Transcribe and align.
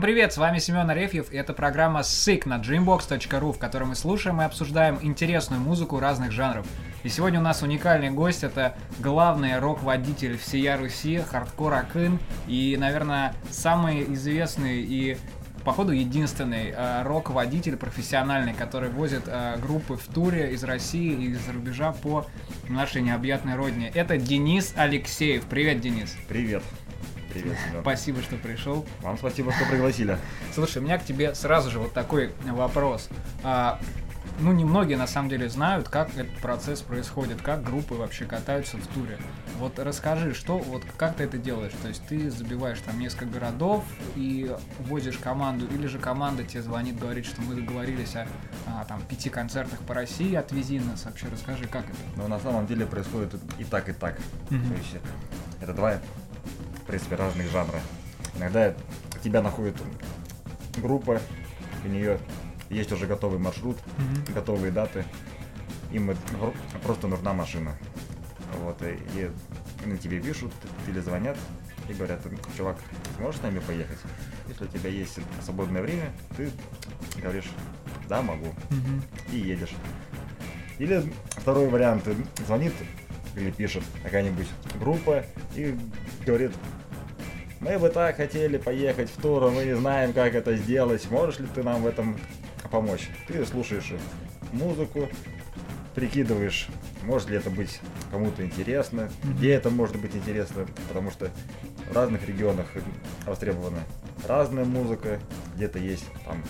Всем 0.00 0.06
привет, 0.06 0.32
с 0.32 0.38
вами 0.38 0.58
Семен 0.58 0.88
Арефьев, 0.88 1.30
и 1.30 1.36
это 1.36 1.52
программа 1.52 2.00
Sick 2.00 2.48
на 2.48 2.56
dreambox.ru, 2.56 3.52
в 3.52 3.58
которой 3.58 3.84
мы 3.84 3.94
слушаем 3.94 4.40
и 4.40 4.44
обсуждаем 4.46 4.98
интересную 5.02 5.60
музыку 5.60 6.00
разных 6.00 6.32
жанров. 6.32 6.66
И 7.02 7.10
сегодня 7.10 7.38
у 7.38 7.42
нас 7.42 7.62
уникальный 7.62 8.08
гость, 8.08 8.42
это 8.42 8.74
главный 8.98 9.58
рок-водитель 9.58 10.38
всея 10.38 10.78
Руси, 10.78 11.18
хардкор 11.18 11.74
Акын, 11.74 12.18
и, 12.48 12.78
наверное, 12.80 13.34
самый 13.50 14.10
известный 14.14 14.80
и 14.80 15.18
походу 15.66 15.92
единственный 15.92 16.72
э, 16.74 17.02
рок-водитель 17.02 17.76
профессиональный, 17.76 18.54
который 18.54 18.88
возит 18.88 19.24
э, 19.26 19.58
группы 19.58 19.96
в 19.96 20.06
туре 20.06 20.54
из 20.54 20.64
России 20.64 21.12
и 21.12 21.32
из-за 21.32 21.52
рубежа 21.52 21.92
по 21.92 22.24
нашей 22.70 23.02
необъятной 23.02 23.54
родине. 23.54 23.92
Это 23.94 24.16
Денис 24.16 24.72
Алексеев. 24.76 25.44
Привет, 25.44 25.82
Денис. 25.82 26.16
Привет. 26.26 26.62
Привет, 27.32 27.56
Семен. 27.68 27.82
Спасибо, 27.82 28.22
что 28.22 28.36
пришел. 28.36 28.84
Вам 29.02 29.16
спасибо, 29.18 29.52
что 29.52 29.64
пригласили. 29.66 30.18
Слушай, 30.54 30.78
у 30.78 30.82
меня 30.82 30.98
к 30.98 31.04
тебе 31.04 31.34
сразу 31.34 31.70
же 31.70 31.78
вот 31.78 31.92
такой 31.92 32.32
вопрос. 32.46 33.08
А, 33.42 33.80
ну, 34.40 34.52
немногие 34.52 34.96
на 34.96 35.06
самом 35.06 35.28
деле 35.28 35.48
знают, 35.48 35.88
как 35.88 36.10
этот 36.16 36.34
процесс 36.38 36.80
происходит, 36.80 37.42
как 37.42 37.62
группы 37.62 37.94
вообще 37.94 38.24
катаются 38.24 38.76
в 38.78 38.86
туре. 38.88 39.18
Вот 39.58 39.78
расскажи, 39.78 40.34
что, 40.34 40.58
вот 40.58 40.82
как 40.96 41.16
ты 41.16 41.24
это 41.24 41.36
делаешь? 41.36 41.72
То 41.82 41.88
есть 41.88 42.02
ты 42.06 42.30
забиваешь 42.30 42.78
там 42.80 42.98
несколько 42.98 43.26
городов 43.26 43.84
и 44.16 44.54
возишь 44.80 45.18
команду, 45.18 45.66
или 45.72 45.86
же 45.86 45.98
команда 45.98 46.44
тебе 46.44 46.62
звонит, 46.62 46.98
говорит, 46.98 47.26
что 47.26 47.42
мы 47.42 47.54
договорились 47.54 48.16
о, 48.16 48.26
о 48.66 48.84
там 48.86 49.02
пяти 49.02 49.28
концертах 49.28 49.78
по 49.80 49.94
России, 49.94 50.34
отвези 50.34 50.80
нас. 50.80 51.04
Вообще 51.04 51.26
расскажи, 51.30 51.66
как 51.66 51.84
это? 51.84 51.98
Ну, 52.16 52.28
на 52.28 52.40
самом 52.40 52.66
деле 52.66 52.86
происходит 52.86 53.34
и 53.58 53.64
так, 53.64 53.88
и 53.88 53.92
так. 53.92 54.18
Мгм. 54.48 54.68
То 54.70 54.74
есть 54.76 54.96
это 55.60 55.74
два, 55.74 55.98
принципе, 56.90 57.14
разных 57.14 57.48
жанра. 57.50 57.80
Иногда 58.36 58.74
тебя 59.22 59.42
находит 59.42 59.76
группа, 60.78 61.20
у 61.84 61.88
нее 61.88 62.18
есть 62.68 62.90
уже 62.90 63.06
готовый 63.06 63.38
маршрут, 63.38 63.76
Мгм. 63.96 64.34
готовые 64.34 64.72
даты, 64.72 65.04
им 65.92 66.12
просто 66.82 67.06
нужна 67.06 67.32
машина. 67.32 67.76
Вот, 68.58 68.82
и, 68.82 68.98
и 69.14 69.30
они 69.84 69.98
тебе 69.98 70.20
пишут 70.20 70.52
или 70.88 70.98
звонят 70.98 71.36
и 71.88 71.92
говорят, 71.92 72.20
чувак, 72.56 72.76
сможешь 73.16 73.40
с 73.40 73.42
нами 73.44 73.60
поехать? 73.60 73.98
Если 74.48 74.64
у 74.64 74.68
тебя 74.68 74.90
есть 74.90 75.18
свободное 75.44 75.82
время, 75.82 76.10
ты 76.36 76.50
говоришь, 77.22 77.50
да, 78.08 78.20
могу, 78.20 78.48
Мгм. 78.70 79.02
и 79.32 79.36
едешь. 79.38 79.74
Или 80.78 81.12
второй 81.36 81.68
вариант, 81.68 82.08
звонит 82.46 82.72
или 83.36 83.52
пишет 83.52 83.84
какая-нибудь 84.02 84.48
группа 84.80 85.24
и 85.54 85.78
говорит, 86.26 86.52
мы 87.60 87.78
бы 87.78 87.90
так 87.90 88.16
хотели 88.16 88.56
поехать 88.56 89.10
в 89.10 89.20
тур, 89.20 89.42
но 89.42 89.50
мы 89.50 89.64
не 89.64 89.76
знаем, 89.76 90.12
как 90.12 90.34
это 90.34 90.56
сделать, 90.56 91.08
можешь 91.10 91.38
ли 91.38 91.46
ты 91.54 91.62
нам 91.62 91.82
в 91.82 91.86
этом 91.86 92.18
помочь? 92.70 93.08
Ты 93.28 93.44
слушаешь 93.44 93.92
музыку, 94.52 95.08
прикидываешь, 95.94 96.68
может 97.04 97.28
ли 97.28 97.36
это 97.36 97.50
быть 97.50 97.80
кому-то 98.10 98.44
интересно, 98.44 99.10
где 99.22 99.52
это 99.52 99.70
может 99.70 100.00
быть 100.00 100.14
интересно, 100.14 100.66
потому 100.88 101.10
что 101.10 101.30
в 101.90 101.94
разных 101.94 102.26
регионах 102.26 102.66
востребована 103.26 103.80
разная 104.26 104.64
музыка, 104.64 105.20
где-то 105.56 105.78
есть 105.78 106.06
там 106.24 106.42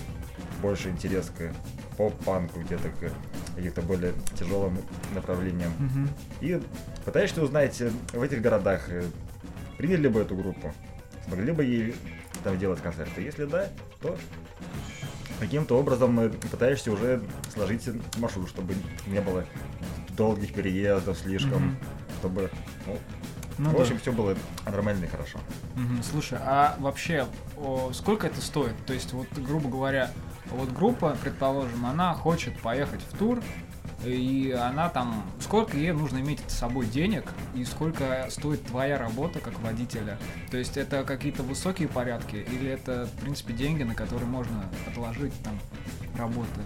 больше 0.63 0.91
интерес 0.91 1.31
к 1.37 1.53
поп-панку, 1.97 2.61
где-то 2.61 2.89
к 2.89 3.13
каким-то 3.57 3.83
более 3.83 4.13
тяжелым 4.39 4.79
направлениям. 5.15 5.73
Мгм. 5.79 6.09
И 6.41 6.61
пытаешься 7.05 7.43
узнать 7.43 7.81
в 8.13 8.23
этих 8.23 8.41
городах, 8.41 8.89
приняли 9.77 10.09
бы 10.09 10.21
эту 10.21 10.37
группу, 10.37 10.73
смогли 11.27 11.53
бы 11.53 11.65
ей 11.65 11.95
там 12.45 12.59
делать 12.59 12.81
концерты. 12.81 13.21
Если 13.23 13.45
да, 13.45 13.69
то 14.01 14.17
каким-то 15.39 15.79
образом 15.79 16.31
пытаешься 16.51 16.93
уже 16.93 17.23
сложить 17.53 17.89
маршрут, 18.19 18.49
чтобы 18.49 18.75
не 19.07 19.21
было 19.21 19.45
долгих 20.17 20.53
переездов 20.53 21.19
слишком, 21.19 21.67
Мгм. 21.67 21.79
чтобы, 22.19 22.51
ну, 22.87 22.99
Ну 23.59 23.71
в 23.71 23.75
да. 23.75 23.81
общем, 23.83 23.99
все 23.99 24.13
было 24.13 24.37
нормально 24.67 25.05
и 25.05 25.09
хорошо. 25.09 25.39
Мгм. 25.77 26.03
Слушай, 26.03 26.39
а 26.43 26.77
вообще, 26.79 27.27
о, 27.57 27.91
сколько 27.93 28.27
это 28.27 28.41
стоит? 28.41 28.75
То 28.87 28.93
есть, 28.93 29.13
вот, 29.13 29.29
грубо 29.37 29.69
говоря, 29.69 30.11
вот 30.51 30.71
группа, 30.73 31.17
предположим, 31.23 31.87
она 31.87 32.13
хочет 32.15 32.59
поехать 32.61 33.01
в 33.11 33.17
тур, 33.19 33.43
и 34.05 34.51
она 34.53 34.89
там, 34.89 35.25
сколько 35.41 35.77
ей 35.77 35.93
нужно 35.93 36.19
иметь 36.19 36.41
с 36.47 36.55
собой 36.55 36.87
денег, 36.87 37.25
и 37.55 37.65
сколько 37.65 38.27
стоит 38.31 38.65
твоя 38.65 38.99
работа 38.99 39.41
как 39.41 39.59
водителя? 39.61 40.19
То 40.51 40.57
есть, 40.57 40.77
это 40.77 41.05
какие-то 41.05 41.43
высокие 41.43 41.89
порядки, 41.89 42.37
или 42.37 42.71
это, 42.71 43.07
в 43.07 43.21
принципе, 43.21 43.53
деньги, 43.53 43.83
на 43.83 43.95
которые 43.95 44.27
можно 44.29 44.65
отложить 44.89 45.35
там 45.43 45.59
работы? 46.17 46.61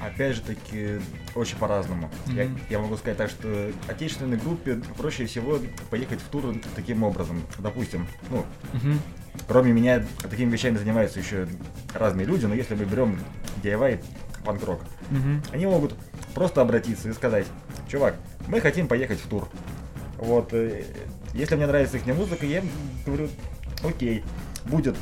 Опять 0.00 0.36
же 0.36 0.42
таки, 0.42 0.98
очень 1.34 1.56
по-разному. 1.56 2.10
Я, 2.26 2.44
Мгм. 2.44 2.58
я 2.68 2.78
могу 2.78 2.96
сказать 2.96 3.16
так, 3.16 3.30
что 3.30 3.70
отечественной 3.88 4.36
группе 4.36 4.80
проще 4.96 5.24
всего 5.26 5.58
поехать 5.90 6.20
в 6.20 6.28
тур 6.28 6.54
таким 6.74 7.02
образом. 7.02 7.42
Допустим, 7.58 8.06
ну, 8.30 8.44
Мгм. 8.74 9.00
кроме 9.48 9.72
меня, 9.72 10.04
такими 10.22 10.50
вещами 10.50 10.76
занимаются 10.76 11.18
еще 11.18 11.48
разные 11.94 12.26
люди, 12.26 12.44
но 12.44 12.54
если 12.54 12.74
мы 12.74 12.84
берем 12.84 13.18
DIY 13.62 14.04
панк-рок, 14.44 14.82
Мгм. 15.10 15.42
они 15.52 15.66
могут 15.66 15.94
просто 16.36 16.60
обратиться 16.60 17.08
и 17.08 17.12
сказать, 17.14 17.46
чувак, 17.88 18.14
мы 18.46 18.60
хотим 18.60 18.88
поехать 18.88 19.18
в 19.18 19.26
тур. 19.26 19.48
Вот, 20.18 20.52
э, 20.52 20.84
если 21.32 21.56
мне 21.56 21.66
нравится 21.66 21.96
их 21.96 22.04
музыка, 22.06 22.44
я 22.44 22.62
говорю, 23.06 23.30
окей, 23.82 24.22
будет, 24.66 24.96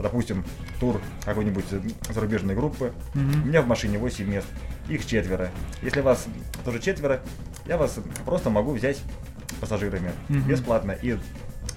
допустим, 0.00 0.44
тур 0.80 1.00
какой-нибудь 1.24 1.66
зарубежной 2.10 2.56
группы, 2.56 2.92
у 3.14 3.18
Мгм. 3.18 3.48
меня 3.48 3.62
в 3.62 3.68
машине 3.68 3.98
8 3.98 4.28
мест, 4.28 4.48
их 4.88 5.06
четверо. 5.06 5.48
Если 5.80 6.00
вас 6.00 6.26
тоже 6.64 6.80
четверо, 6.80 7.20
я 7.66 7.76
вас 7.78 7.96
просто 8.24 8.50
могу 8.50 8.72
взять 8.72 9.00
пассажирами 9.60 10.10
Мгм. 10.28 10.42
бесплатно. 10.48 10.90
И 10.90 11.16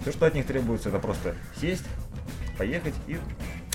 все, 0.02 0.12
что 0.12 0.26
от 0.26 0.34
них 0.34 0.48
требуется, 0.48 0.90
это 0.90 0.98
просто 0.98 1.36
сесть, 1.62 1.86
поехать 2.58 2.96
и 3.06 3.20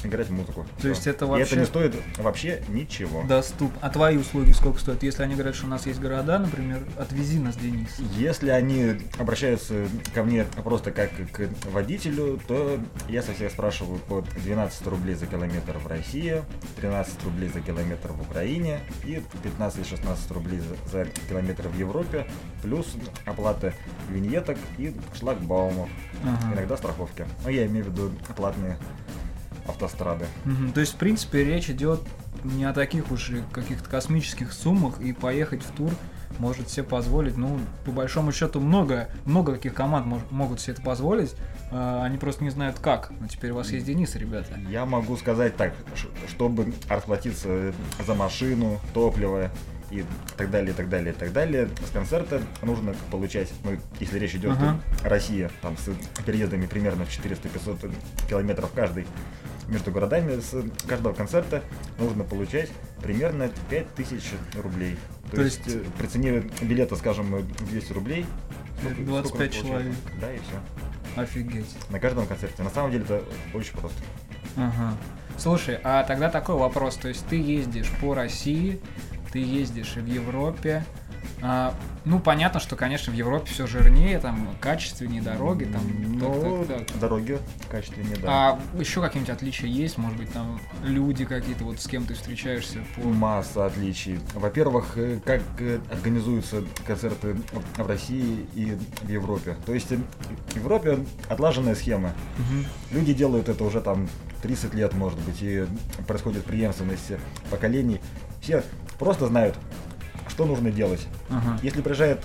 играть 0.04 0.30
музыку. 0.30 0.64
То 0.76 0.78
Всё. 0.80 0.88
есть 0.90 1.06
это 1.06 1.24
И 1.24 1.28
вообще- 1.28 1.44
это 1.44 1.56
не 1.56 1.66
стоит 1.66 1.94
вообще 2.18 2.62
ничего. 2.68 3.22
Доступ. 3.24 3.72
А 3.80 3.90
твои 3.90 4.16
услуги 4.16 4.52
сколько 4.52 4.78
стоят? 4.80 5.02
Если 5.02 5.22
они 5.22 5.34
говорят, 5.34 5.54
что 5.54 5.66
у 5.66 5.68
нас 5.70 5.86
есть 5.86 6.00
города, 6.00 6.38
например, 6.38 6.82
отвези 6.98 7.38
нас, 7.38 7.56
Денис. 7.56 7.88
Если 8.16 8.50
они 8.50 9.00
обращаются 9.18 9.86
ко 10.14 10.22
мне 10.22 10.44
просто 10.64 10.90
как 10.90 11.10
к 11.32 11.48
водителю, 11.70 12.40
то 12.46 12.78
я 13.08 13.22
со 13.22 13.32
всех 13.34 13.50
спрашиваю 13.52 13.98
по 14.00 14.22
12 14.44 14.86
рублей 14.86 15.14
за 15.14 15.26
километр 15.26 15.78
в 15.78 15.86
России, 15.86 16.42
13 16.76 17.22
рублей 17.24 17.48
за 17.52 17.60
километр 17.60 18.12
в 18.12 18.20
Украине 18.22 18.80
и 19.04 19.22
15-16 19.42 20.30
рублей 20.32 20.60
за, 20.90 21.04
за 21.04 21.04
километр 21.28 21.68
в 21.68 21.78
Европе, 21.78 22.26
плюс 22.62 22.94
оплата 23.24 23.72
виньеток 24.10 24.58
и 24.78 24.94
шлагбаумов, 25.18 25.88
Ага. 26.24 26.54
иногда 26.54 26.76
страховки. 26.76 27.24
Ну, 27.44 27.50
я 27.50 27.66
имею 27.66 27.84
в 27.84 27.88
виду 27.88 28.12
платные 28.36 28.76
автострады. 29.66 30.26
Мгм. 30.44 30.72
То 30.72 30.80
есть, 30.80 30.94
в 30.94 30.96
принципе, 30.96 31.44
речь 31.44 31.70
идет 31.70 32.00
не 32.44 32.64
о 32.64 32.72
таких 32.72 33.10
уж 33.12 33.30
каких-то 33.52 33.88
космических 33.88 34.52
суммах, 34.52 35.00
и 35.00 35.12
поехать 35.12 35.62
в 35.62 35.70
тур 35.72 35.90
может 36.38 36.70
себе 36.70 36.82
позволить, 36.84 37.36
ну, 37.36 37.60
по 37.84 37.90
большому 37.92 38.32
счету, 38.32 38.58
много, 38.58 39.08
много 39.26 39.52
каких 39.52 39.74
команд 39.74 40.06
мож- 40.06 40.22
могут 40.30 40.60
себе 40.60 40.72
это 40.72 40.82
позволить, 40.82 41.34
а, 41.70 42.02
они 42.04 42.16
просто 42.18 42.42
не 42.42 42.50
знают 42.50 42.78
как. 42.78 43.10
Но 43.20 43.28
теперь 43.28 43.50
у 43.50 43.56
вас 43.56 43.70
есть 43.70 43.84
Денис, 43.86 44.14
ребята. 44.16 44.58
Я 44.68 44.86
могу 44.86 45.16
сказать 45.18 45.56
так, 45.56 45.74
чтобы 46.28 46.72
расплатиться 46.88 47.72
за 48.04 48.14
машину, 48.14 48.80
топливо 48.94 49.50
и 49.90 50.04
так 50.38 50.50
далее, 50.50 50.70
и 50.70 50.74
так 50.74 50.88
далее, 50.88 51.12
и 51.12 51.16
так 51.16 51.32
далее, 51.34 51.68
с 51.86 51.92
концерта 51.92 52.40
нужно 52.62 52.94
получать, 53.10 53.52
ну, 53.62 53.72
если 54.00 54.18
речь 54.18 54.34
идет 54.34 54.52
Ага. 54.52 54.80
о 55.04 55.08
России, 55.10 55.50
там, 55.60 55.76
с 55.76 55.90
переездами 56.24 56.64
примерно 56.64 57.04
в 57.04 57.10
400-500 57.10 57.94
километров 58.26 58.70
каждый, 58.74 59.06
между 59.68 59.90
городами 59.90 60.40
с 60.40 60.54
каждого 60.86 61.12
концерта 61.12 61.62
нужно 61.98 62.24
получать 62.24 62.70
примерно 63.02 63.50
5000 63.70 64.22
рублей. 64.62 64.96
То, 65.30 65.36
То 65.36 65.42
есть, 65.42 65.66
есть- 65.66 65.76
э, 65.78 65.84
при 65.98 66.06
цене 66.06 66.44
билета, 66.60 66.96
скажем, 66.96 67.46
200 67.70 67.92
рублей, 67.92 68.26
сколько- 68.80 69.02
25 69.02 69.54
сколько 69.54 69.66
он 69.66 69.72
получает? 69.72 69.82
человек. 69.84 69.94
Да, 70.20 70.32
и 70.32 70.38
все. 70.38 71.20
Офигеть. 71.20 71.76
На 71.90 72.00
каждом 72.00 72.26
концерте. 72.26 72.62
На 72.62 72.70
самом 72.70 72.90
деле 72.90 73.04
это 73.04 73.22
очень 73.54 73.72
просто. 73.76 73.98
Ага. 74.56 74.96
Слушай, 75.38 75.78
а 75.82 76.04
тогда 76.04 76.28
такой 76.30 76.56
вопрос. 76.56 76.96
То 76.96 77.08
есть 77.08 77.26
ты 77.26 77.36
ездишь 77.40 77.90
по 78.00 78.14
России, 78.14 78.80
ты 79.32 79.38
ездишь 79.38 79.94
в 79.96 80.06
Европе, 80.06 80.84
А, 81.44 81.74
ну, 82.04 82.20
понятно, 82.20 82.60
что, 82.60 82.76
конечно, 82.76 83.12
в 83.12 83.16
Европе 83.16 83.50
все 83.50 83.66
жирнее, 83.66 84.18
там 84.20 84.48
качественнее 84.60 85.22
дороги, 85.22 85.64
там 85.64 85.82
Ну, 86.18 86.64
так, 86.64 86.78
так, 86.78 86.86
так. 86.86 86.98
дороги 87.00 87.38
качественнее, 87.68 88.16
да. 88.16 88.28
А 88.30 88.60
еще 88.78 89.00
какие-нибудь 89.00 89.34
отличия 89.34 89.68
есть? 89.68 89.98
Может 89.98 90.18
быть, 90.18 90.32
там 90.32 90.60
люди 90.84 91.24
какие-то, 91.24 91.64
вот 91.64 91.80
с 91.80 91.88
кем 91.88 92.06
ты 92.06 92.14
встречаешься 92.14 92.78
по... 92.94 93.02
Масса 93.02 93.66
отличий. 93.66 94.20
Во-первых, 94.34 94.96
э, 94.96 95.18
как 95.24 95.42
э, 95.58 95.80
организуются 95.90 96.62
концерты 96.86 97.36
в 97.76 97.86
России 97.86 98.46
и 98.54 98.76
в 99.02 99.08
Европе. 99.08 99.56
То 99.66 99.74
есть 99.74 99.90
э, 99.90 99.98
в 100.50 100.56
Европе 100.56 101.00
отлаженная 101.28 101.74
схема. 101.74 102.12
Мгм. 102.38 102.66
Люди 102.92 103.14
делают 103.14 103.48
это 103.48 103.64
уже 103.64 103.80
там 103.80 104.08
30 104.42 104.74
лет, 104.74 104.94
может 104.94 105.18
быть, 105.20 105.40
и 105.40 105.66
происходит 106.06 106.44
преемственность 106.44 107.12
поколений. 107.50 108.00
Все 108.40 108.62
просто 108.98 109.26
знают, 109.26 109.56
что 110.28 110.44
нужно 110.46 110.70
делать. 110.70 111.06
Ага. 111.30 111.58
Если 111.62 111.82
приезжает 111.82 112.24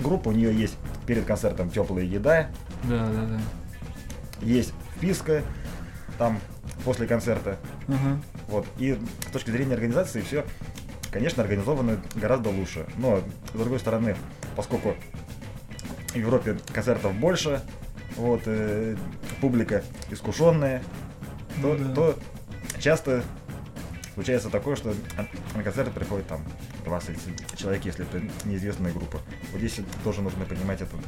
группа, 0.00 0.28
у 0.28 0.32
нее 0.32 0.54
есть 0.54 0.76
перед 1.06 1.24
концертом 1.24 1.70
теплая 1.70 2.04
еда, 2.04 2.48
Да, 2.84 3.06
да, 3.08 3.26
да. 3.26 3.40
есть 4.40 4.72
вписка, 4.96 5.42
там 6.18 6.40
после 6.84 7.06
концерта. 7.06 7.58
Ага. 7.88 8.20
Вот. 8.48 8.66
И 8.78 8.98
с 9.28 9.32
точки 9.32 9.50
зрения 9.50 9.74
организации 9.74 10.20
все, 10.22 10.44
конечно, 11.10 11.42
организовано 11.42 12.00
гораздо 12.14 12.50
лучше. 12.50 12.86
Но, 12.96 13.20
с 13.52 13.58
другой 13.58 13.78
стороны, 13.78 14.16
поскольку 14.56 14.94
в 16.08 16.16
Европе 16.16 16.58
концертов 16.72 17.14
больше, 17.14 17.62
вот, 18.16 18.42
э, 18.46 18.96
публика 19.40 19.82
искушенная, 20.10 20.82
то, 21.62 21.74
Ну 21.74 21.84
да. 21.88 21.94
то 21.94 22.18
часто 22.78 23.22
случается 24.14 24.50
такое, 24.50 24.76
что 24.76 24.94
на 25.54 25.62
концерт 25.62 25.92
приходит 25.92 26.26
там 26.26 26.40
20 26.84 27.56
человек, 27.56 27.84
если 27.84 28.04
это 28.04 28.22
неизвестная 28.44 28.92
группа. 28.92 29.18
Вот 29.52 29.58
здесь 29.58 29.80
тоже 30.04 30.22
нужно 30.22 30.44
понимать 30.44 30.80
этот 30.80 31.00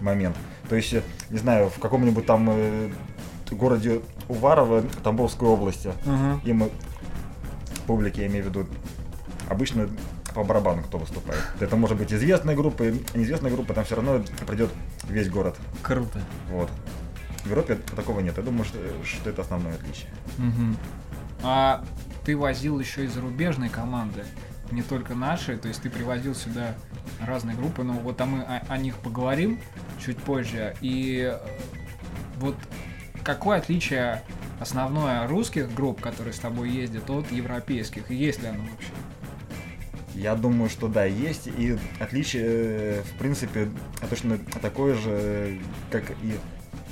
момент. 0.00 0.36
То 0.68 0.76
есть, 0.76 0.92
э, 0.92 1.02
не 1.30 1.38
знаю, 1.38 1.68
в 1.68 1.78
каком-нибудь 1.78 2.26
там 2.26 2.48
э, 2.50 2.90
городе 3.50 4.00
Уварово 4.28 4.82
Тамбовской 5.02 5.48
области, 5.48 5.92
Ага. 6.06 6.40
им 6.44 6.70
публике, 7.86 8.22
я 8.22 8.26
имею 8.28 8.44
в 8.44 8.48
виду, 8.48 8.66
обычно 9.48 9.88
по 10.34 10.44
барабану 10.44 10.82
кто 10.82 10.98
выступает. 10.98 11.42
Это 11.58 11.76
может 11.76 11.98
быть 11.98 12.12
известная 12.12 12.54
группа, 12.54 12.84
неизвестная 13.14 13.50
группа, 13.50 13.74
там 13.74 13.84
все 13.84 13.96
равно 13.96 14.22
придет 14.46 14.70
весь 15.08 15.28
город. 15.28 15.56
Круто. 15.82 16.20
Вот. 16.50 16.70
В 17.42 17.46
Европе 17.46 17.76
такого 17.96 18.20
нет. 18.20 18.36
Я 18.36 18.42
думаю, 18.44 18.64
что, 18.64 18.78
что 19.04 19.30
это 19.30 19.42
основное 19.42 19.74
отличие. 19.74 20.08
Мгм. 20.38 20.76
А 21.42 21.82
ты 22.24 22.36
возил 22.36 22.78
еще 22.78 23.04
и 23.04 23.08
зарубежные 23.08 23.70
команды, 23.70 24.24
не 24.72 24.82
только 24.82 25.14
наши, 25.14 25.56
то 25.56 25.68
есть 25.68 25.82
ты 25.82 25.90
привозил 25.90 26.34
сюда 26.34 26.74
разные 27.20 27.56
группы, 27.56 27.82
но 27.82 27.94
вот 27.94 28.20
а 28.20 28.26
мы 28.26 28.42
о, 28.42 28.62
о 28.68 28.78
них 28.78 28.96
поговорим 28.98 29.60
чуть 30.04 30.18
позже. 30.18 30.74
И 30.80 31.30
э, 31.32 31.38
вот 32.38 32.56
какое 33.24 33.58
отличие 33.58 34.22
основное 34.60 35.26
русских 35.26 35.72
групп, 35.74 36.00
которые 36.00 36.32
с 36.32 36.38
тобой 36.38 36.70
ездят, 36.70 37.08
от 37.10 37.30
европейских? 37.32 38.10
Есть 38.10 38.42
ли 38.42 38.48
оно 38.48 38.62
вообще? 38.62 38.90
Я 40.14 40.34
думаю, 40.34 40.68
что 40.68 40.88
да, 40.88 41.04
есть. 41.04 41.46
И 41.46 41.78
отличие, 41.98 42.44
э, 42.46 43.02
в 43.02 43.18
принципе, 43.18 43.68
точно 44.08 44.38
такое 44.60 44.94
же, 44.94 45.58
как 45.90 46.10
и 46.22 46.34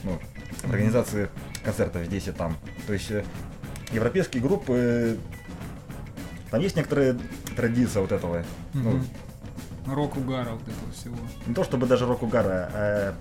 ну, 0.04 0.18
организации 0.64 1.28
концертов 1.64 2.06
здесь 2.06 2.28
и 2.28 2.32
там. 2.32 2.56
То 2.86 2.92
есть 2.92 3.10
э, 3.10 3.24
европейские 3.92 4.42
группы, 4.42 5.18
там 6.50 6.60
есть 6.60 6.76
некоторые 6.76 7.18
традиции 7.62 7.98
вот 7.98 8.12
этого. 8.12 8.44
Ну, 8.72 8.90
Мгм. 8.90 9.04
Рок-угара 9.86 10.50
вот 10.50 10.62
этого 10.62 10.92
всего. 10.92 11.16
не 11.46 11.54
то 11.54 11.64
чтобы 11.64 11.86
даже 11.86 12.06
рок-угара, 12.06 12.70
а 12.72 13.14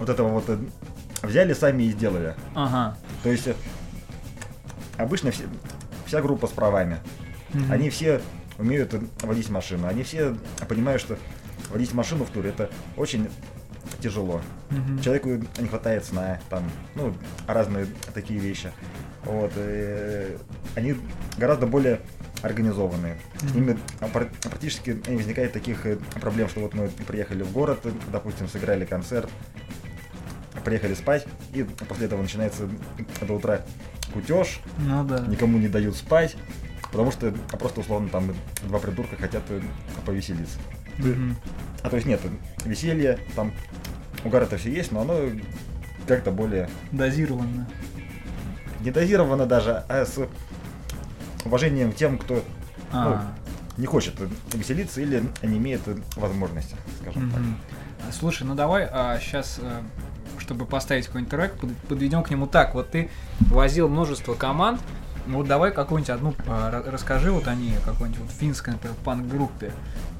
вот 0.00 0.08
этого 0.08 0.28
вот 0.28 0.44
э, 0.48 0.58
взяли 1.22 1.52
сами 1.54 1.84
и 1.84 1.90
сделали. 1.92 2.34
Ага. 2.54 2.96
То 3.22 3.30
есть 3.30 3.46
э, 3.46 3.54
обычно 4.96 5.30
все, 5.30 5.44
вся 6.06 6.20
группа 6.20 6.46
с 6.48 6.50
правами. 6.50 6.98
Мгм. 7.52 7.70
Они 7.72 7.90
все 7.90 8.20
умеют 8.58 8.92
э, 8.94 9.00
водить 9.22 9.50
машину. 9.50 9.86
Они 9.86 10.02
все 10.02 10.36
понимают, 10.68 11.00
что 11.00 11.16
водить 11.70 11.92
машину 11.94 12.24
в 12.24 12.30
туре 12.30 12.50
это 12.50 12.70
очень 12.96 13.28
тяжело. 14.04 14.40
Мгм. 14.70 15.00
Человеку 15.00 15.28
не 15.60 15.68
хватает 15.68 16.04
сна, 16.04 16.38
там, 16.50 16.62
ну, 16.94 17.14
разные 17.46 17.86
такие 18.12 18.38
вещи. 18.38 18.70
Вот. 19.24 19.52
э, 19.56 20.36
они 20.76 20.94
гораздо 21.38 21.66
более 21.66 22.00
организованные. 22.42 23.16
С 23.40 23.42
Мгм. 23.44 23.54
ними 23.54 23.78
пр- 24.12 24.30
практически 24.42 25.00
не 25.08 25.16
возникает 25.16 25.52
таких 25.54 25.86
э, 25.86 25.96
проблем, 26.20 26.48
что 26.50 26.60
вот 26.60 26.74
мы 26.74 26.88
приехали 27.06 27.42
в 27.42 27.50
город, 27.52 27.80
допустим, 28.12 28.46
сыграли 28.48 28.84
концерт, 28.84 29.30
приехали 30.64 30.92
спать, 30.94 31.26
и 31.54 31.62
после 31.88 32.04
этого 32.06 32.20
начинается 32.20 32.68
до 33.26 33.32
утра 33.34 33.62
кутеж, 34.12 34.60
Ну 34.78 35.04
да. 35.04 35.20
никому 35.26 35.56
не 35.58 35.68
дают 35.68 35.96
спать, 35.96 36.36
потому 36.92 37.10
что 37.10 37.32
просто 37.58 37.80
условно 37.80 38.08
там 38.10 38.34
два 38.64 38.78
придурка 38.78 39.16
хотят 39.16 39.42
э, 39.48 39.60
повеселиться. 40.04 40.58
А 41.82 41.90
то 41.90 41.96
есть 41.96 42.06
нет, 42.06 42.20
веселье, 42.64 43.18
там 43.36 43.52
угар 44.24 44.42
это 44.44 44.56
все 44.56 44.70
есть, 44.72 44.90
но 44.92 45.02
оно 45.02 45.18
как-то 46.06 46.30
более 46.30 46.68
Дозированно. 46.92 47.68
не 48.80 48.90
дозировано 48.90 49.46
даже, 49.46 49.84
а 49.88 50.04
с 50.06 50.18
уважением 51.44 51.92
к 51.92 51.96
тем, 51.96 52.18
кто 52.18 52.42
А. 52.92 53.32
не 53.76 53.86
хочет 53.86 54.14
веселиться 54.54 55.00
или 55.00 55.22
не 55.42 55.58
имеет 55.58 55.80
возможности, 56.16 56.76
скажем 57.02 57.30
так. 57.30 57.40
Мгм. 57.40 57.56
А, 58.08 58.12
Слушай, 58.12 58.44
ну 58.46 58.54
давай 58.54 58.86
сейчас, 59.20 59.60
чтобы 60.38 60.64
поставить 60.66 61.06
какой-нибудь 61.06 61.30
трек, 61.30 61.54
под- 61.54 61.76
подведем 61.88 62.22
к 62.22 62.30
нему 62.30 62.46
так. 62.46 62.74
Вот 62.74 62.90
ты 62.90 63.10
возил 63.40 63.88
множество 63.88 64.34
команд. 64.34 64.80
Ну 65.26 65.38
вот 65.38 65.46
давай 65.48 65.72
какую-нибудь 65.72 66.10
одну 66.10 66.34
а, 66.46 66.70
ра- 66.70 66.90
расскажи 66.90 67.30
вот 67.32 67.48
о 67.48 67.54
ней, 67.54 67.74
какой-нибудь 67.84 68.20
вот 68.20 68.30
финской, 68.30 68.74
например, 68.74 68.96
панк-группе. 69.04 69.72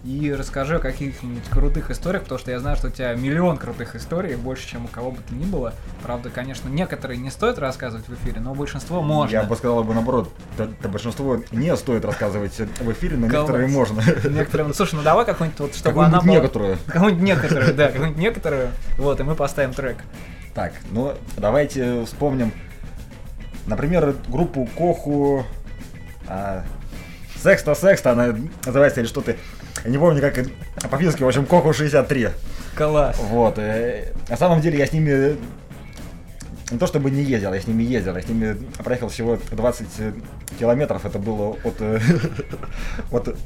И 0.03 0.35
расскажи 0.39 0.77
о 0.77 0.79
каких-нибудь 0.81 1.45
крутых 1.51 1.91
историях, 1.91 2.25
потому 2.25 2.39
что 2.39 2.51
я 2.51 2.59
знаю, 2.61 2.77
что 2.77 2.89
у 2.89 2.91
тебя 2.91 3.15
миллион 3.15 3.56
крутых 3.56 3.97
историй, 3.97 4.37
больше, 4.37 4.69
чем 4.69 4.85
у 4.85 4.89
кого 4.89 5.11
бы 5.12 5.19
то 5.27 5.35
ни 5.35 5.47
было. 5.47 5.73
Правда, 6.03 6.29
конечно, 6.29 6.69
некоторые 6.69 7.19
не 7.19 7.31
стоит 7.31 7.59
рассказывать 7.59 8.06
в 8.09 8.15
эфире, 8.15 8.41
но 8.41 8.55
большинство 8.55 9.01
можно. 9.03 9.33
Я 9.33 9.43
бы 9.45 9.56
сказал 9.56 9.83
бы 9.83 9.95
наоборот, 9.95 10.31
т- 10.59 10.67
т- 10.67 10.89
большинство 10.89 11.41
не 11.53 11.75
стоит 11.77 12.05
рассказывать 12.05 12.53
в 12.59 12.93
эфире, 12.93 13.17
но 13.17 13.27
некоторые 13.29 13.69
можно. 13.69 14.03
Некоторые, 14.29 14.69
ну, 14.69 14.75
слушай, 14.75 14.95
ну 14.97 15.03
давай 15.03 15.25
какую-нибудь 15.25 15.61
вот, 15.61 15.75
чтобы 15.75 16.05
она 16.05 16.21
была... 16.21 16.31
некоторую. 16.33 16.77
Какую-нибудь 16.87 17.25
некоторую, 17.25 17.75
да, 17.75 17.89
какую-нибудь 17.89 18.21
некоторую. 18.21 18.69
Вот, 18.99 19.21
и 19.21 19.23
мы 19.23 19.35
поставим 19.35 19.73
трек. 19.73 19.97
Так, 20.55 20.73
ну 20.93 21.15
давайте 21.37 22.05
вспомним, 22.05 22.53
например, 23.66 24.14
группу 24.28 24.68
Коху. 24.76 25.44
а, 26.28 26.64
Секста 27.42 27.75
Секста, 27.75 28.12
она 28.12 28.35
называется 28.64 29.00
или 29.00 29.06
что-то. 29.06 29.37
Я 29.85 29.90
не 29.90 29.99
помню, 29.99 30.21
как 30.21 30.47
по-фински, 30.90 31.23
в 31.23 31.28
общем, 31.28 31.44
Коху 31.47 31.73
63. 31.73 32.28
Класс. 32.75 33.18
Вот. 33.21 33.59
э, 33.59 34.12
На 34.28 34.37
самом 34.37 34.61
деле 34.61 34.78
я 34.78 34.87
с 34.87 34.92
ними 34.92 35.37
не 36.71 36.78
то 36.78 36.87
чтобы 36.87 37.11
не 37.11 37.23
ездил, 37.23 37.52
я 37.52 37.61
с 37.61 37.66
ними 37.66 37.83
ездил, 37.83 38.16
я 38.16 38.23
с 38.23 38.28
ними 38.28 38.56
проехал 38.83 39.09
всего 39.09 39.38
20 39.52 39.87
километров, 40.59 41.04
это 41.04 41.18
было 41.18 41.56
от, 41.62 41.75
э, 41.80 42.00
от 43.12 43.37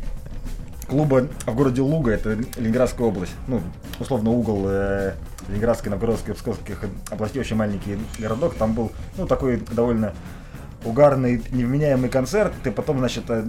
клуба 0.86 1.28
в 1.44 1.54
городе 1.54 1.82
Луга, 1.82 2.12
это 2.12 2.38
Ленинградская 2.56 3.06
область, 3.06 3.32
ну, 3.48 3.60
условно 3.98 4.30
угол 4.30 4.64
э, 4.68 5.14
Ленинградской, 5.48 5.90
Новгородской, 5.90 6.34
Псковских 6.34 6.84
областей, 7.10 7.40
очень 7.40 7.56
маленький 7.56 7.98
городок, 8.18 8.54
там 8.54 8.74
был, 8.74 8.92
ну, 9.16 9.26
такой 9.26 9.56
довольно 9.72 10.14
угарный, 10.84 11.42
невменяемый 11.50 12.08
концерт, 12.10 12.52
и 12.64 12.70
потом, 12.70 12.98
значит, 12.98 13.24
э, 13.30 13.44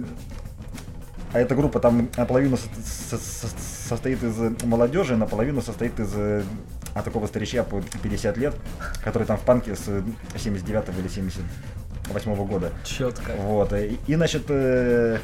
а 1.32 1.38
эта 1.38 1.54
группа 1.54 1.78
там 1.78 2.08
наполовину 2.16 2.56
со- 2.56 2.68
со- 2.84 3.18
со- 3.18 3.88
состоит 3.88 4.22
из 4.24 4.36
молодежи, 4.64 5.16
наполовину 5.16 5.62
состоит 5.62 5.98
из 6.00 6.10
э, 6.14 6.42
а 6.94 7.02
такого 7.02 7.26
старича 7.28 7.62
по 7.62 7.80
50 8.02 8.36
лет, 8.36 8.54
который 9.04 9.24
там 9.24 9.36
в 9.36 9.42
панке 9.42 9.76
с 9.76 10.02
79 10.36 10.98
или 10.98 11.08
78 11.08 12.34
года. 12.46 12.72
Четко. 12.84 13.32
Вот. 13.38 13.72
И, 13.72 13.96
и, 14.08 14.14
значит, 14.16 14.46
э, 14.48 15.18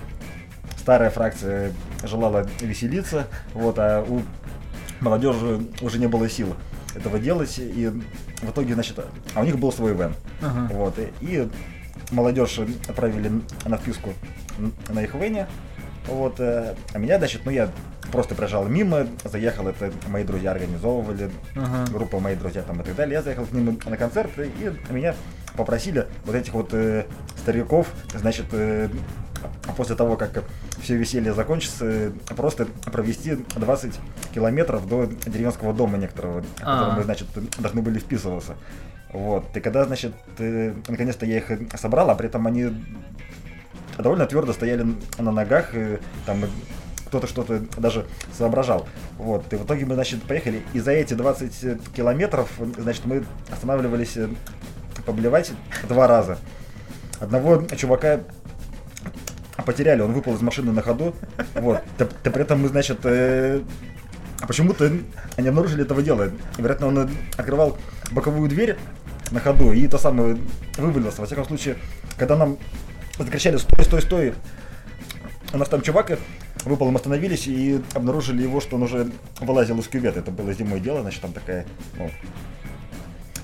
старая 0.79 1.11
фракция 1.11 1.73
желала 2.05 2.47
веселиться, 2.61 3.27
вот, 3.53 3.79
а 3.81 4.05
у 4.09 4.23
молодежи 5.01 5.61
уже 5.81 5.99
не 5.99 6.07
было 6.07 6.29
сил 6.29 6.55
этого 6.95 7.19
делать, 7.19 7.59
и 7.59 7.89
в 8.43 8.51
итоге, 8.51 8.75
значит, 8.75 8.99
а 9.35 9.41
у 9.41 9.45
них 9.45 9.59
был 9.59 9.73
свой 9.73 9.95
вен. 9.95 10.15
Ага. 10.41 10.73
Вот, 10.73 10.99
и, 10.99 11.11
и 11.21 11.49
молодежь 12.11 12.59
отправили 12.89 13.31
на 13.65 13.77
вписку 13.77 14.13
на 14.89 15.03
их 15.03 15.15
вене, 15.15 15.47
вот, 16.09 16.41
э, 16.41 16.75
а 16.93 16.99
меня, 16.99 17.19
значит, 17.19 17.43
ну 17.45 17.51
я 17.51 17.69
просто 18.13 18.35
проезжал 18.35 18.67
мимо, 18.67 19.07
заехал, 19.25 19.69
это 19.69 19.93
мои 20.09 20.25
друзья 20.25 20.53
организовывали, 20.53 21.31
Ага. 21.57 21.91
группа 21.91 22.21
мои 22.21 22.37
друзья 22.37 22.63
там 22.63 22.81
и 22.81 22.85
так 22.85 22.95
далее, 22.95 23.15
я 23.15 23.23
заехал 23.23 23.45
к 23.45 23.53
ним 23.53 23.79
на 23.85 23.97
концерт, 23.97 24.31
и 24.39 24.73
меня 24.93 25.15
попросили 25.57 26.07
вот 26.25 26.35
этих 26.35 26.53
вот 26.53 26.73
э, 26.73 27.07
стариков, 27.43 27.89
значит, 28.15 28.47
э, 28.53 28.89
после 29.77 29.97
того, 29.97 30.17
как 30.17 30.45
все 30.81 30.97
веселье 30.97 31.33
закончится, 31.33 31.85
э, 31.85 32.11
просто 32.37 32.67
провести 32.85 33.37
20 33.57 33.99
километров 34.35 34.87
до 34.89 35.07
деревенского 35.07 35.73
дома 35.73 35.99
некоторого, 35.99 36.43
в 36.43 36.55
который 36.59 36.93
А. 36.93 36.97
мы, 36.97 37.03
значит, 37.05 37.29
должны 37.59 37.83
были 37.83 37.99
вписываться. 37.99 38.57
Вот. 39.13 39.45
И 39.57 39.61
когда, 39.61 39.85
значит, 39.85 40.13
э, 40.39 40.75
наконец-то 40.89 41.27
я 41.27 41.39
их 41.39 41.51
собрал, 41.77 42.11
а 42.11 42.15
при 42.15 42.29
этом 42.29 42.47
они 42.47 42.71
довольно 43.99 44.27
твердо 44.27 44.53
стояли 44.53 44.87
на 45.19 45.33
ногах, 45.33 45.75
и 45.75 45.99
там 46.27 46.45
э, 46.45 46.49
кто-то 47.07 47.27
что-то 47.27 47.63
даже 47.79 48.07
соображал. 48.33 48.87
Вот. 49.19 49.53
И 49.53 49.57
в 49.57 49.65
итоге 49.65 49.87
мы, 49.87 49.95
значит, 49.95 50.23
поехали, 50.23 50.63
и 50.75 50.81
за 50.81 50.93
эти 50.93 51.15
20 51.15 51.93
километров, 51.95 52.51
значит, 52.79 53.07
мы 53.07 53.25
останавливались 53.51 54.19
поблевать 55.07 55.53
два 55.89 56.07
раза. 56.07 56.39
Одного 57.21 57.63
чувака 57.77 58.21
потеряли, 59.65 60.01
он 60.01 60.13
выпал 60.13 60.35
из 60.35 60.43
машины 60.43 60.73
на 60.73 60.83
ходу. 60.83 61.15
Вот. 61.55 61.83
Да, 61.99 62.07
да 62.25 62.31
при 62.31 62.43
этом 62.43 62.61
мы, 62.61 62.69
значит, 62.69 62.99
э, 63.05 63.63
почему-то 64.47 64.91
не 65.39 65.49
обнаружили 65.49 65.83
этого 65.83 66.03
дела. 66.03 66.31
Вероятно, 66.59 66.89
он 66.89 67.11
открывал 67.37 67.77
боковую 68.13 68.49
дверь 68.49 68.77
на 69.31 69.41
ходу 69.41 69.73
и 69.73 69.87
то 69.89 69.99
самое 69.99 70.39
вывалился. 70.77 71.21
Во 71.21 71.27
всяком 71.27 71.47
случае, 71.47 71.77
когда 72.17 72.37
нам 72.37 72.59
закричали 73.19 73.57
«Стой, 73.57 73.85
стой, 73.85 74.03
стой!», 74.03 74.35
у 75.53 75.59
нас 75.59 75.69
там 75.69 75.81
чувак 75.83 76.19
выпал, 76.65 76.91
мы 76.91 76.97
остановились 76.97 77.47
и 77.47 77.81
обнаружили 77.95 78.43
его, 78.43 78.61
что 78.61 78.77
он 78.77 78.83
уже 78.83 79.11
вылазил 79.41 79.79
из 79.79 79.89
кювета. 79.89 80.21
Это 80.21 80.31
было 80.31 80.53
зимой 80.53 80.81
дело, 80.81 81.03
значит, 81.03 81.23
там 81.23 81.33
такая, 81.33 81.67
ну, 81.99 82.11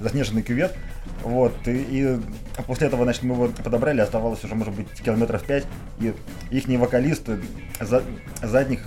заснеженный 0.01 0.43
кювет. 0.43 0.77
Вот, 1.23 1.55
и, 1.67 1.71
и 1.71 2.21
после 2.67 2.89
этого, 2.89 3.05
значит, 3.05 3.23
мы 3.23 3.35
его 3.35 3.49
подобрали, 3.49 4.01
оставалось 4.01 4.43
уже, 4.45 4.55
может 4.55 4.75
быть, 4.75 4.89
километров 5.05 5.43
5, 5.45 5.65
и 6.01 6.15
их 6.51 6.81
вокалист 6.81 7.29
э, 7.29 7.39
за, 7.81 8.03
задних 8.43 8.81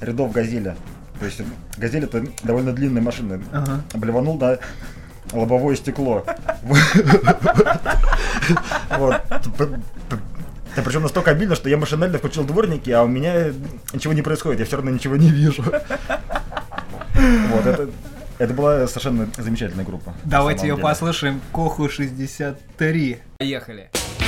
рядов 0.00 0.32
«Газеля». 0.32 0.76
То 1.20 1.26
есть 1.26 1.42
«Газель»— 1.76 2.04
это 2.06 2.24
довольно 2.42 2.72
длинная 2.72 3.02
машина. 3.02 3.40
Ага. 3.52 3.82
Блеванул 3.94 4.38
на 4.38 4.58
лобовое 5.32 5.76
стекло. 5.76 6.24
Вот. 8.90 9.20
Да 10.76 10.82
причем 10.82 11.02
настолько 11.02 11.30
обидно, 11.30 11.54
что 11.54 11.68
я 11.68 11.76
машинально 11.76 12.18
включил 12.18 12.44
дворники, 12.44 12.90
а 12.90 13.04
у 13.04 13.06
меня 13.06 13.52
ничего 13.92 14.12
не 14.12 14.22
происходит, 14.22 14.60
я 14.60 14.66
все 14.66 14.76
равно 14.76 14.90
ничего 14.90 15.16
не 15.16 15.30
вижу. 15.30 15.62
Вот, 17.14 17.66
это, 17.66 17.88
это 18.38 18.54
была 18.54 18.86
совершенно 18.86 19.28
замечательная 19.36 19.84
группа. 19.84 20.14
Давайте 20.24 20.66
ее 20.66 20.74
деле. 20.74 20.82
послушаем. 20.82 21.40
Коху 21.52 21.88
63. 21.88 23.18
Поехали. 23.38 23.90
Kaikki 23.92 24.23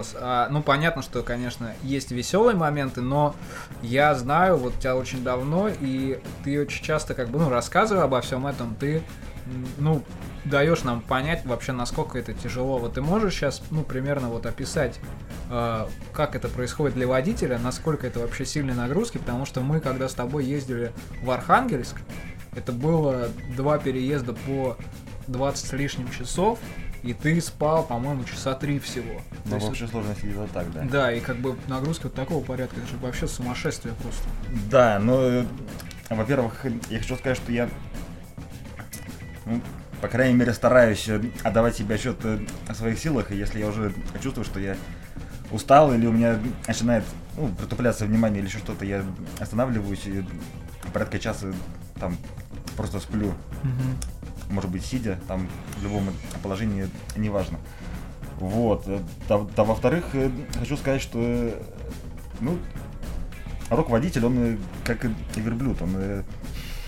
вопрос. 0.00 0.16
А, 0.18 0.48
ну, 0.50 0.62
понятно, 0.62 1.02
что, 1.02 1.22
конечно, 1.22 1.74
есть 1.82 2.10
веселые 2.10 2.56
моменты, 2.56 3.00
но 3.00 3.34
я 3.82 4.14
знаю 4.14 4.56
вот 4.56 4.78
тебя 4.78 4.96
очень 4.96 5.22
давно, 5.22 5.68
и 5.68 6.20
ты 6.44 6.60
очень 6.60 6.84
часто, 6.84 7.14
как 7.14 7.28
бы, 7.28 7.38
ну, 7.38 7.48
рассказывая 7.48 8.04
обо 8.04 8.20
всем 8.20 8.46
этом, 8.46 8.74
ты, 8.74 9.02
ну, 9.78 10.02
даешь 10.44 10.82
нам 10.84 11.02
понять 11.02 11.44
вообще, 11.44 11.72
насколько 11.72 12.18
это 12.18 12.32
тяжело. 12.32 12.78
Вот 12.78 12.94
ты 12.94 13.02
можешь 13.02 13.34
сейчас, 13.34 13.62
ну, 13.70 13.82
примерно 13.82 14.28
вот 14.28 14.46
описать, 14.46 14.98
а, 15.50 15.88
как 16.12 16.34
это 16.34 16.48
происходит 16.48 16.94
для 16.94 17.06
водителя, 17.06 17.58
насколько 17.58 18.06
это 18.06 18.20
вообще 18.20 18.44
сильные 18.44 18.74
нагрузки, 18.74 19.18
потому 19.18 19.46
что 19.46 19.60
мы, 19.60 19.80
когда 19.80 20.08
с 20.08 20.14
тобой 20.14 20.44
ездили 20.44 20.92
в 21.22 21.30
Архангельск, 21.30 21.96
это 22.56 22.72
было 22.72 23.28
два 23.56 23.78
переезда 23.78 24.32
по 24.32 24.76
20 25.28 25.66
с 25.66 25.72
лишним 25.72 26.10
часов, 26.10 26.58
и 27.02 27.14
ты 27.14 27.40
спал, 27.40 27.84
по-моему, 27.84 28.24
часа 28.24 28.54
три 28.54 28.78
всего. 28.78 29.20
Ну, 29.46 29.58
в 29.58 29.64
общей 29.64 29.86
сложности 29.86 30.26
где-то 30.26 30.48
так, 30.52 30.72
да. 30.72 30.82
да, 30.82 31.12
и 31.12 31.20
как 31.20 31.36
бы 31.36 31.56
нагрузка 31.66 32.04
вот 32.04 32.14
такого 32.14 32.44
порядка, 32.44 32.76
это 32.78 32.86
же 32.88 32.96
вообще 32.98 33.26
сумасшествие 33.26 33.94
просто. 33.94 34.22
Да, 34.70 34.98
ну, 34.98 35.20
э, 35.20 35.46
во-первых, 36.10 36.66
я 36.90 36.98
хочу 36.98 37.16
сказать, 37.16 37.38
что 37.38 37.52
я, 37.52 37.68
ну, 39.46 39.60
по 40.00 40.08
крайней 40.08 40.34
мере, 40.34 40.52
стараюсь 40.52 41.08
э, 41.08 41.22
отдавать 41.42 41.76
себе 41.76 41.94
отчет 41.94 42.18
э, 42.24 42.40
о 42.68 42.74
своих 42.74 42.98
силах, 42.98 43.32
и 43.32 43.36
если 43.36 43.60
я 43.60 43.68
уже 43.68 43.94
чувствую, 44.22 44.44
что 44.44 44.60
я 44.60 44.76
устал 45.50 45.92
или 45.94 46.06
у 46.06 46.12
меня 46.12 46.38
начинает 46.66 47.04
ну, 47.36 47.48
притупляться 47.48 48.04
внимание 48.04 48.40
или 48.40 48.48
еще 48.48 48.58
что-то, 48.58 48.84
я 48.84 49.04
останавливаюсь 49.40 50.06
и 50.06 50.24
порядка 50.92 51.18
часа 51.18 51.52
там 51.98 52.16
просто 52.76 53.00
сплю, 53.00 53.34
может 54.50 54.70
быть, 54.70 54.84
сидя, 54.84 55.18
там 55.28 55.48
в 55.78 55.82
любом 55.82 56.08
положении, 56.42 56.88
неважно. 57.16 57.58
Вот. 58.38 58.84
э, 58.86 59.00
Да, 59.28 59.38
да, 59.56 59.64
во-вторых, 59.64 60.04
э, 60.14 60.30
хочу 60.58 60.76
сказать, 60.76 61.00
что 61.02 61.18
э, 61.20 61.62
ну, 62.40 62.58
рок-водитель, 63.70 64.24
он 64.26 64.58
как 64.84 65.04
и 65.04 65.10
верблюд, 65.36 65.80
он 65.82 66.24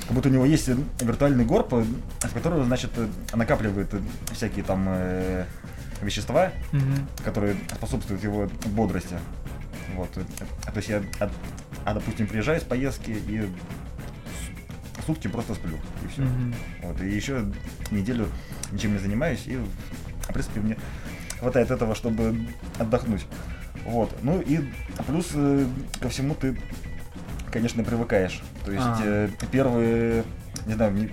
как 0.07 0.13
будто 0.13 0.29
у 0.29 0.33
него 0.33 0.45
есть 0.45 0.69
виртуальный 1.01 1.45
горб, 1.45 1.73
в 1.73 2.35
которого, 2.35 2.65
значит, 2.65 2.91
накапливает 3.35 3.95
всякие 4.33 4.65
там 4.65 4.85
э, 4.89 5.45
вещества, 6.01 6.51
Мгм. 6.73 7.07
которые 7.25 7.57
способствуют 7.77 8.23
его 8.25 8.49
бодрости. 8.67 9.17
Вот. 9.95 10.11
То 10.13 10.23
есть 10.77 10.89
я, 10.89 11.03
а, 11.21 11.31
а, 11.85 11.95
допустим, 11.95 12.27
приезжаю 12.27 12.61
с 12.61 12.65
поездки 12.65 13.11
и 13.11 13.49
сутки 15.07 15.29
просто 15.29 15.55
сплю, 15.55 15.77
и 16.05 16.09
все. 16.09 16.23
Мгм. 16.23 16.55
Вот, 16.83 17.01
и 17.01 17.09
еще 17.11 17.45
неделю 17.91 18.29
ничем 18.71 18.93
не 18.93 18.99
занимаюсь, 18.99 19.43
и, 19.47 19.57
в 19.57 20.33
принципе, 20.33 20.61
мне 20.61 20.77
хватает 21.41 21.71
этого, 21.71 21.95
чтобы 21.95 22.47
отдохнуть. 22.79 23.27
Вот. 23.85 24.15
Ну 24.23 24.41
и 24.41 24.61
плюс 25.07 25.31
э, 25.35 25.67
ко 26.01 26.09
всему 26.09 26.35
ты, 26.35 26.57
конечно, 27.51 27.83
привыкаешь. 27.83 28.43
То 28.65 28.71
есть 28.73 28.85
А. 28.87 28.99
э, 29.03 29.29
первые, 29.51 30.25
не 30.67 30.75
знаю, 30.75 30.93
не- 30.93 31.11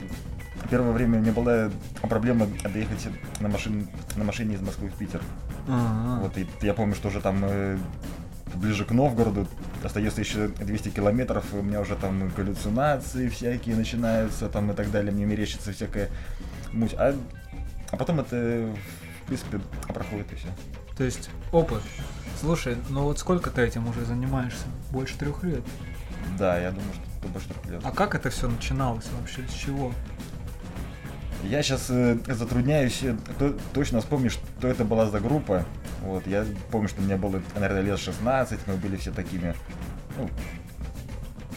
первое 0.70 0.92
время 0.92 1.18
меня 1.18 1.32
была 1.32 1.72
проблема 2.02 2.46
доехать 2.72 3.08
на, 3.40 3.48
машин, 3.50 3.88
на 4.18 4.24
машине 4.24 4.56
из 4.56 4.62
Москвы 4.62 4.90
в 4.90 4.94
Питер. 4.98 5.22
А, 5.68 6.20
Вот, 6.22 6.38
и 6.38 6.48
я 6.62 6.74
помню, 6.74 6.94
что 6.96 7.08
уже 7.08 7.22
там 7.22 7.40
э, 7.44 7.78
ближе 8.56 8.86
к 8.86 8.92
Новгороду 8.92 9.48
остается 9.84 10.22
еще 10.22 10.48
200 10.48 10.90
километров, 10.90 11.46
и 11.54 11.58
у 11.58 11.62
меня 11.62 11.82
уже 11.82 11.96
там 11.96 12.30
галлюцинации 12.30 13.30
всякие 13.30 13.76
начинаются, 13.76 14.50
там 14.50 14.72
и 14.72 14.74
так 14.76 14.92
далее, 14.92 15.12
мне 15.12 15.26
мерещится 15.26 15.72
всякая 15.72 16.10
муть. 16.74 16.94
А, 16.98 17.16
а 17.92 17.98
потом 17.98 18.20
это, 18.20 18.36
в 19.24 19.28
принципе, 19.28 19.60
проходит 19.88 20.32
и 20.34 20.36
все. 20.36 20.48
То 20.98 21.04
есть 21.04 21.30
опыт. 21.52 21.82
Слушай, 22.40 22.78
ну 22.90 23.04
вот 23.04 23.20
сколько 23.20 23.50
ты 23.50 23.62
этим 23.62 23.88
уже 23.88 24.06
занимаешься? 24.06 24.66
Больше 24.92 25.18
трех 25.18 25.44
лет. 25.44 25.64
Да, 26.38 26.58
я 26.60 26.72
думаю, 26.72 26.94
что 26.94 27.04
это 27.20 27.28
больше 27.30 27.48
трех 27.50 27.66
лет. 27.66 27.82
А 27.84 27.92
как 27.92 28.16
это 28.16 28.30
все 28.30 28.50
начиналось 28.50 29.06
вообще? 29.20 29.44
С 29.50 29.54
чего? 29.54 29.92
Я 31.44 31.64
сейчас 31.64 31.88
затрудняюсь 31.88 33.02
э, 33.04 33.16
то- 33.38 33.58
точно 33.74 34.02
вспомнить, 34.02 34.34
что 34.34 34.68
это 34.68 34.84
была 34.84 35.10
за 35.10 35.20
группа. 35.20 35.66
Вот, 36.02 36.26
я 36.28 36.46
помню, 36.72 36.88
что 36.88 37.02
мне 37.02 37.18
было, 37.18 37.42
наверное, 37.56 37.82
лет 37.82 38.00
16, 38.00 38.60
мы 38.68 38.76
были 38.76 38.96
все 38.96 39.12
такими, 39.12 39.54
ну, 40.18 40.30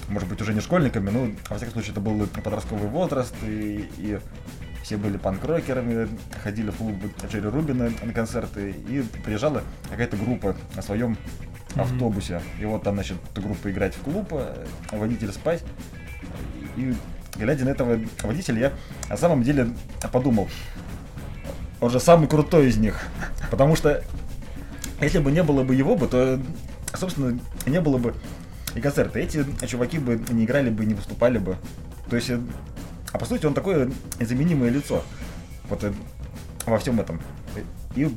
может 0.09 0.29
быть, 0.29 0.41
уже 0.41 0.53
не 0.53 0.61
школьниками, 0.61 1.11
но, 1.11 1.31
во 1.49 1.57
всяком 1.57 1.75
случае, 1.75 1.93
это 1.93 2.01
был 2.01 2.27
подростковый 2.27 2.89
возраст, 2.89 3.35
и, 3.43 3.89
и 3.99 4.19
все 4.83 4.97
были 4.97 5.17
панк-рокерами, 5.17 6.09
ходили 6.43 6.71
в 6.71 6.77
клуб 6.77 6.95
Джерри 7.31 7.49
Рубина 7.49 7.91
на 8.03 8.13
концерты, 8.13 8.71
и 8.71 9.03
приезжала 9.25 9.63
какая-то 9.89 10.17
группа 10.17 10.57
на 10.75 10.83
своем 10.83 11.17
автобусе. 11.77 12.43
И 12.61 12.65
вот 12.65 12.83
там, 12.83 12.95
значит, 12.95 13.17
эта 13.33 13.41
группа 13.41 13.71
играть 13.71 13.95
в 13.95 14.03
клуб, 14.03 14.29
а 14.33 14.67
водитель 14.91 15.33
спать. 15.33 15.63
И 16.77 16.95
глядя 17.37 17.65
на 17.65 17.71
этого 17.71 17.99
водителя, 18.23 18.59
я 18.59 18.73
на 19.09 19.17
самом 19.17 19.43
деле 19.43 19.69
подумал, 20.13 20.49
он 21.81 21.91
же 21.91 22.01
самый 22.01 22.29
крутой 22.29 22.69
из 22.69 22.77
них. 22.77 23.01
Потому 23.51 23.77
что 23.77 24.03
если 25.03 25.19
бы 25.19 25.31
не 25.33 25.43
было 25.43 25.63
бы 25.65 25.75
его 25.75 25.97
бы, 25.97 26.07
то, 26.07 26.41
собственно, 26.95 27.39
не 27.67 27.81
было 27.81 27.99
бы 27.99 28.15
и 28.75 28.81
концерта. 28.81 29.19
Эти 29.19 29.45
чуваки 29.67 29.99
бы 29.99 30.21
не 30.31 30.45
играли 30.45 30.71
бы, 30.71 30.85
не 30.85 30.95
выступали 30.95 31.39
бы. 31.39 31.57
То 32.09 32.17
есть, 32.17 32.31
э, 32.31 32.41
а 33.13 33.19
по 33.19 33.25
сути 33.25 33.47
он 33.47 33.55
такое 33.55 33.91
незаменимое 34.19 34.71
лицо. 34.71 35.05
Вот 35.69 35.85
э, 35.85 35.93
во 36.67 36.79
всем 36.79 37.01
этом. 37.01 37.21
И, 37.95 38.09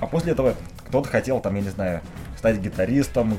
а 0.00 0.06
после 0.06 0.32
этого 0.32 0.54
кто-то 0.88 1.08
хотел, 1.08 1.40
там, 1.40 1.54
я 1.56 1.62
не 1.62 1.70
знаю, 1.70 2.00
стать 2.38 2.58
гитаристом, 2.60 3.36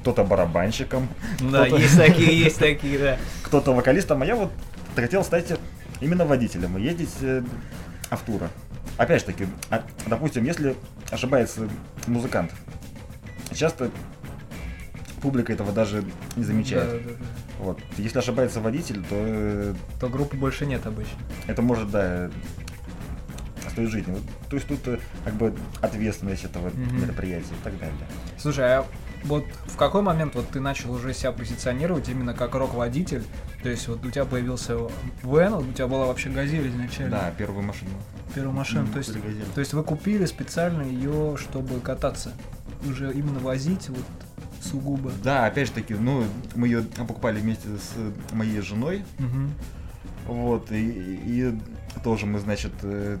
кто-то 0.00 0.24
барабанщиком, 0.24 1.08
Да, 1.40 1.66
Кто-то- 1.66 1.82
есть 1.82 1.96
такие, 1.96 2.38
есть 2.38 2.58
такие, 2.58 2.98
да. 2.98 3.18
кто-то 3.42 3.72
вокалистом, 3.72 4.22
а 4.22 4.26
я 4.26 4.36
вот 4.36 4.50
хотел 4.96 5.24
стать 5.24 5.52
именно 6.00 6.24
водителем 6.24 6.78
и 6.78 6.82
ездить 6.82 7.14
э, 7.20 7.42
в 8.10 8.18
туры. 8.22 8.48
Опять 8.96 9.20
же 9.20 9.26
таки, 9.26 9.46
а, 9.70 9.84
допустим, 10.06 10.44
если 10.44 10.74
ошибается 11.10 11.68
музыкант, 12.06 12.52
часто 13.54 13.90
публика 15.22 15.52
этого 15.52 15.72
даже 15.72 16.04
не 16.36 16.44
замечает. 16.44 16.90
Да, 17.04 17.10
да, 17.12 17.16
да. 17.18 17.24
Вот. 17.58 17.80
Если 17.96 18.18
ошибается 18.18 18.60
водитель, 18.60 19.02
то 19.02 19.16
э, 19.16 19.74
То 20.00 20.08
группы 20.08 20.36
больше 20.36 20.64
нет 20.66 20.86
обычно. 20.86 21.18
это 21.48 21.60
может, 21.62 21.90
да, 21.90 22.30
стоить 23.70 23.90
жизни. 23.90 24.12
Вот, 24.12 24.22
То 24.48 24.56
есть 24.56 24.68
тут 24.68 24.86
э, 24.86 24.98
как 25.24 25.34
бы 25.34 25.54
ответственность 25.80 26.44
этого 26.44 26.68
Мгм. 26.70 27.02
мероприятия 27.02 27.54
и 27.60 27.64
так 27.64 27.78
далее. 27.78 27.94
Слушай, 28.38 28.64
а 28.78 28.86
вот 29.24 29.44
в 29.66 29.76
какой 29.76 30.02
момент 30.02 30.34
вот 30.34 30.48
ты 30.48 30.60
начал 30.60 30.92
уже 30.92 31.12
себя 31.14 31.32
позиционировать 31.32 32.08
именно 32.08 32.34
как 32.34 32.54
рок-водитель? 32.54 33.24
То 33.62 33.68
есть 33.68 33.88
вот 33.88 34.04
у 34.04 34.10
тебя 34.10 34.24
появился 34.24 34.76
Вен, 35.22 35.54
у 35.54 35.72
тебя 35.72 35.86
была 35.88 36.06
вообще 36.06 36.30
газель 36.30 36.68
изначально. 36.68 37.10
Да, 37.10 37.30
первую 37.36 37.62
машину. 37.64 37.90
Первая 38.34 38.54
машина. 38.54 38.80
М, 38.80 38.92
То 38.92 38.98
есть, 38.98 39.12
«Газель». 39.14 39.44
то 39.54 39.60
есть 39.60 39.72
вы 39.72 39.82
купили 39.82 40.26
специально 40.26 40.82
ее, 40.82 41.36
чтобы 41.38 41.80
кататься? 41.80 42.32
Уже 42.88 43.12
именно 43.12 43.40
возить 43.40 43.88
вот 43.88 44.04
сугубо. 44.62 45.10
Да, 45.24 45.46
опять 45.46 45.68
же 45.68 45.72
таки, 45.74 45.94
ну, 45.94 46.24
мы 46.54 46.68
ее 46.68 46.82
покупали 46.82 47.40
вместе 47.40 47.68
с 47.68 48.34
моей 48.34 48.60
женой, 48.60 49.04
Мгм. 49.18 49.50
Вот, 50.26 50.70
и, 50.72 50.76
и 51.24 51.58
тоже 52.04 52.26
мы, 52.26 52.38
значит, 52.38 52.72
э, 52.82 53.18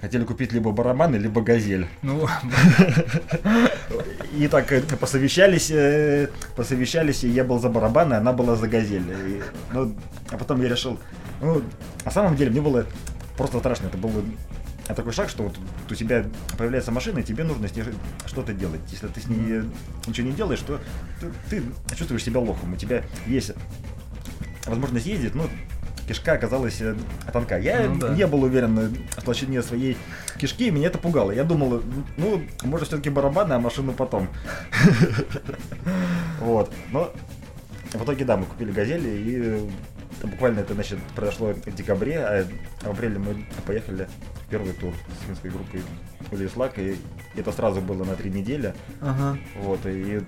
хотели 0.00 0.24
купить 0.24 0.52
либо 0.52 0.72
барабаны, 0.72 1.16
либо 1.16 1.42
газель. 1.42 1.86
Ну, 2.02 2.26
И 4.36 4.48
так 4.48 4.70
э, 4.72 4.82
посовещались, 4.82 5.70
э, 5.70 6.28
посовещались, 6.56 7.24
и 7.24 7.28
я 7.28 7.44
был 7.44 7.58
за 7.58 7.70
барабаны, 7.70 8.14
она 8.14 8.32
была 8.32 8.56
за 8.56 8.68
газель. 8.68 9.10
И, 9.10 9.42
ну, 9.72 9.94
а 10.30 10.36
потом 10.36 10.62
я 10.62 10.68
решил, 10.68 10.98
ну, 11.40 11.62
на 12.04 12.10
самом 12.10 12.36
деле 12.36 12.50
мне 12.50 12.60
было 12.60 12.86
просто 13.36 13.58
страшно. 13.58 13.86
Это 13.86 13.96
был 13.96 14.12
такой 14.94 15.12
шаг, 15.12 15.30
что 15.30 15.44
вот 15.44 15.56
у 15.90 15.94
тебя 15.94 16.26
появляется 16.58 16.92
машина, 16.92 17.20
и 17.20 17.22
тебе 17.22 17.44
нужно 17.44 17.68
с 17.68 17.74
ней 17.74 17.84
что-то 18.26 18.52
делать. 18.52 18.80
Если 18.90 19.06
ты 19.08 19.20
с 19.20 19.26
ней 19.26 19.62
ничего 20.06 20.28
не 20.28 20.34
делаешь, 20.34 20.60
то 20.60 20.80
ты, 21.50 21.62
ты 21.88 21.96
чувствуешь 21.96 22.24
себя 22.24 22.40
лохом. 22.40 22.74
У 22.74 22.76
тебя 22.76 23.02
есть 23.26 23.52
возможность 24.66 25.06
ездить, 25.06 25.34
но 25.34 25.48
кишка 26.06 26.32
оказалась 26.32 26.80
э, 26.80 26.94
тонка. 27.32 27.58
Я 27.58 27.88
Ну 27.88 27.98
да. 27.98 28.14
не 28.14 28.26
был 28.26 28.42
уверен 28.44 28.78
э, 28.78 28.88
в 29.16 29.22
толщине 29.24 29.62
своей 29.62 29.96
кишки, 30.38 30.68
и 30.68 30.70
меня 30.70 30.86
это 30.88 30.98
пугало. 30.98 31.32
Я 31.32 31.44
думал, 31.44 31.82
ну, 32.16 32.42
может, 32.62 32.88
все-таки 32.88 33.10
барабаны, 33.10 33.54
а 33.54 33.58
машину 33.58 33.92
потом. 33.92 34.28
Вот. 36.40 36.70
Но 36.92 37.12
в 37.92 38.04
итоге, 38.04 38.24
да, 38.24 38.36
мы 38.36 38.44
купили 38.44 38.70
газели, 38.70 39.08
и 39.08 39.40
э, 39.42 40.26
буквально 40.26 40.60
это, 40.60 40.74
значит, 40.74 40.98
произошло 41.14 41.52
в 41.54 41.74
декабре, 41.74 42.18
а 42.18 42.46
в 42.82 42.90
апреле 42.90 43.18
мы 43.18 43.46
поехали 43.66 44.08
в 44.44 44.50
первый 44.50 44.72
тур 44.74 44.92
с 45.20 45.26
финской 45.26 45.50
группой 45.50 45.82
Улислак, 46.30 46.78
и 46.78 46.96
это 47.36 47.52
сразу 47.52 47.80
было 47.80 48.04
на 48.04 48.14
три 48.14 48.30
недели. 48.30 48.74
ага. 49.00 49.38
Вот, 49.56 49.80
и 49.86 50.22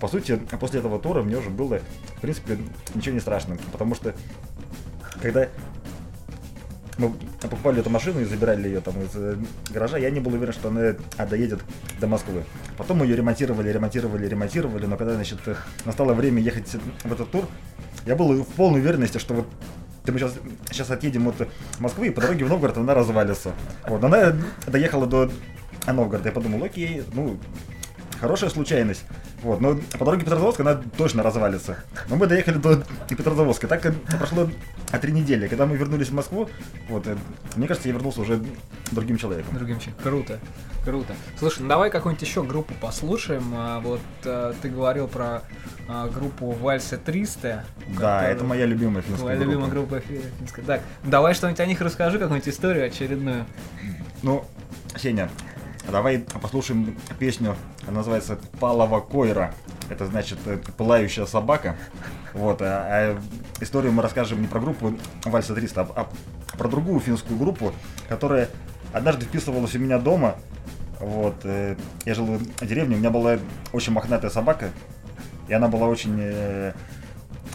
по 0.00 0.08
сути, 0.08 0.36
после 0.58 0.80
этого 0.80 0.98
тура 0.98 1.22
мне 1.22 1.36
уже 1.36 1.50
было, 1.50 1.78
в 2.16 2.20
принципе, 2.20 2.58
ничего 2.94 3.14
не 3.14 3.20
страшно, 3.20 3.56
потому 3.70 3.94
что 3.94 4.14
когда 5.22 5.48
мы 6.98 7.12
покупали 7.40 7.80
эту 7.80 7.90
машину 7.90 8.20
и 8.20 8.24
забирали 8.24 8.68
ее 8.68 8.80
там 8.80 9.00
из 9.00 9.10
э, 9.14 9.36
гаража, 9.70 9.96
я 9.96 10.10
не 10.10 10.20
был 10.20 10.34
уверен, 10.34 10.52
что 10.52 10.68
она 10.68 10.94
доедет 11.26 11.60
до 12.00 12.06
Москвы. 12.06 12.44
Потом 12.76 12.98
мы 12.98 13.06
ее 13.06 13.16
ремонтировали, 13.16 13.70
ремонтировали, 13.70 14.26
ремонтировали, 14.26 14.86
но 14.86 14.96
когда, 14.96 15.14
значит, 15.14 15.38
э, 15.46 15.54
настало 15.84 16.12
время 16.12 16.42
ехать 16.42 16.76
в 17.04 17.12
этот 17.12 17.30
тур, 17.30 17.48
я 18.04 18.14
был 18.14 18.42
в 18.42 18.46
полной 18.48 18.80
уверенности, 18.80 19.18
что 19.18 19.34
вот 19.34 19.46
мы 20.06 20.18
сейчас, 20.18 20.34
сейчас 20.70 20.90
отъедем 20.90 21.28
от 21.28 21.48
Москвы, 21.78 22.08
и 22.08 22.10
по 22.10 22.20
дороге 22.20 22.44
в 22.44 22.48
Новгород 22.48 22.76
она 22.76 22.94
развалится. 22.94 23.52
Вот, 23.86 24.02
она 24.04 24.34
доехала 24.66 25.06
до 25.06 25.30
Новгорода. 25.86 26.28
Я 26.28 26.34
подумал, 26.34 26.62
окей, 26.64 27.02
ну, 27.14 27.38
хорошая 28.22 28.50
случайность. 28.50 29.04
Вот, 29.42 29.60
но 29.60 29.76
по 29.98 30.04
дороге 30.04 30.22
Петрозаводска 30.24 30.62
она 30.62 30.80
точно 30.96 31.24
развалится. 31.24 31.76
Но 32.08 32.14
мы 32.14 32.28
доехали 32.28 32.56
до 32.56 32.84
Петрозаводска. 33.08 33.66
Так 33.66 33.84
э, 33.84 33.92
прошло 34.16 34.48
а, 34.92 34.98
три 34.98 35.12
недели. 35.12 35.48
Когда 35.48 35.66
мы 35.66 35.76
вернулись 35.76 36.08
в 36.08 36.14
Москву, 36.14 36.48
вот, 36.88 37.08
э, 37.08 37.16
мне 37.56 37.66
кажется, 37.66 37.88
я 37.88 37.94
вернулся 37.94 38.20
уже 38.20 38.40
другим 38.92 39.16
человеком. 39.18 39.52
Другим 39.56 39.80
человеком. 39.80 40.04
Круто, 40.04 40.38
круто. 40.84 41.14
Слушай, 41.36 41.62
ну 41.62 41.68
давай 41.68 41.90
какую-нибудь 41.90 42.26
еще 42.26 42.44
группу 42.44 42.72
послушаем. 42.80 43.42
А, 43.56 43.80
вот 43.80 44.00
а, 44.24 44.54
ты 44.62 44.68
говорил 44.68 45.08
про 45.08 45.42
а, 45.88 46.08
группу 46.08 46.52
Вальса 46.52 46.98
300. 46.98 47.64
Да, 47.98 48.28
это 48.28 48.44
моя 48.44 48.66
любимая 48.66 49.02
финская 49.02 49.18
Твоя 49.18 49.38
любимая 49.38 49.68
группа. 49.68 49.96
группа 49.96 50.06
фи- 50.06 50.22
финская. 50.38 50.64
Так, 50.64 50.82
давай 51.02 51.34
что-нибудь 51.34 51.58
о 51.58 51.66
них 51.66 51.80
расскажи, 51.80 52.20
какую-нибудь 52.20 52.48
историю 52.48 52.86
очередную. 52.86 53.46
Ну, 54.22 54.44
Сеня, 54.96 55.28
давай 55.90 56.18
послушаем 56.18 56.96
песню, 57.18 57.56
она 57.86 57.98
называется 57.98 58.38
«Палова 58.60 59.00
Койра». 59.00 59.54
Это 59.88 60.06
значит 60.06 60.38
э, 60.46 60.58
«Пылающая 60.76 61.26
собака». 61.26 61.76
Вот, 62.32 62.62
а, 62.62 62.86
а 62.88 63.20
историю 63.60 63.92
мы 63.92 64.02
расскажем 64.02 64.40
не 64.40 64.46
про 64.46 64.60
группу 64.60 64.94
Вальса 65.24 65.54
300, 65.54 65.80
а, 65.80 65.86
а 65.96 66.56
про 66.56 66.68
другую 66.68 67.00
финскую 67.00 67.38
группу, 67.38 67.72
которая 68.08 68.48
однажды 68.92 69.26
вписывалась 69.26 69.74
у 69.74 69.78
меня 69.78 69.98
дома. 69.98 70.36
Вот, 71.00 71.36
э, 71.44 71.76
я 72.04 72.14
жил 72.14 72.26
в 72.26 72.66
деревне, 72.66 72.96
у 72.96 72.98
меня 72.98 73.10
была 73.10 73.38
очень 73.72 73.92
мохнатая 73.92 74.30
собака, 74.30 74.70
и 75.48 75.52
она 75.52 75.68
была 75.68 75.88
очень 75.88 76.16
э, 76.18 76.72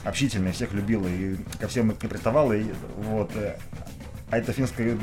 общительная, 0.04 0.52
всех 0.52 0.74
любила 0.74 1.08
и 1.08 1.38
ко 1.60 1.68
всем 1.68 1.92
приставала. 1.92 2.54
И, 2.54 2.66
вот, 2.98 3.32
э, 3.36 3.58
а 4.30 4.38
эта 4.38 4.52
финская 4.52 4.98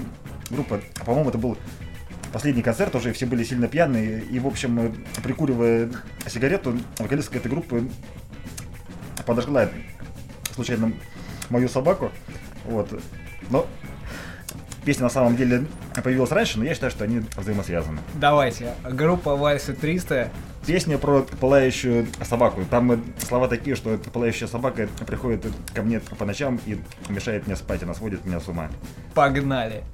группа, 0.50 0.80
по-моему, 1.04 1.30
это 1.30 1.38
был 1.38 1.56
последний 2.34 2.62
концерт 2.62 2.92
уже, 2.96 3.12
все 3.12 3.26
были 3.26 3.44
сильно 3.44 3.68
пьяные, 3.68 4.20
и, 4.20 4.40
в 4.40 4.48
общем, 4.48 4.78
э, 4.80 4.90
прикуривая 5.22 5.88
сигарету, 6.26 6.76
вокалистка 6.98 7.38
этой 7.38 7.48
группы 7.48 7.88
подожгла 9.24 9.68
случайно 10.52 10.92
мою 11.48 11.68
собаку, 11.68 12.10
вот, 12.64 13.00
но 13.50 13.68
песня 14.84 15.04
на 15.04 15.10
самом 15.10 15.36
деле 15.36 15.66
появилась 16.02 16.32
раньше, 16.32 16.58
но 16.58 16.64
я 16.64 16.74
считаю, 16.74 16.90
что 16.90 17.04
они 17.04 17.22
взаимосвязаны. 17.36 18.00
Давайте. 18.14 18.74
Группа 18.82 19.36
Вальса 19.36 19.72
300. 19.72 20.28
Песня 20.66 20.98
про 20.98 21.22
пылающую 21.22 22.06
собаку. 22.24 22.64
Там 22.68 22.90
э, 22.90 22.98
слова 23.18 23.46
такие, 23.46 23.76
что 23.76 23.96
пылающая 24.12 24.48
собака 24.48 24.88
приходит 25.06 25.46
ко 25.72 25.82
мне 25.82 26.00
по 26.00 26.24
ночам 26.24 26.58
и 26.66 26.78
мешает 27.08 27.46
мне 27.46 27.54
спать, 27.54 27.84
она 27.84 27.94
сводит 27.94 28.24
меня 28.24 28.40
с 28.40 28.48
ума. 28.48 28.70
Погнали. 29.14 29.84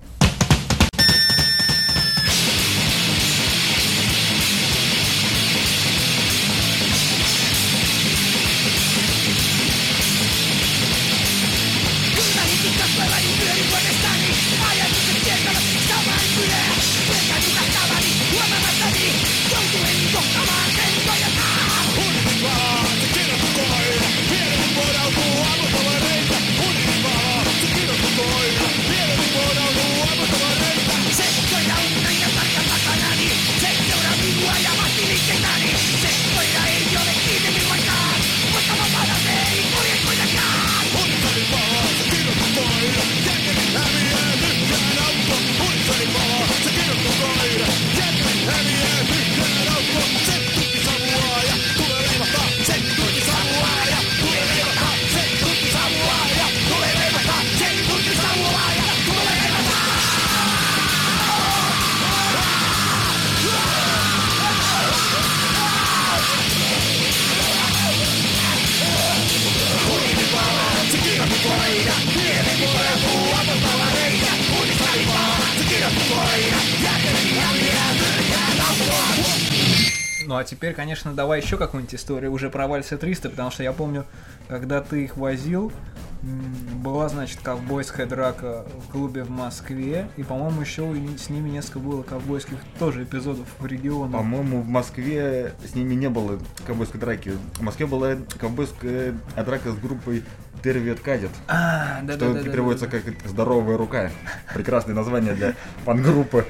Теперь, 80.61 80.75
конечно, 80.75 81.15
давай 81.15 81.41
еще 81.41 81.57
какую-нибудь 81.57 81.95
историю 81.95 82.31
уже 82.33 82.51
про 82.51 82.67
Вальса 82.67 82.99
300, 82.99 83.31
потому 83.31 83.51
что 83.51 83.63
я 83.63 83.73
помню, 83.73 84.05
когда 84.47 84.83
ты 84.83 85.05
их 85.05 85.17
возил, 85.17 85.73
была, 86.21 87.09
значит, 87.09 87.41
ковбойская 87.41 88.05
драка 88.05 88.67
в 88.87 88.93
клубе 88.93 89.23
в 89.23 89.31
Москве, 89.31 90.11
и, 90.19 90.23
по-моему, 90.23 90.61
еще 90.61 90.95
с 91.17 91.31
ними 91.31 91.49
несколько 91.49 91.79
было 91.79 92.03
ковбойских 92.03 92.59
тоже 92.79 93.05
эпизодов 93.05 93.47
в 93.59 93.65
регионе. 93.65 94.13
По-моему, 94.13 94.61
в 94.61 94.69
Москве 94.69 95.55
с 95.67 95.75
ними 95.75 95.95
не 95.95 96.11
было 96.11 96.39
ковбойской 96.67 97.01
драки. 97.01 97.33
В 97.55 97.63
Москве 97.63 97.87
была 97.87 98.17
ковбойская 98.39 99.15
драка 99.37 99.73
с 99.73 99.77
группой 99.77 100.25
Тервиет 100.63 101.01
Кадет. 101.01 101.31
А, 101.49 102.01
да, 102.03 102.17
что 102.17 102.35
да, 102.35 102.43
да, 102.43 102.51
переводится 102.51 102.87
как 102.87 103.03
«здоровая 103.25 103.79
рука». 103.79 104.11
Прекрасное 104.53 104.95
название 104.95 105.33
для 105.33 105.55
пан-группы. 105.87 106.45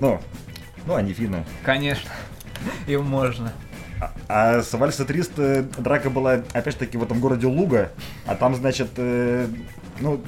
Ну, 0.00 0.20
ну, 0.84 0.96
они 0.96 1.12
финны. 1.12 1.44
Конечно, 1.62 2.10
им 2.86 3.04
можно. 3.04 3.52
А, 4.00 4.12
а 4.28 4.62
с 4.62 4.72
Вальса 4.74 5.04
300 5.04 5.62
драка 5.78 6.10
была, 6.10 6.42
опять-таки, 6.52 6.98
в 6.98 7.02
этом 7.02 7.20
городе 7.20 7.46
Луга, 7.46 7.92
а 8.26 8.34
там, 8.34 8.54
значит, 8.54 8.90
э, 8.96 9.48
ну, 10.00 10.22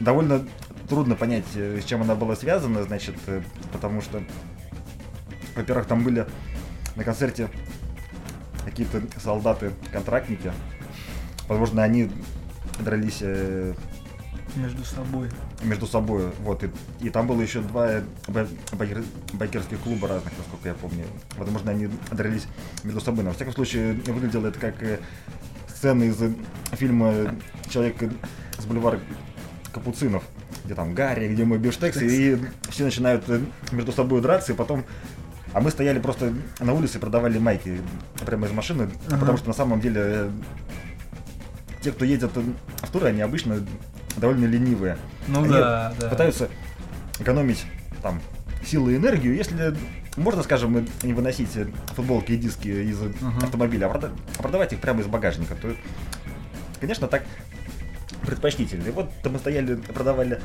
довольно 0.00 0.46
трудно 0.88 1.14
понять, 1.14 1.44
э, 1.54 1.80
с 1.80 1.84
чем 1.84 2.02
она 2.02 2.14
была 2.14 2.34
связана, 2.34 2.82
значит, 2.82 3.14
э, 3.26 3.42
потому 3.72 4.00
что, 4.00 4.22
во-первых, 5.54 5.86
там 5.86 6.02
были 6.02 6.26
на 6.96 7.04
концерте 7.04 7.48
какие-то 8.64 9.02
солдаты-контрактники, 9.18 10.52
возможно, 11.48 11.82
они 11.82 12.10
дрались 12.80 13.18
э, 13.20 13.74
Между 14.56 14.84
собой. 14.84 15.28
Между 15.62 15.86
собой, 15.86 16.30
вот, 16.42 16.64
и, 16.64 16.70
и 17.00 17.10
там 17.10 17.26
было 17.26 17.40
еще 17.42 17.60
два 17.60 18.00
бай- 18.28 18.48
байкер- 18.72 19.04
байкерских 19.34 19.78
клуба 19.80 20.08
разных, 20.08 20.32
насколько 20.38 20.68
я 20.68 20.74
помню. 20.74 21.04
Возможно, 21.36 21.70
они 21.70 21.88
дрались 22.10 22.46
между 22.84 23.00
собой, 23.00 23.24
но, 23.24 23.30
во 23.30 23.36
всяком 23.36 23.52
случае, 23.54 23.94
выглядело 24.06 24.46
это 24.48 24.58
как 24.58 24.82
э, 24.82 24.98
сцена 25.68 26.04
из 26.04 26.20
э, 26.22 26.32
фильма 26.72 27.34
«Человек 27.68 27.96
с 28.58 28.64
бульвара 28.64 29.00
Капуцинов», 29.72 30.24
где 30.64 30.74
там 30.74 30.94
Гарри, 30.94 31.28
где 31.32 31.44
мой 31.44 31.58
бифштекс, 31.58 32.00
и 32.02 32.38
все 32.70 32.84
начинают 32.84 33.28
э, 33.28 33.40
между 33.72 33.92
собой 33.92 34.20
драться, 34.22 34.52
и 34.52 34.56
потом 34.56 34.84
а 35.52 35.60
мы 35.60 35.70
стояли 35.70 35.98
просто 35.98 36.32
на 36.60 36.72
улице 36.72 36.98
и 36.98 37.00
продавали 37.00 37.38
майки 37.38 37.80
прямо 38.24 38.46
из 38.46 38.52
машины, 38.52 38.88
Ага. 39.08 39.18
потому 39.18 39.36
что 39.36 39.48
на 39.48 39.54
самом 39.54 39.80
деле 39.80 40.00
э, 40.04 40.30
те, 41.82 41.90
кто 41.92 42.04
э, 42.04 42.18
в 42.82 42.90
туры, 42.90 43.08
они 43.08 43.20
обычно 43.20 43.64
довольно 44.16 44.46
ленивые. 44.46 44.96
Ну 45.28 45.40
Они 45.42 45.52
да, 45.52 45.92
да. 45.98 46.08
пытаются 46.08 46.48
экономить 47.18 47.64
там 48.02 48.20
силы 48.64 48.92
и 48.92 48.96
энергию, 48.96 49.34
если 49.34 49.76
можно, 50.16 50.42
скажем, 50.42 50.86
не 51.02 51.12
выносить 51.12 51.50
футболки 51.94 52.32
и 52.32 52.36
диски 52.36 52.68
из 52.68 53.00
Мгм. 53.00 53.38
автомобиля, 53.42 53.86
а 53.86 53.90
прода- 53.96 54.10
а 54.38 54.42
продавать 54.42 54.72
их 54.72 54.80
прямо 54.80 55.00
из 55.00 55.06
багажника, 55.06 55.54
то, 55.54 55.72
конечно, 56.80 57.06
так 57.06 57.22
предпочтительно. 58.26 58.86
И 58.86 58.90
вот 58.90 59.10
мы 59.24 59.38
стояли, 59.38 59.76
продавали 59.76 60.40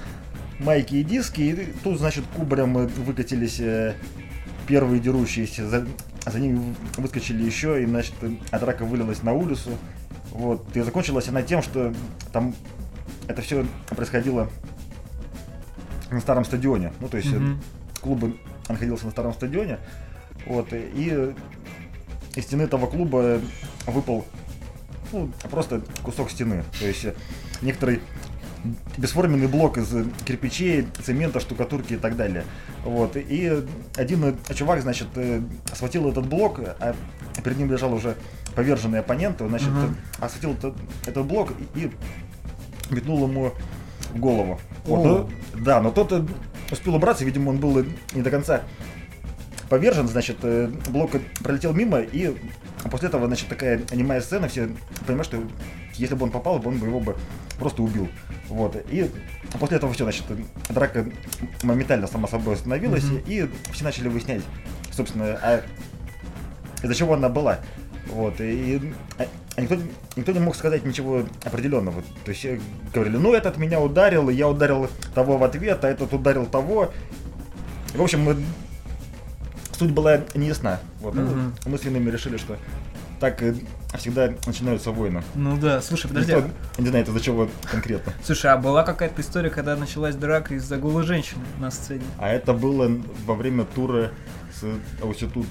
майки 0.60 0.96
и 0.96 1.04
диски, 1.04 1.42
и 1.42 1.74
тут, 1.84 1.98
значит, 2.00 2.24
кубарем 2.36 2.74
выкатились 2.74 3.60
э, 3.60 3.96
первые 4.68 5.00
дерущиеся, 5.02 5.68
за, 5.68 5.86
за 6.26 6.40
ними 6.40 6.76
выскочили 6.98 7.44
еще, 7.44 7.82
и, 7.82 7.86
значит, 7.86 8.14
драка 8.52 8.86
вылилась 8.86 9.24
на 9.24 9.34
улицу. 9.34 9.72
Вот, 10.32 10.66
и 10.76 10.82
закончилась 10.82 11.28
она 11.28 11.42
тем, 11.42 11.62
что 11.62 11.94
там 12.32 12.54
это 13.28 13.42
все 13.42 13.66
происходило 13.90 14.50
на 16.12 16.20
старом 16.20 16.46
стадионе. 16.46 16.94
Ну, 17.00 17.08
то 17.08 17.18
есть 17.18 17.32
Мгм. 17.32 17.60
клуб 18.02 18.36
находился 18.70 19.06
на 19.06 19.12
старом 19.12 19.34
стадионе. 19.34 19.80
Вот, 20.46 20.72
и, 20.72 21.34
из 22.36 22.44
стены 22.44 22.64
этого 22.64 22.88
клуба 22.88 23.40
выпал 23.88 24.26
ну, 25.12 25.32
просто 25.50 25.82
кусок 26.04 26.30
стены. 26.30 26.64
То 26.80 26.86
есть 26.88 27.06
э, 27.06 27.14
некоторый 27.62 28.02
бесформенный 28.98 29.48
блок 29.48 29.78
из 29.78 29.88
кирпичей, 30.26 30.88
цемента, 31.04 31.40
штукатурки 31.40 31.94
и 31.94 31.98
так 31.98 32.16
далее. 32.18 32.44
Вот. 32.84 33.16
И 33.16 33.64
один 33.96 34.24
э, 34.26 34.54
чувак, 34.54 34.82
значит, 34.82 35.08
схватил 35.74 36.10
этот 36.10 36.28
блок, 36.28 36.60
а 36.60 36.96
перед 37.44 37.58
ним 37.58 37.72
лежал 37.72 37.94
уже 37.94 38.16
поверженный 38.56 39.00
оппонент, 39.00 39.42
он, 39.42 39.50
значит, 39.50 39.70
Мгм. 39.70 39.96
э, 40.20 40.28
схватил 40.30 40.52
этот, 40.54 40.76
этот 41.06 41.26
блок 41.26 41.54
и, 41.76 41.80
и 41.86 41.92
метнул 42.92 43.28
ему 43.28 43.52
в 44.14 44.20
голову. 44.20 44.60
Вот, 44.86 45.04
ну, 45.04 45.30
да, 45.64 45.82
но 45.82 45.92
тот 45.92 46.12
э, 46.12 46.26
успел 46.72 46.96
убраться, 46.96 47.26
видимо, 47.26 47.50
он 47.50 47.58
был 47.58 47.80
э, 47.80 47.86
не 48.14 48.22
до 48.22 48.30
конца 48.30 48.62
повержен, 49.70 50.08
значит, 50.08 50.38
э, 50.44 50.70
блок 50.90 51.12
пролетел 51.44 51.74
мимо, 51.74 52.00
и 52.00 52.36
после 52.92 53.10
этого, 53.10 53.28
значит, 53.28 53.48
такая 53.48 53.82
анимая 53.92 54.22
сцена, 54.22 54.48
все 54.48 54.70
понимают, 55.06 55.26
что 55.26 55.44
если 55.96 56.16
бы 56.16 56.26
он 56.26 56.32
попал, 56.32 56.62
он 56.66 56.78
бы 56.78 56.88
его 56.88 57.00
бы 57.00 57.16
просто 57.58 57.82
убил. 57.82 58.08
Вот. 58.48 58.76
И 58.92 59.10
после 59.60 59.78
этого 59.78 59.94
все, 59.94 60.04
значит, 60.04 60.26
драка 60.70 61.06
моментально 61.64 62.06
сама 62.08 62.28
собой 62.28 62.56
остановилась, 62.56 63.06
Мгм. 63.06 63.22
и 63.26 63.50
все 63.72 63.84
начали 63.84 64.08
выяснять, 64.08 64.44
собственно, 64.92 65.40
а 65.42 65.62
из-за 66.84 66.94
чего 66.94 67.14
она 67.16 67.30
была. 67.30 67.60
Вот, 68.08 68.40
и, 68.40 68.94
никто, 69.62 69.78
никто 70.16 70.32
не 70.32 70.40
мог 70.40 70.56
сказать 70.56 70.86
ничего 70.86 71.24
определенного. 71.44 72.02
То 72.24 72.32
есть 72.32 72.46
э, 72.46 72.60
говорили, 72.94 73.18
ну 73.18 73.34
этот 73.34 73.58
меня 73.58 73.80
ударил, 73.80 74.30
я 74.30 74.48
ударил 74.50 74.90
того 75.14 75.38
в 75.38 75.44
ответ, 75.44 75.84
а 75.84 75.90
этот 75.90 76.14
ударил 76.14 76.46
того. 76.46 76.92
В 77.94 78.02
общем, 78.02 78.22
мы- 78.22 78.38
суть 79.78 79.92
была 79.92 80.22
не 80.36 80.48
ясна. 80.48 80.80
Вот, 81.02 81.16
ну, 81.16 81.22
Мгм. 81.24 81.54
мы 81.66 81.78
с 81.78 81.84
Винами 81.84 82.10
решили, 82.10 82.38
что 82.38 82.58
так 83.20 83.42
э, 83.42 83.56
всегда 83.98 84.34
начинаются 84.46 84.92
войны. 84.92 85.24
Ну 85.36 85.58
да, 85.58 85.82
слушай, 85.82 86.08
подожди. 86.08 86.34
Никто 86.34 86.50
не 86.82 86.88
знает, 86.90 87.08
из-за 87.08 87.20
чего 87.22 87.50
конкретно. 87.72 88.14
Слушай, 88.24 88.52
а 88.52 88.58
была 88.58 88.84
какая-то 88.84 89.22
история, 89.22 89.50
когда 89.50 89.76
началась 89.78 90.16
драка 90.16 90.54
из-за 90.56 90.78
голой 90.78 91.04
женщины 91.04 91.42
на 91.60 91.72
сцене? 91.72 92.04
А 92.18 92.30
это 92.30 92.54
было 92.54 92.92
во 93.26 93.36
время 93.36 93.64
тура 93.64 94.12
с 94.60 94.66
Ауситут 95.02 95.48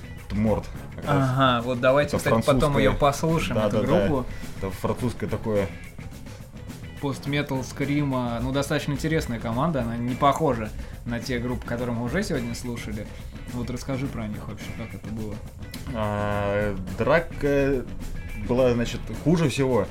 Раз. 0.96 1.06
Ага, 1.06 1.62
вот 1.62 1.80
давайте, 1.80 2.16
Это 2.16 2.24
кстати, 2.24 2.46
потом 2.46 2.78
ее 2.78 2.92
послушаем, 2.92 3.60
Да, 3.60 3.68
эту 3.68 3.80
да, 3.80 3.86
группу. 3.86 4.26
Это 4.58 4.70
французское 4.70 5.28
такое. 5.28 5.68
Пост-метал, 7.00 7.62
скрима, 7.64 8.38
ну, 8.40 8.52
достаточно 8.52 8.92
интересная 8.92 9.38
команда, 9.38 9.82
она 9.82 9.96
не 9.96 10.14
похожа 10.14 10.70
на 11.04 11.20
те 11.20 11.38
группы, 11.38 11.66
которые 11.66 11.94
мы 11.94 12.04
уже 12.04 12.22
сегодня 12.22 12.54
слушали. 12.54 13.06
Вот 13.52 13.68
расскажи 13.68 14.06
про 14.06 14.26
них 14.26 14.48
вообще, 14.48 14.66
как 14.78 14.94
это 14.94 15.12
было. 15.12 15.34
А, 15.94 16.74
драка 16.98 17.84
была, 18.48 18.72
значит, 18.72 19.00
хуже 19.22 19.48
всего, 19.50 19.86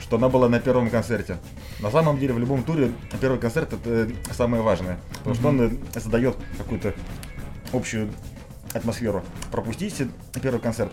что 0.00 0.16
она 0.16 0.28
была 0.28 0.48
на 0.48 0.58
первом 0.58 0.90
концерте. 0.90 1.36
На 1.80 1.90
самом 1.90 2.18
деле, 2.18 2.34
в 2.34 2.38
любом 2.38 2.62
туре 2.62 2.90
первый 3.20 3.38
концерт 3.38 3.72
это 3.72 4.10
самое 4.32 4.62
важное, 4.62 4.98
потому 5.18 5.34
что 5.34 5.48
он 5.48 5.60
э, 5.60 6.00
задает 6.00 6.36
какую-то 6.58 6.94
общую 7.72 8.10
атмосферу. 8.74 9.22
Пропустите 9.50 10.08
первый 10.42 10.60
концерт. 10.60 10.92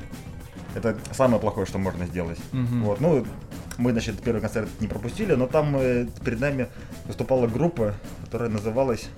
Это 0.75 0.97
самое 1.11 1.39
плохое, 1.39 1.65
что 1.65 1.77
можно 1.77 2.05
сделать. 2.05 2.39
Мгм. 2.51 2.83
Вот, 2.83 3.01
ну, 3.01 3.25
мы, 3.77 3.91
значит, 3.91 4.21
первый 4.21 4.41
концерт 4.41 4.69
не 4.79 4.87
пропустили, 4.87 5.33
но 5.33 5.47
там 5.47 5.75
э, 5.75 6.07
перед 6.23 6.39
нами 6.39 6.67
выступала 7.05 7.47
группа, 7.47 7.93
которая 8.23 8.49
называлась... 8.49 9.09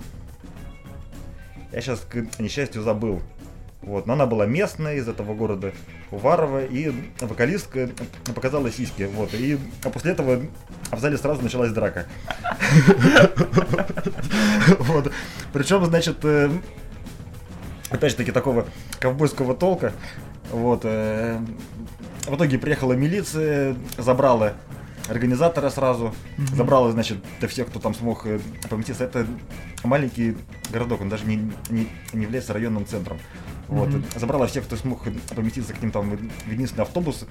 Я 1.71 1.81
сейчас, 1.81 1.99
к 1.99 2.39
несчастью, 2.39 2.81
забыл. 2.81 3.21
Вот, 3.81 4.07
но 4.07 4.13
она 4.13 4.25
была 4.25 4.45
местная, 4.45 4.95
из 4.95 5.07
этого 5.07 5.33
города 5.33 5.71
Уварова, 6.11 6.65
и 6.65 6.91
вокалистка 7.21 7.89
показала 8.35 8.69
сиськи, 8.71 9.03
вот, 9.03 9.33
и 9.33 9.57
а 9.83 9.89
после 9.89 10.11
этого 10.11 10.41
в 10.91 10.99
зале 10.99 11.17
сразу 11.17 11.41
началась 11.41 11.71
драка. 11.71 12.05
Вот, 14.79 15.11
причем, 15.53 15.85
значит, 15.85 16.17
э, 16.23 16.51
опять 17.89 18.11
же 18.11 18.17
таки 18.17 18.31
такого 18.31 18.65
ковбойского 18.99 19.55
толка, 19.55 19.93
вот, 20.51 20.81
э, 20.83 21.39
в 22.25 22.35
итоге 22.35 22.57
приехала 22.57 22.93
милиция, 22.93 23.75
забрала 23.97 24.53
организатора 25.09 25.69
сразу, 25.69 26.13
забрала, 26.53 26.91
значит, 26.91 27.17
до 27.41 27.47
всех, 27.47 27.67
кто 27.67 27.79
там 27.79 27.95
смог 27.95 28.25
э, 28.27 28.39
поместиться. 28.69 29.03
Это 29.03 29.25
маленький 29.83 30.37
городок, 30.71 31.01
он 31.01 31.09
даже 31.09 31.25
не, 31.25 31.51
не, 31.69 31.87
не 32.13 32.23
является 32.23 32.53
районным 32.53 32.85
центром. 32.85 33.17
Вот, 33.67 33.89
Мгм. 33.89 34.03
забрала 34.15 34.47
всех, 34.47 34.65
кто 34.65 34.75
смог 34.75 35.03
поместиться 35.35 35.73
к 35.73 35.81
ним 35.81 35.91
там 35.91 36.11
в 36.11 36.51
единственный 36.51 36.83
автобус, 36.83 37.25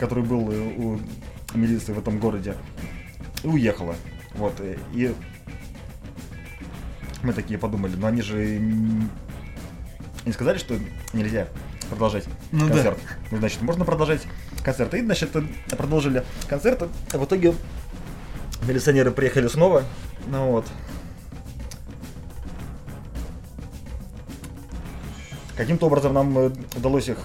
который 0.00 0.24
был 0.24 0.50
э, 0.50 0.74
у 0.76 0.98
милиции 1.54 1.92
в 1.92 1.98
этом 1.98 2.18
городе, 2.18 2.56
и 3.42 3.48
уехала. 3.48 3.94
Вот, 4.34 4.54
и 4.92 5.14
мы 7.22 7.32
такие 7.32 7.58
подумали, 7.58 7.94
но 7.96 8.06
они 8.08 8.22
же 8.22 8.60
не 10.24 10.32
сказали, 10.32 10.58
что 10.58 10.76
нельзя 11.12 11.48
продолжать 11.90 12.24
Ну 12.52 12.66
да. 12.68 12.74
концерт. 12.74 12.98
Ну, 13.30 13.38
значит, 13.38 13.62
можно 13.62 13.84
продолжать 13.84 14.22
концерт. 14.62 14.94
И, 14.94 15.02
значит, 15.02 15.30
продолжили 15.70 16.24
концерт. 16.48 16.82
А 17.12 17.18
в 17.18 17.24
итоге 17.24 17.54
милиционеры 18.66 19.10
приехали 19.10 19.48
снова. 19.48 19.84
Ну 20.26 20.50
вот. 20.52 20.66
Каким-то 25.56 25.86
образом 25.86 26.14
нам 26.14 26.36
э, 26.36 26.50
удалось 26.76 27.08
их 27.08 27.18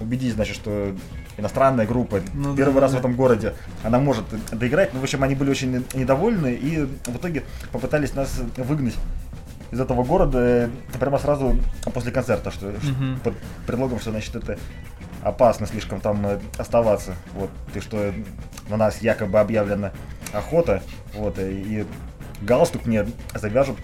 убедить, 0.00 0.34
значит, 0.34 0.56
что 0.56 0.94
иностранная 1.36 1.86
группа 1.86 2.20
Ну 2.32 2.56
первый 2.56 2.74
да, 2.74 2.80
раз 2.80 2.92
да. 2.92 2.96
в 2.96 3.00
этом 3.00 3.14
городе, 3.14 3.54
она 3.82 3.98
может 3.98 4.24
доиграть. 4.52 4.94
Ну, 4.94 5.00
в 5.00 5.02
общем, 5.02 5.22
они 5.22 5.34
были 5.34 5.50
очень 5.50 5.84
недовольны 5.92 6.54
и 6.54 6.78
в 6.80 7.16
итоге 7.16 7.44
попытались 7.70 8.14
нас 8.14 8.40
выгнать 8.56 8.94
из 9.72 9.80
этого 9.80 10.04
города 10.04 10.70
прямо 11.00 11.18
сразу 11.18 11.56
после 11.92 12.12
концерта, 12.12 12.50
что 12.50 12.66
Мгм. 12.66 13.20
под 13.24 13.34
предлогом, 13.66 13.98
что 13.98 14.10
значит 14.10 14.36
это 14.36 14.58
опасно 15.22 15.66
слишком 15.66 16.00
там 16.00 16.24
э, 16.26 16.38
оставаться. 16.58 17.14
Вот, 17.34 17.50
и 17.74 17.80
что 17.80 18.12
на 18.68 18.76
нас 18.76 19.00
якобы 19.00 19.40
объявлена 19.40 19.92
охота, 20.32 20.82
вот, 21.14 21.38
и 21.38 21.86
галстук 22.42 22.86
мне 22.86 23.06
завяжут 23.34 23.78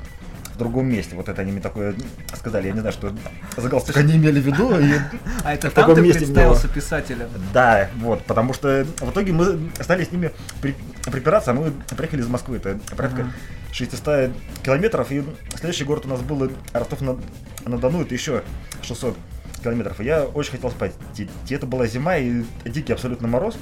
в 0.58 0.60
другом 0.60 0.88
месте. 0.88 1.14
Вот 1.14 1.28
это 1.28 1.40
они 1.42 1.52
мне 1.52 1.60
такое 1.60 1.94
сказали. 2.34 2.66
Я 2.66 2.72
не 2.72 2.80
знаю, 2.80 2.92
что 2.92 3.12
за 3.56 3.68
галстук 3.68 3.96
они 3.96 4.16
имели 4.16 4.40
в 4.40 4.44
виду. 4.46 4.76
И 4.80 4.92
А 5.44 5.54
это 5.54 5.70
В 5.70 5.74
там 5.74 5.94
ты 5.94 6.00
месте 6.00 6.18
представился 6.24 6.66
писателем? 6.68 7.28
да, 7.54 7.88
вот, 8.00 8.24
потому 8.24 8.52
что 8.52 8.84
в 9.00 9.10
итоге 9.10 9.32
мы 9.32 9.70
стали 9.80 10.02
с 10.04 10.10
ними 10.10 10.32
при- 10.60 10.74
припираться, 11.10 11.52
а 11.52 11.54
мы 11.54 11.70
приехали 11.96 12.22
из 12.22 12.26
Москвы, 12.26 12.56
это 12.56 12.78
порядка 12.96 13.22
Ага. 13.22 13.32
600 13.72 14.32
километров, 14.64 15.12
и 15.12 15.22
следующий 15.54 15.84
город 15.84 16.06
у 16.06 16.08
нас 16.08 16.20
был 16.22 16.50
Ростов-на-Дону, 16.72 18.02
это 18.02 18.14
еще 18.14 18.42
600 18.82 19.16
километров, 19.62 20.00
и 20.00 20.04
я 20.04 20.24
очень 20.24 20.52
хотел 20.52 20.70
спать. 20.70 20.92
И 21.16 21.28
это 21.54 21.66
была 21.66 21.86
зима, 21.86 22.16
и 22.16 22.42
дикий 22.64 22.92
абсолютно 22.92 23.28
мороз, 23.28 23.56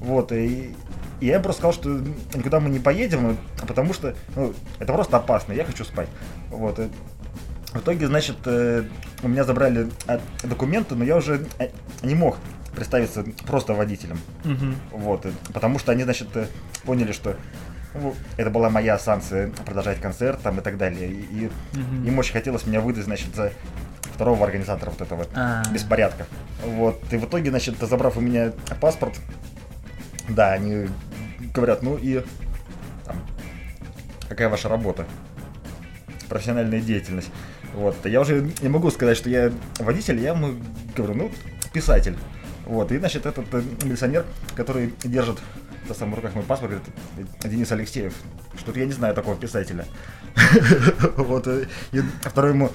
вот, 0.00 0.32
и, 0.32 0.74
и 1.20 1.26
я 1.26 1.40
просто 1.40 1.60
сказал, 1.60 1.72
что 1.72 2.00
никуда 2.34 2.60
мы 2.60 2.68
не 2.70 2.78
поедем, 2.78 3.36
потому 3.66 3.92
что 3.94 4.14
ну, 4.34 4.52
это 4.78 4.92
просто 4.92 5.16
опасно, 5.16 5.52
я 5.52 5.64
хочу 5.64 5.84
спать, 5.84 6.08
вот, 6.50 6.78
в 7.72 7.78
итоге, 7.78 8.06
значит, 8.06 8.36
э, 8.46 8.84
у 9.22 9.28
меня 9.28 9.44
забрали 9.44 9.88
э, 10.06 10.18
документы, 10.44 10.94
но 10.94 11.04
я 11.04 11.16
уже 11.16 11.46
э, 11.58 11.68
не 12.02 12.14
мог 12.14 12.38
представиться 12.74 13.24
просто 13.46 13.74
водителем. 13.74 14.18
Мгм. 14.44 14.76
Вот, 14.92 15.26
потому 15.52 15.78
что 15.78 15.92
они, 15.92 16.04
значит, 16.04 16.28
э, 16.36 16.46
поняли, 16.84 17.12
что 17.12 17.36
ну, 17.94 18.14
это 18.36 18.50
была 18.50 18.70
моя 18.70 18.98
санкция 18.98 19.50
продолжать 19.64 20.00
концерт 20.00 20.40
там 20.42 20.58
и 20.58 20.62
так 20.62 20.76
далее. 20.78 21.10
И, 21.10 21.50
Мгм. 21.74 22.04
им 22.06 22.18
очень 22.18 22.32
хотелось 22.32 22.66
меня 22.66 22.80
выдать, 22.80 23.04
значит, 23.04 23.34
за 23.34 23.52
второго 24.14 24.44
организатора 24.44 24.90
вот 24.90 25.00
этого 25.00 25.26
А. 25.34 25.62
беспорядка. 25.70 26.26
Вот, 26.64 27.02
и 27.10 27.16
в 27.16 27.24
итоге, 27.26 27.50
значит, 27.50 27.76
забрав 27.80 28.16
у 28.16 28.20
меня 28.20 28.52
паспорт, 28.80 29.18
да, 30.28 30.52
они 30.52 30.88
говорят, 31.56 31.82
ну 31.82 31.96
и 31.96 32.22
там, 33.04 33.16
какая 34.28 34.48
ваша 34.48 34.68
работа? 34.68 35.06
Профессиональная 36.28 36.80
деятельность. 36.80 37.30
Вот, 37.74 37.96
я 38.04 38.20
уже 38.20 38.50
не 38.62 38.68
могу 38.68 38.90
сказать, 38.90 39.16
что 39.16 39.28
я 39.28 39.52
водитель, 39.78 40.20
я 40.20 40.30
ему 40.30 40.54
говорю, 40.96 41.14
ну, 41.14 41.30
писатель. 41.72 42.16
Вот, 42.64 42.90
и, 42.90 42.98
значит, 42.98 43.26
этот 43.26 43.46
э, 43.52 43.62
милиционер, 43.84 44.24
который 44.56 44.92
держит 45.04 45.38
в 45.88 45.94
самом 45.94 46.16
руках 46.16 46.34
мой 46.34 46.42
паспорт, 46.42 46.72
говорит, 46.72 47.34
«Э, 47.44 47.48
Денис 47.48 47.70
Алексеев, 47.70 48.12
что-то 48.58 48.80
я 48.80 48.86
не 48.86 48.92
знаю 48.92 49.14
такого 49.14 49.36
писателя. 49.36 49.86
Вот, 51.16 51.46
и 51.46 51.66
второй 52.22 52.52
ему, 52.52 52.70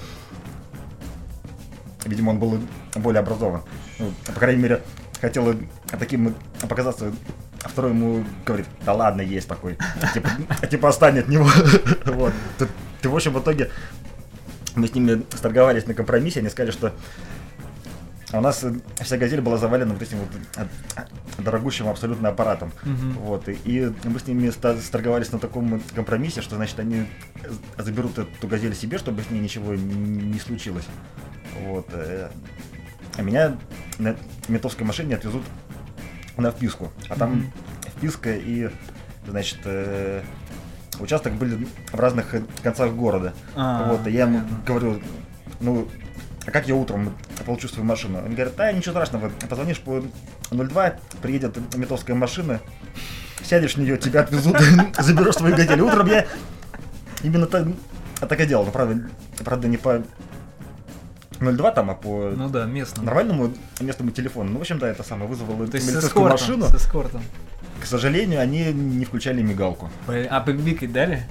видимо, 2.06 2.32
он 2.32 2.40
был 2.40 2.60
более 2.96 3.20
образован. 3.20 3.64
Ну, 4.00 4.14
по 4.28 4.40
крайней 4.40 4.62
мере, 4.62 4.82
хотел 5.20 5.56
таким 6.00 6.36
показаться, 6.68 7.12
а 7.64 7.70
второй 7.70 7.92
ему 7.92 8.24
говорит, 8.46 8.68
да 8.86 8.94
ладно, 8.94 9.22
есть 9.22 9.48
такой. 9.48 9.78
Типа, 10.14 10.30
типа 10.70 10.90
отстань 10.90 11.20
от 11.20 11.28
него. 11.28 11.48
Вот. 12.06 12.34
Ты, 12.58 12.68
ты, 13.02 13.10
в 13.10 13.16
общем, 13.16 13.34
в 13.34 13.40
итоге 13.40 13.70
мы 14.76 14.88
с 14.88 14.94
ними 14.96 15.24
сторговались 15.36 15.86
на 15.86 15.94
компромиссе, 15.94 16.40
они 16.40 16.50
сказали, 16.50 16.72
что 16.72 16.94
у 18.34 18.40
нас 18.40 18.64
вся 19.02 19.18
газель 19.18 19.42
была 19.42 19.58
завалена 19.58 19.94
вот 19.94 20.02
этим 20.02 20.20
вот 20.20 20.30
э, 20.56 21.02
дорогущим 21.42 21.90
абсолютно 21.90 22.30
аппаратом. 22.30 22.72
Мгм. 22.84 23.14
Вот, 23.20 23.50
и, 23.50 23.54
и 23.66 23.94
мы 24.06 24.20
с 24.20 24.28
ними 24.28 24.50
сторговались 24.50 25.32
на 25.34 25.40
таком 25.40 25.82
компромиссе, 25.94 26.42
что, 26.42 26.56
значит, 26.56 26.80
они 26.80 27.06
заберут 27.78 28.18
эту 28.18 28.48
газель 28.48 28.74
себе, 28.76 28.98
чтобы 28.98 29.22
с 29.22 29.30
ней 29.30 29.40
ничего 29.40 29.76
не 29.76 30.40
случилось. 30.40 30.86
Вот. 31.66 31.88
э, 31.92 32.30
А 33.18 33.22
меня 33.22 33.58
на 34.00 34.16
ментовской 34.48 34.86
машине 34.86 35.16
отвезут 35.16 35.44
на 36.38 36.52
вписку. 36.52 36.92
А 37.10 37.16
там 37.16 37.52
вписка 37.98 38.36
и, 38.36 38.70
значит, 39.28 39.60
э, 39.66 40.22
участок 41.00 41.34
были 41.34 41.68
в 41.92 42.00
разных 42.00 42.36
концах 42.64 42.92
города. 42.94 43.34
А, 43.56 43.92
вот, 43.92 44.08
и 44.08 44.12
я 44.12 44.24
ему 44.24 44.42
говорю, 44.66 45.02
ну, 45.60 45.88
а 46.46 46.52
как 46.52 46.68
я 46.68 46.76
утром 46.76 47.14
получу 47.46 47.68
свою 47.68 47.86
машину? 47.86 48.20
Он 48.20 48.34
говорит, 48.34 48.56
да, 48.56 48.72
ничего 48.72 48.94
страшного, 48.94 49.30
позвонишь 49.50 49.80
по 49.80 50.04
02, 50.50 50.94
приедет 51.22 51.58
метовская 51.76 52.16
машина, 52.16 52.60
сядешь 53.44 53.76
в 53.76 53.78
нее, 53.78 53.98
тебя 53.98 54.22
отвезут, 54.22 54.58
заберешь 55.00 55.36
свою 55.36 55.56
газель. 55.56 55.82
Утром 55.82 56.08
я 56.08 56.26
именно 57.24 57.46
так, 57.46 57.68
так 58.20 58.40
и 58.40 58.46
делал, 58.46 58.66
правда, 58.66 59.08
правда 59.44 59.68
не 59.68 59.78
по 59.78 60.04
02 61.42 61.72
там, 61.72 61.90
а 61.90 61.96
по 61.96 62.32
Ну 62.36 62.50
да, 62.50 62.66
местно. 62.66 63.04
нормальному 63.04 63.52
местному 63.80 64.12
телефону. 64.12 64.52
Ну, 64.52 64.58
в 64.60 64.62
общем, 64.62 64.80
да, 64.80 64.88
это 64.88 65.04
самое, 65.04 65.30
вызвало 65.30 65.68
То 65.68 65.78
милицейскую 65.78 66.00
эскортом. 66.00 66.32
машину. 66.32 66.66
С 66.68 66.76
эскортом. 66.76 67.22
К 67.82 67.86
сожалению, 67.86 68.40
они 68.40 68.72
не 68.72 69.06
включали 69.06 69.42
мигалку. 69.42 69.90
А 70.08 70.40
побибикать 70.42 70.92
дали? 70.94 71.24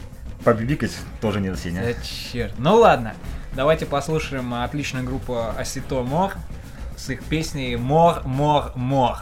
Побибикать 0.44 0.92
тоже 1.20 1.40
не 1.40 1.54
Сеня. 1.56 1.82
Да 1.82 1.92
черт. 2.02 2.54
Ну 2.58 2.76
ладно, 2.76 3.14
давайте 3.54 3.86
послушаем 3.86 4.52
отличную 4.54 5.04
группу 5.04 5.36
Осито 5.56 6.02
Мор 6.02 6.32
с 6.96 7.08
их 7.10 7.22
песней 7.24 7.76
Мор, 7.76 8.22
Мор, 8.26 8.72
Мор. 8.74 9.18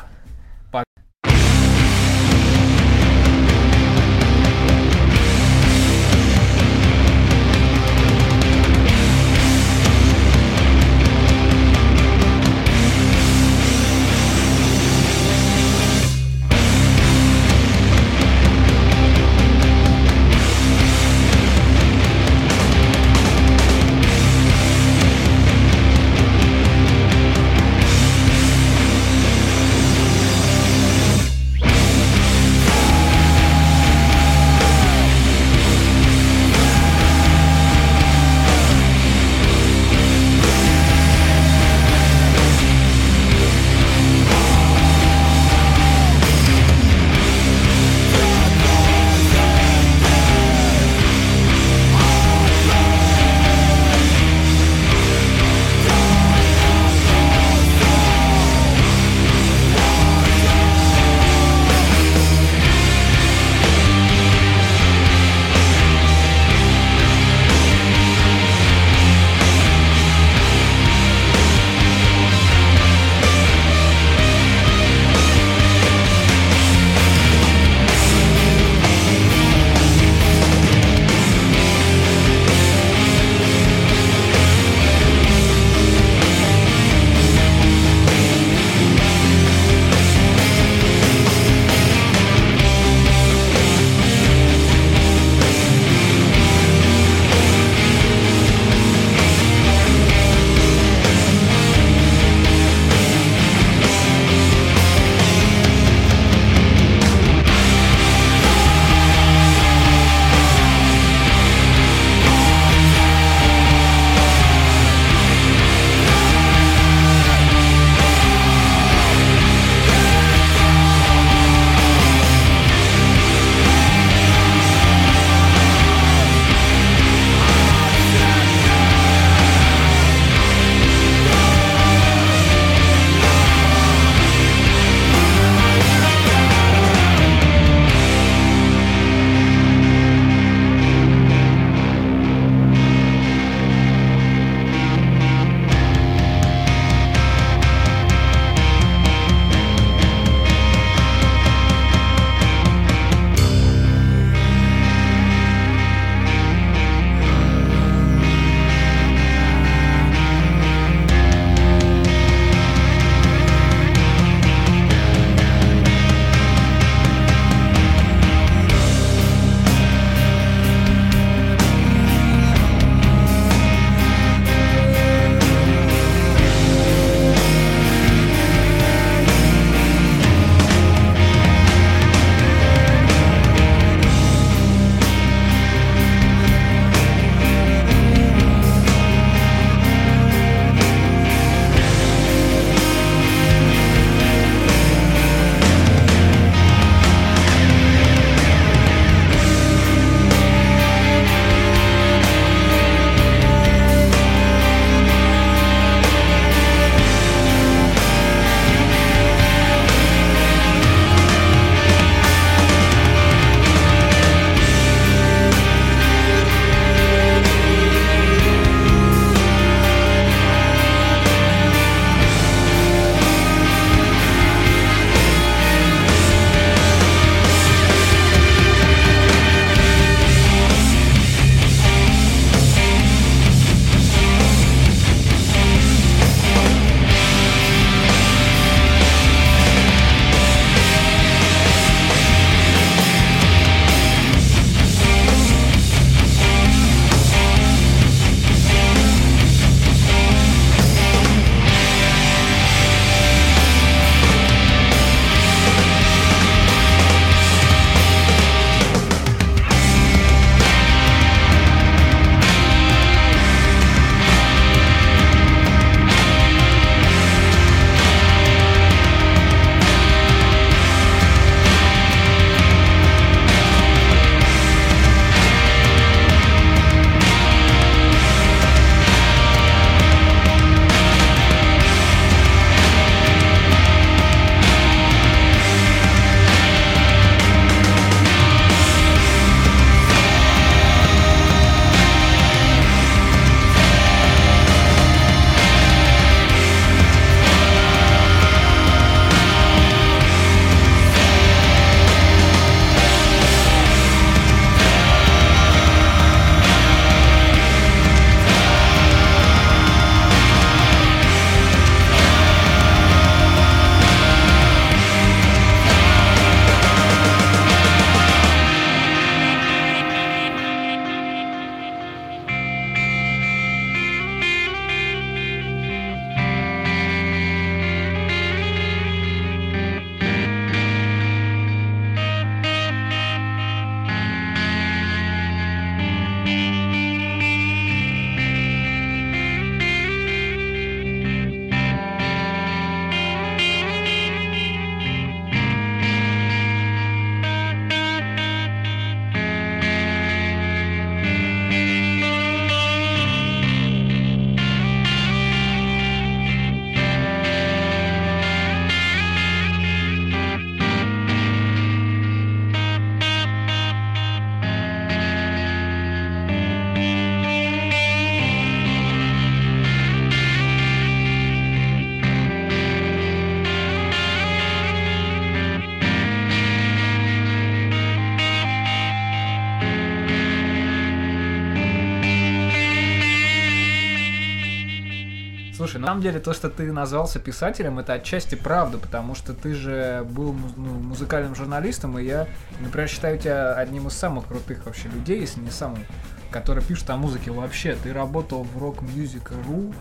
Слушай, 385.88 386.02
на 386.02 386.08
самом 386.08 386.22
деле 386.22 386.38
то, 386.38 386.52
что 386.52 386.68
ты 386.68 386.92
назвался 386.92 387.38
писателем, 387.38 387.98
это 387.98 388.12
отчасти 388.12 388.56
правда, 388.56 388.98
потому 388.98 389.34
что 389.34 389.54
ты 389.54 389.72
же 389.72 390.22
был 390.28 390.54
ну, 390.76 390.84
музыкальным 391.00 391.54
журналистом, 391.54 392.18
и 392.18 392.24
я, 392.24 392.46
например, 392.80 393.08
считаю 393.08 393.38
тебя 393.38 393.72
одним 393.72 394.06
из 394.06 394.12
самых 394.12 394.48
крутых 394.48 394.84
вообще 394.84 395.08
людей, 395.08 395.40
если 395.40 395.60
не 395.60 395.70
самым, 395.70 396.04
который 396.50 396.84
пишет 396.84 397.08
о 397.08 397.16
музыке 397.16 397.52
вообще. 397.52 397.96
Ты 398.02 398.12
работал 398.12 398.64
в 398.64 398.76
Rock 398.76 398.98
Music.ru 399.00 399.94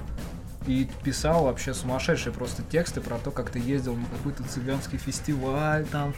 и 0.66 0.90
писал 1.04 1.46
вообще 1.46 1.74
сумасшедшие 1.74 2.34
просто 2.34 2.64
тексты 2.64 3.00
про 3.00 3.18
то, 3.18 3.32
как 3.32 3.50
ты 3.50 3.60
ездил 3.60 3.96
на 3.96 4.08
какой-то 4.08 4.44
цыганский 4.44 4.98
фестиваль, 4.98 5.86
там 5.86 6.14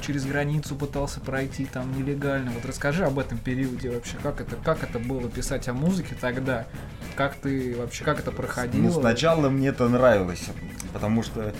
через 0.00 0.24
границу 0.24 0.74
пытался 0.74 1.20
пройти 1.20 1.66
там 1.66 1.92
нелегально. 1.98 2.50
Вот 2.52 2.64
расскажи 2.64 3.04
об 3.04 3.18
этом 3.18 3.36
периоде 3.36 3.90
вообще, 3.90 4.16
как 4.22 4.40
это, 4.40 4.56
как 4.56 4.82
это 4.82 4.98
было 4.98 5.28
писать 5.28 5.68
о 5.68 5.74
музыке 5.74 6.16
тогда, 6.18 6.66
как 7.14 7.36
ты 7.36 7.76
вообще, 7.76 8.04
как 8.04 8.20
это 8.20 8.32
проходило? 8.32 8.82
Ну, 8.82 8.92
сначала 8.92 9.48
мне 9.48 9.68
это 9.68 9.88
нравилось, 9.88 10.44
потому 10.92 11.22
что 11.22 11.54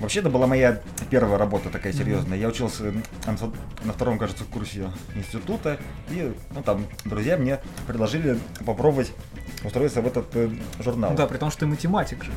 вообще 0.00 0.20
это 0.20 0.30
была 0.30 0.46
моя 0.46 0.80
первая 1.10 1.38
работа 1.38 1.70
такая 1.70 1.92
серьезная. 1.92 2.38
Я 2.38 2.48
учился 2.48 2.92
на 3.26 3.92
втором, 3.92 4.18
кажется, 4.18 4.44
курсе 4.44 4.90
института, 5.14 5.78
и 6.10 6.34
ну, 6.54 6.62
там 6.62 6.86
друзья 7.04 7.36
мне 7.36 7.60
предложили 7.86 8.38
попробовать 8.64 9.12
устроиться 9.64 10.00
в 10.00 10.06
этот 10.06 10.26
э, 10.34 10.50
журнал. 10.80 11.10
Ну 11.10 11.16
да, 11.16 11.26
при 11.26 11.38
том, 11.38 11.50
что 11.50 11.60
ты 11.60 11.66
математик 11.66 12.24
же. 12.24 12.32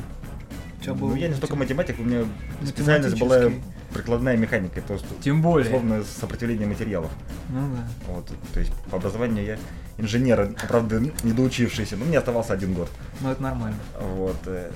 Тебя 0.80 0.94
Ну, 0.94 0.98
был 1.08 1.14
я 1.14 1.28
не 1.28 1.34
столько 1.34 1.54
матем- 1.56 1.76
математик, 1.76 1.98
у 2.00 2.02
меня 2.04 2.24
специальность 2.64 3.18
была 3.18 3.50
прикладная 3.92 4.36
механика, 4.36 4.80
то 4.80 4.94
есть 4.94 5.04
Тем 5.20 5.42
более. 5.42 5.66
условно 5.66 6.02
сопротивление 6.04 6.66
материалов. 6.66 7.10
Ну 7.50 7.74
да. 7.76 7.84
Вот, 8.12 8.30
то 8.54 8.60
есть 8.60 8.72
по 8.90 8.96
образованию 8.96 9.44
я 9.44 9.58
инженер, 9.98 10.54
правда, 10.68 11.00
не 11.22 11.32
доучившийся, 11.32 11.96
но 11.96 12.04
мне 12.06 12.18
оставался 12.18 12.54
один 12.54 12.72
год. 12.72 12.88
Ну 13.20 13.30
это 13.30 13.42
нормально. 13.42 13.76
Вот. 14.00 14.36
э, 14.46 14.70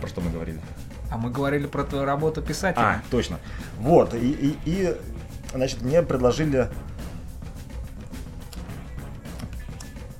Про 0.00 0.08
что 0.08 0.20
мы 0.20 0.30
говорили? 0.30 0.60
А 1.10 1.16
мы 1.18 1.30
говорили 1.30 1.66
про 1.66 1.82
твою 1.84 2.04
работу 2.04 2.42
писателя. 2.42 2.82
А, 2.82 3.02
точно. 3.10 3.38
Вот, 3.78 4.12
и, 4.14 4.18
и, 4.30 4.58
и, 4.64 4.96
значит, 5.54 5.80
мне 5.82 6.02
предложили 6.02 6.68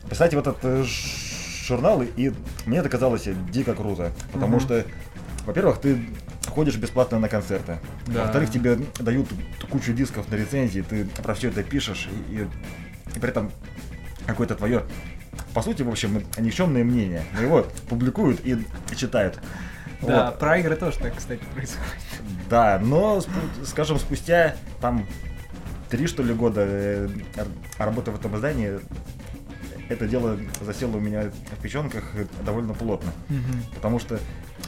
писать 0.09 0.35
в 0.35 0.39
этот 0.39 0.57
э, 0.63 0.85
журнал, 1.67 2.03
и 2.03 2.33
мне 2.67 2.79
это 2.79 2.89
казалось 2.89 3.27
дико 3.51 3.75
круто, 3.75 4.13
потому 4.33 4.57
Мгм. 4.57 4.61
что, 4.61 4.85
во-первых, 5.47 5.79
ты 5.81 5.99
ходишь 6.49 6.77
бесплатно 6.77 7.19
на 7.19 7.29
концерты, 7.29 7.79
Да. 8.07 8.23
во-вторых, 8.25 8.51
тебе 8.51 8.79
дают 8.99 9.29
кучу 9.71 9.93
дисков 9.93 10.29
на 10.31 10.35
рецензии, 10.37 10.81
ты 10.81 11.05
про 11.23 11.35
все 11.35 11.49
это 11.49 11.63
пишешь, 11.63 12.09
и, 12.31 12.43
и- 13.15 13.19
при 13.21 13.29
этом 13.31 13.51
какое-то 14.27 14.55
твое, 14.57 14.83
по 15.55 15.63
сути, 15.63 15.83
в 15.83 15.89
общем, 15.89 16.23
никчемное 16.39 16.85
мнение, 16.85 17.23
но 17.35 17.41
его 17.43 17.67
публикуют 17.89 18.41
и 18.45 18.59
читают. 18.95 19.39
Да, 20.03 20.27
Вот. 20.27 20.39
про 20.39 20.59
игры 20.59 20.77
тоже 20.77 20.99
так, 20.99 21.17
кстати, 21.17 21.41
происходит. 21.55 21.87
Да, 22.51 22.79
но, 22.83 23.23
скажем, 23.65 23.99
спустя 23.99 24.55
там 24.81 25.07
три, 25.89 26.07
что 26.07 26.23
ли, 26.23 26.35
года 26.35 26.63
э, 26.67 27.09
работы 27.79 28.11
в 28.11 28.17
этом 28.17 28.37
издании, 28.37 28.79
это 29.89 30.07
дело 30.09 30.39
засело 30.61 30.97
у 30.97 31.01
меня 31.01 31.31
в 31.57 31.63
печенках 31.63 32.05
довольно 32.45 32.75
плотно. 32.75 33.13
Мгм. 33.29 33.63
Потому 33.75 33.99
что 33.99 34.19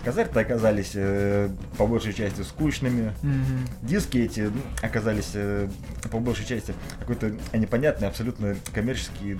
концерты 0.04 0.40
оказались 0.40 0.92
э, 0.94 1.50
по 1.76 1.86
большей 1.86 2.12
части 2.12 2.42
скучными, 2.42 3.12
Мгм. 3.22 3.66
диски 3.82 4.18
эти 4.18 4.50
оказались 4.82 5.30
э, 5.34 5.68
по 6.10 6.18
большей 6.20 6.46
части 6.46 6.74
какой-то 7.00 7.32
непонятный, 7.54 8.08
абсолютно 8.08 8.56
коммерческий 8.72 9.38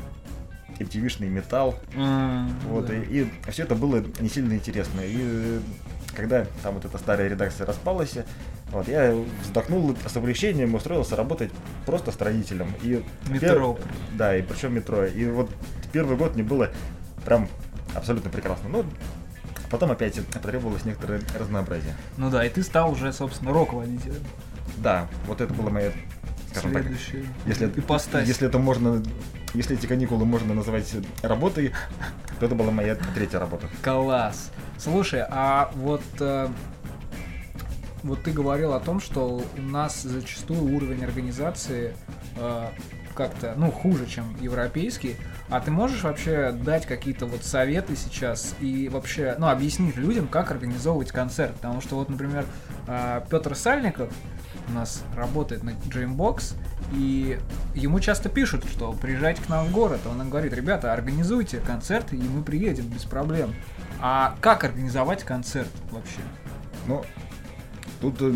MTV-шный 0.78 1.28
металл. 1.28 1.78
М, 1.94 2.48
Вот, 2.68 2.86
да. 2.86 2.94
и, 2.94 3.26
все 3.50 3.64
это 3.64 3.74
было 3.74 4.04
не 4.20 4.28
сильно 4.28 4.52
интересно. 4.54 5.00
И 5.00 5.16
э, 5.18 5.60
когда 6.14 6.46
там 6.62 6.74
вот 6.74 6.84
эта 6.84 6.98
старая 6.98 7.28
редакция 7.28 7.66
распалась, 7.66 8.14
вот, 8.72 8.88
я 8.88 9.14
вздохнул 9.42 9.96
с 10.06 10.16
облегчением 10.16 10.72
и 10.72 10.76
устроился 10.76 11.16
работать 11.16 11.50
просто 11.86 12.12
строителем. 12.12 12.74
И 12.82 13.02
Метро. 13.28 13.74
пер- 13.74 13.82
Да, 14.16 14.36
и 14.36 14.42
причем 14.42 14.74
метро. 14.74 15.04
И 15.06 15.26
вот 15.26 15.50
первый 15.92 16.16
год 16.16 16.34
мне 16.34 16.44
было 16.44 16.70
прям 17.24 17.48
абсолютно 17.94 18.30
прекрасно. 18.30 18.68
Ну, 18.68 18.84
потом 19.70 19.90
опять 19.90 20.20
потребовалось 20.26 20.84
некоторое 20.84 21.20
разнообразие. 21.38 21.94
Ну 22.16 22.30
да, 22.30 22.44
и 22.44 22.48
ты 22.50 22.62
стал 22.62 22.92
уже, 22.92 23.12
собственно, 23.12 23.52
рок-водителем. 23.52 24.22
Да, 24.76 25.08
вот 25.26 25.40
это 25.40 25.52
было 25.54 25.70
мое, 25.70 25.92
скажем 26.50 26.72
так, 26.72 26.82
Следующее. 26.82 27.24
если, 27.46 27.66
Ипостась. 27.66 28.28
если 28.28 28.46
это 28.46 28.58
можно, 28.58 29.02
если 29.54 29.76
эти 29.76 29.86
каникулы 29.86 30.24
можно 30.24 30.54
называть 30.54 30.94
работой, 31.22 31.72
то 32.38 32.46
это 32.46 32.54
была 32.54 32.70
моя 32.70 32.96
третья 33.14 33.38
работа. 33.40 33.66
Класс. 33.82 34.50
Слушай, 34.76 35.24
а 35.28 35.72
вот 35.74 36.02
э, 36.20 36.48
вот 38.08 38.22
ты 38.22 38.32
говорил 38.32 38.72
о 38.72 38.80
том, 38.80 39.00
что 39.00 39.42
у 39.56 39.62
нас 39.62 40.02
зачастую 40.02 40.74
уровень 40.74 41.04
организации 41.04 41.94
э, 42.36 42.66
как-то, 43.14 43.54
ну, 43.56 43.70
хуже, 43.70 44.06
чем 44.06 44.36
европейский. 44.40 45.16
А 45.48 45.60
ты 45.60 45.70
можешь 45.70 46.02
вообще 46.02 46.52
дать 46.52 46.86
какие-то 46.86 47.26
вот 47.26 47.44
советы 47.44 47.96
сейчас 47.96 48.54
и 48.60 48.88
вообще, 48.88 49.34
ну, 49.38 49.48
объяснить 49.48 49.96
людям, 49.96 50.28
как 50.28 50.50
организовывать 50.50 51.10
концерт? 51.10 51.54
Потому 51.54 51.80
что 51.80 51.96
вот, 51.96 52.08
например, 52.08 52.44
Петр 53.30 53.54
Сальников 53.56 54.12
у 54.68 54.72
нас 54.72 55.02
работает 55.16 55.64
на 55.64 55.70
Dreambox, 55.70 56.54
и 56.92 57.38
ему 57.74 57.98
часто 57.98 58.28
пишут, 58.28 58.64
что 58.70 58.92
приезжайте 58.92 59.42
к 59.42 59.48
нам 59.48 59.66
в 59.66 59.72
город. 59.72 60.00
Он 60.06 60.20
им 60.20 60.30
говорит, 60.30 60.52
ребята, 60.52 60.92
организуйте 60.92 61.58
концерт, 61.58 62.12
и 62.12 62.16
мы 62.16 62.42
приедем 62.42 62.86
без 62.86 63.04
проблем. 63.04 63.54
А 64.00 64.36
как 64.40 64.64
организовать 64.64 65.24
концерт 65.24 65.70
вообще? 65.90 66.20
Ну, 66.86 67.02
тут 68.00 68.20
э, 68.20 68.34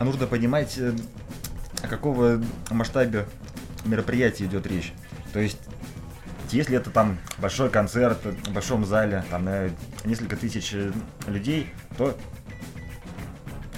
нужно 0.00 0.26
понимать, 0.26 0.76
э, 0.78 0.92
о 1.82 1.88
какого 1.88 2.40
масштабе 2.70 3.26
мероприятия 3.84 4.44
идет 4.44 4.66
речь. 4.66 4.92
То 5.32 5.38
есть, 5.40 5.58
если 6.50 6.76
это 6.76 6.90
там 6.90 7.18
большой 7.38 7.70
концерт 7.70 8.18
в 8.24 8.52
большом 8.52 8.84
зале, 8.84 9.24
там 9.30 9.44
на 9.44 9.70
несколько 10.04 10.36
тысяч 10.36 10.72
э, 10.74 10.92
людей, 11.26 11.72
то 11.98 12.16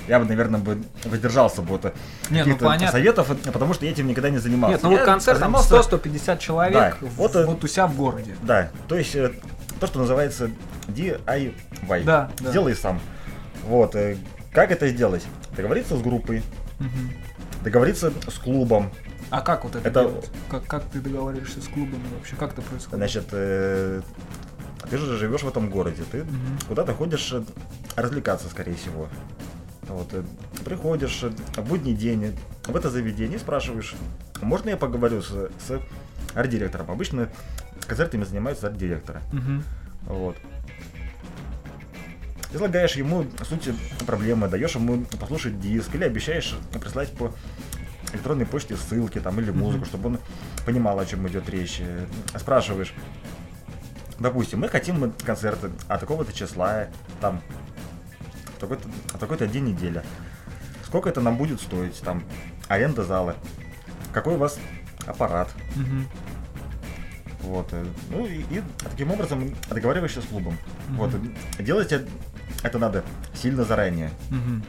я 0.09 0.21
бы, 0.21 0.25
наверное, 0.27 0.61
бы 0.61 0.83
воздержался 1.05 1.63
бы 1.63 1.75
от 1.75 1.95
Не, 2.31 2.45
ну 2.45 2.57
понятно. 2.57 2.93
советов, 2.93 3.29
потому 3.53 3.75
что 3.75 3.85
я 3.87 3.91
этим 3.91 4.07
никогда 4.07 4.31
не 4.31 4.39
занимался. 4.39 4.75
Нет, 4.75 4.83
ну 4.85 4.91
вот 4.91 5.01
концерт 5.03 5.39
занимался- 5.41 5.75
100-150 5.81 6.39
человек 6.39 6.73
Да, 7.01 7.07
в- 7.09 7.15
вот, 7.17 7.35
вот 7.35 7.65
у 7.65 7.67
себя 7.67 7.89
в 7.89 7.97
городе. 7.97 8.37
Да, 8.43 8.71
то 8.87 8.97
есть 8.97 9.13
то, 9.81 9.87
что 9.87 9.99
называется 9.99 10.51
DIY. 10.87 12.05
Да, 12.05 12.31
да. 12.39 12.53
Делай 12.53 12.77
сам. 12.77 13.01
Вот. 13.65 13.97
Как 14.57 14.71
это 14.71 14.89
сделать? 14.89 15.23
Договориться 15.55 15.99
с 15.99 16.01
группой, 16.01 16.43
Мгм. 16.79 17.13
договориться 17.63 18.11
с 18.27 18.39
клубом. 18.39 18.91
А 19.29 19.43
как 19.43 19.65
вот 19.65 19.77
это, 19.77 19.87
Это- 19.87 20.01
делать? 20.05 20.31
Как, 20.49 20.65
как 20.65 20.85
ты 20.85 20.99
договариваешься 21.01 21.61
с 21.61 21.67
клубами 21.69 22.01
вообще? 22.17 22.37
Как 22.37 22.55
это 22.55 22.63
происходит? 22.63 22.97
Значит, 22.97 23.25
э, 23.33 24.01
ты 24.89 24.97
же 24.97 25.19
живешь 25.19 25.43
в 25.43 25.49
этом 25.49 25.69
городе, 25.69 26.05
ты 26.11 26.25
Мгм. 26.25 26.59
куда-то 26.69 26.95
ходишь 26.95 27.35
э, 27.35 27.43
развлекаться, 27.97 28.49
скорее 28.49 28.77
всего. 28.77 29.09
Вот, 29.89 30.09
э, 30.15 30.23
приходишь 30.65 31.23
э, 31.25 31.29
в 31.61 31.69
будний 31.69 31.95
день 31.95 32.35
в 32.67 32.75
это 32.75 32.89
заведение 32.89 33.39
спрашиваешь, 33.39 33.95
можно 34.41 34.71
я 34.71 34.79
поговорю 34.79 35.21
с, 35.21 35.33
с 35.33 35.81
арт-директором? 36.35 36.91
Обычно 36.91 37.29
концертами 37.87 38.25
занимаются 38.25 38.69
арт-директоры. 38.69 39.21
Мгм. 39.35 39.63
Вот. 40.07 40.37
Излагаешь 42.57 42.97
ему 42.97 43.27
суть 43.47 43.69
проблемы, 44.07 44.49
даешь 44.49 44.75
ему 44.77 45.05
послушать 45.21 45.61
диск 45.61 45.95
или 45.95 46.05
обещаешь 46.05 46.57
прислать 46.81 47.13
по 47.13 47.31
электронной 48.15 48.47
почте 48.47 48.77
ссылки 48.79 49.21
там 49.21 49.39
или 49.41 49.51
музыку, 49.51 49.81
Мгм. 49.81 49.87
чтобы 49.87 50.09
он 50.09 50.19
понимал, 50.65 50.99
о 50.99 51.05
чем 51.05 51.29
идет 51.29 51.51
речь. 51.51 51.81
Э, 51.81 52.07
Спрашиваешь, 52.39 52.95
допустим, 54.19 54.61
мы 54.61 54.71
хотим 54.71 55.13
концерты 55.23 55.71
от 55.87 56.01
такого-то 56.01 56.33
числа, 56.33 56.87
там, 57.21 57.43
такой-то, 58.59 58.89
такой-то 59.19 59.47
день 59.47 59.65
недели. 59.67 60.03
Сколько 60.87 61.11
это 61.11 61.21
нам 61.21 61.37
будет 61.37 61.61
стоить, 61.61 62.01
там, 62.01 62.25
аренда 62.69 63.05
зала, 63.05 63.37
какой 64.15 64.37
у 64.37 64.39
вас 64.39 64.59
аппарат, 65.05 65.51
Мгм. 65.75 66.09
вот. 67.43 67.69
э, 67.73 67.85
Ну 68.09 68.25
и, 68.25 68.39
и 68.51 68.63
таким 68.79 69.11
образом 69.11 69.55
договариваешься 69.69 70.23
с 70.23 70.25
клубом. 70.25 70.57
Мгм. 70.89 70.97
Вот. 70.97 71.11
Делать 71.59 71.93
э- 71.93 72.07
это 72.63 72.79
надо 72.79 73.05
сильно 73.35 73.65
заранее. 73.65 74.11
Мгм. 74.31 74.65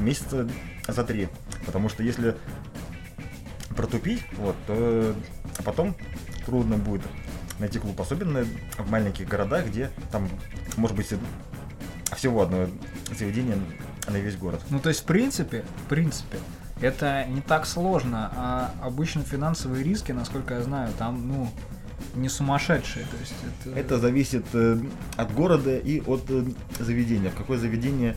Месяца 0.00 0.48
за 0.86 1.04
три. 1.04 1.28
Потому 1.64 1.88
что 1.88 2.02
если 2.02 2.36
протупить, 3.76 4.22
вот, 4.38 4.56
то 4.66 5.14
потом 5.64 5.94
трудно 6.44 6.76
будет 6.76 7.02
найти 7.58 7.78
клуб. 7.78 8.00
Особенно 8.00 8.44
в 8.78 8.90
маленьких 8.90 9.28
городах, 9.28 9.66
где 9.66 9.90
там 10.10 10.28
может 10.76 10.96
быть 10.96 11.12
всего 12.16 12.42
одно 12.42 12.68
заведение 13.16 13.58
на 14.06 14.16
весь 14.16 14.36
город. 14.36 14.62
Ну, 14.70 14.78
то 14.78 14.88
есть, 14.88 15.02
в 15.02 15.04
принципе, 15.04 15.64
в 15.84 15.88
принципе, 15.88 16.38
это 16.80 17.24
не 17.24 17.40
так 17.40 17.66
сложно, 17.66 18.30
а 18.36 18.74
обычно 18.82 19.22
финансовые 19.22 19.82
риски, 19.82 20.12
насколько 20.12 20.54
я 20.54 20.62
знаю, 20.62 20.92
там, 20.98 21.26
ну, 21.26 21.50
не 22.16 22.28
сумасшедшие. 22.28 23.06
То 23.06 23.16
есть 23.18 23.34
это... 23.66 23.78
Это 23.78 23.98
зависит 23.98 24.44
э, 24.52 24.78
от 25.16 25.32
города 25.34 25.76
и 25.76 26.00
от 26.00 26.24
э, 26.28 26.44
заведения. 26.80 27.30
В 27.30 27.34
какое 27.34 27.58
заведение 27.58 28.16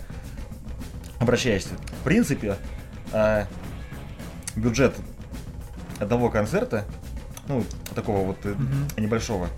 обращаешься. 1.19 1.75
В 2.01 2.03
принципе, 2.03 2.55
э, 3.13 3.45
бюджет 4.55 4.95
одного 5.99 6.29
концерта, 6.29 6.85
ну, 7.47 7.63
такого 7.93 8.25
вот 8.25 8.43
Мгм. 8.45 8.87
небольшого, 8.97 9.49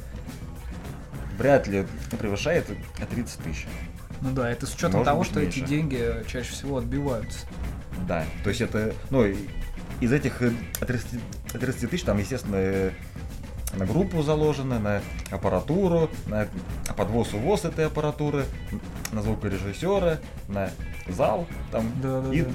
вряд 1.37 1.67
ли 1.67 1.85
превышает 2.19 2.67
30 3.09 3.39
тысяч. 3.43 3.67
Ну 4.21 4.31
да, 4.33 4.49
это 4.49 4.65
с 4.65 4.73
учетом 4.73 4.99
Может 4.99 5.05
того, 5.05 5.23
что 5.23 5.39
эти 5.39 5.59
меньше. 5.59 5.69
деньги 5.69 6.23
чаще 6.27 6.51
всего 6.51 6.77
отбиваются. 6.77 7.45
Да, 8.07 8.23
то 8.43 8.49
есть 8.49 8.61
это, 8.61 8.93
ну, 9.09 9.25
из 9.99 10.11
этих 10.11 10.41
э, 10.41 10.51
30, 10.79 11.19
30 11.53 11.89
тысяч 11.89 12.03
там, 12.03 12.17
естественно, 12.17 12.91
на 13.76 13.86
группу 13.86 14.22
заложено, 14.22 14.80
на 14.80 15.01
аппаратуру, 15.30 16.09
на 16.28 16.47
подвоз-увоз 16.95 17.65
этой 17.65 17.86
аппаратуры, 17.88 18.45
на 19.11 19.22
звукорежиссера, 19.22 20.19
на 20.47 20.69
зал 21.07 21.47
там 21.72 21.86
Да-да-да. 22.01 22.34
и 22.36 22.45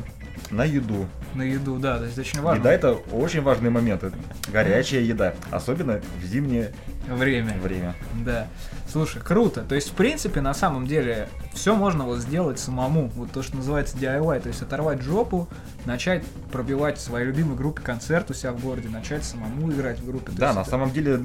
на 0.51 0.65
еду. 0.65 1.07
На 1.35 1.43
еду, 1.43 1.79
да, 1.79 1.99
то 1.99 2.05
есть 2.05 2.19
очень 2.19 2.41
важно. 2.41 2.61
Еда 2.61 2.73
это 2.73 2.93
очень 3.13 3.43
важный 3.43 3.71
момент, 3.71 4.03
это 4.05 4.17
горячая 4.49 5.01
еда, 5.01 5.35
особенно 5.51 6.01
в 6.23 6.25
зимнее 6.25 6.73
Время. 7.09 7.57
время. 7.63 7.95
Да. 8.25 8.49
Слушай, 8.91 9.23
круто. 9.23 9.63
То 9.63 9.75
есть, 9.75 9.91
в 9.91 9.93
принципе, 9.95 10.41
на 10.41 10.55
самом 10.55 10.87
деле, 10.87 11.29
все 11.55 11.75
можно 11.77 12.05
вот 12.05 12.19
сделать 12.19 12.59
самому. 12.59 13.09
Вот 13.17 13.31
то, 13.33 13.43
что 13.43 13.57
называется 13.57 13.97
DIY. 13.97 14.41
То 14.41 14.49
есть, 14.49 14.63
оторвать 14.63 15.03
жопу, 15.03 15.49
начать 15.85 16.25
пробивать 16.53 16.99
в 16.99 17.01
своей 17.01 17.27
любимой 17.27 17.57
группе 17.57 17.83
концерт 17.83 18.31
у 18.31 18.35
себя 18.35 18.53
в 18.53 18.61
городе, 18.61 18.89
начать 18.89 19.25
самому 19.25 19.71
играть 19.73 20.01
в 20.01 20.07
группе. 20.07 20.33
То 20.33 20.39
Да, 20.39 20.53
на 20.53 20.61
это- 20.61 20.71
самом 20.71 20.91
деле, 20.93 21.23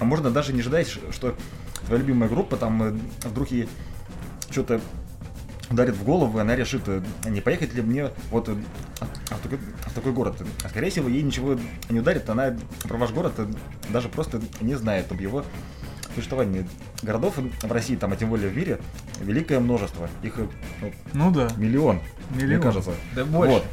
а 0.00 0.04
можно 0.04 0.30
даже 0.30 0.52
не 0.52 0.62
ждать, 0.62 0.88
что 0.88 1.34
твоя 1.86 2.00
любимая 2.02 2.28
группа 2.28 2.56
там 2.56 2.82
э, 2.82 2.94
вдруг 3.28 3.50
ей 3.50 3.68
что-то 4.50 4.80
ударит 5.70 5.96
в 5.96 6.04
голову, 6.04 6.38
и 6.38 6.40
она 6.40 6.56
решит, 6.56 6.82
э, 6.86 7.02
не 7.26 7.40
поехать 7.40 7.74
ли 7.74 7.82
мне 7.82 8.10
вот 8.30 8.48
э, 8.48 8.54
в 8.54 9.38
такой, 9.42 9.58
в 9.58 9.92
такой 9.94 10.12
город. 10.12 10.36
А 10.64 10.68
скорее 10.68 10.90
всего, 10.90 11.08
ей 11.08 11.22
ничего 11.22 11.58
не 11.90 12.00
ударит, 12.00 12.28
она 12.28 12.56
про 12.82 12.96
ваш 12.96 13.10
город 13.10 13.32
э, 13.38 13.46
даже 13.90 14.08
просто 14.08 14.40
не 14.60 14.74
знает 14.74 15.10
об 15.10 15.20
его 15.20 15.44
существовании. 16.14 16.66
Городов 17.02 17.34
в 17.36 17.72
России, 17.72 17.96
там, 17.96 18.12
а 18.12 18.16
тем 18.16 18.30
более 18.30 18.48
в 18.48 18.56
мире, 18.56 18.78
великое 19.20 19.60
множество. 19.60 20.08
Их 20.22 20.36
ну, 20.80 20.92
Ну 21.12 21.30
да. 21.30 21.48
миллион, 21.56 22.00
Миллион. 22.30 22.46
мне 22.46 22.58
кажется. 22.58 22.92
Да 23.14 23.24
больше. 23.24 23.54
Вот. 23.54 23.64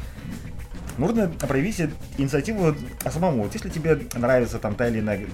Нужно 0.98 1.28
проявить 1.28 1.80
инициативу 2.18 2.74
самому. 3.10 3.44
Вот 3.44 3.54
если 3.54 3.70
тебе 3.70 3.98
нравится 4.14 4.58
там 4.58 4.74
та 4.74 4.88
или 4.88 5.00
иная, 5.00 5.26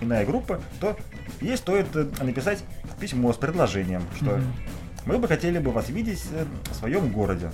иная 0.00 0.24
группа, 0.24 0.60
то 0.80 0.96
ей 1.40 1.56
стоит 1.56 1.92
написать 2.22 2.62
письмо 3.00 3.32
с 3.32 3.36
предложением, 3.36 4.02
что 4.16 4.36
Мгм. 4.36 4.44
Мы 5.06 5.18
бы 5.18 5.28
хотели 5.28 5.58
бы 5.58 5.70
вас 5.72 5.88
видеть 5.88 6.22
э, 6.32 6.44
в 6.70 6.74
своем 6.74 7.10
городе. 7.12 7.50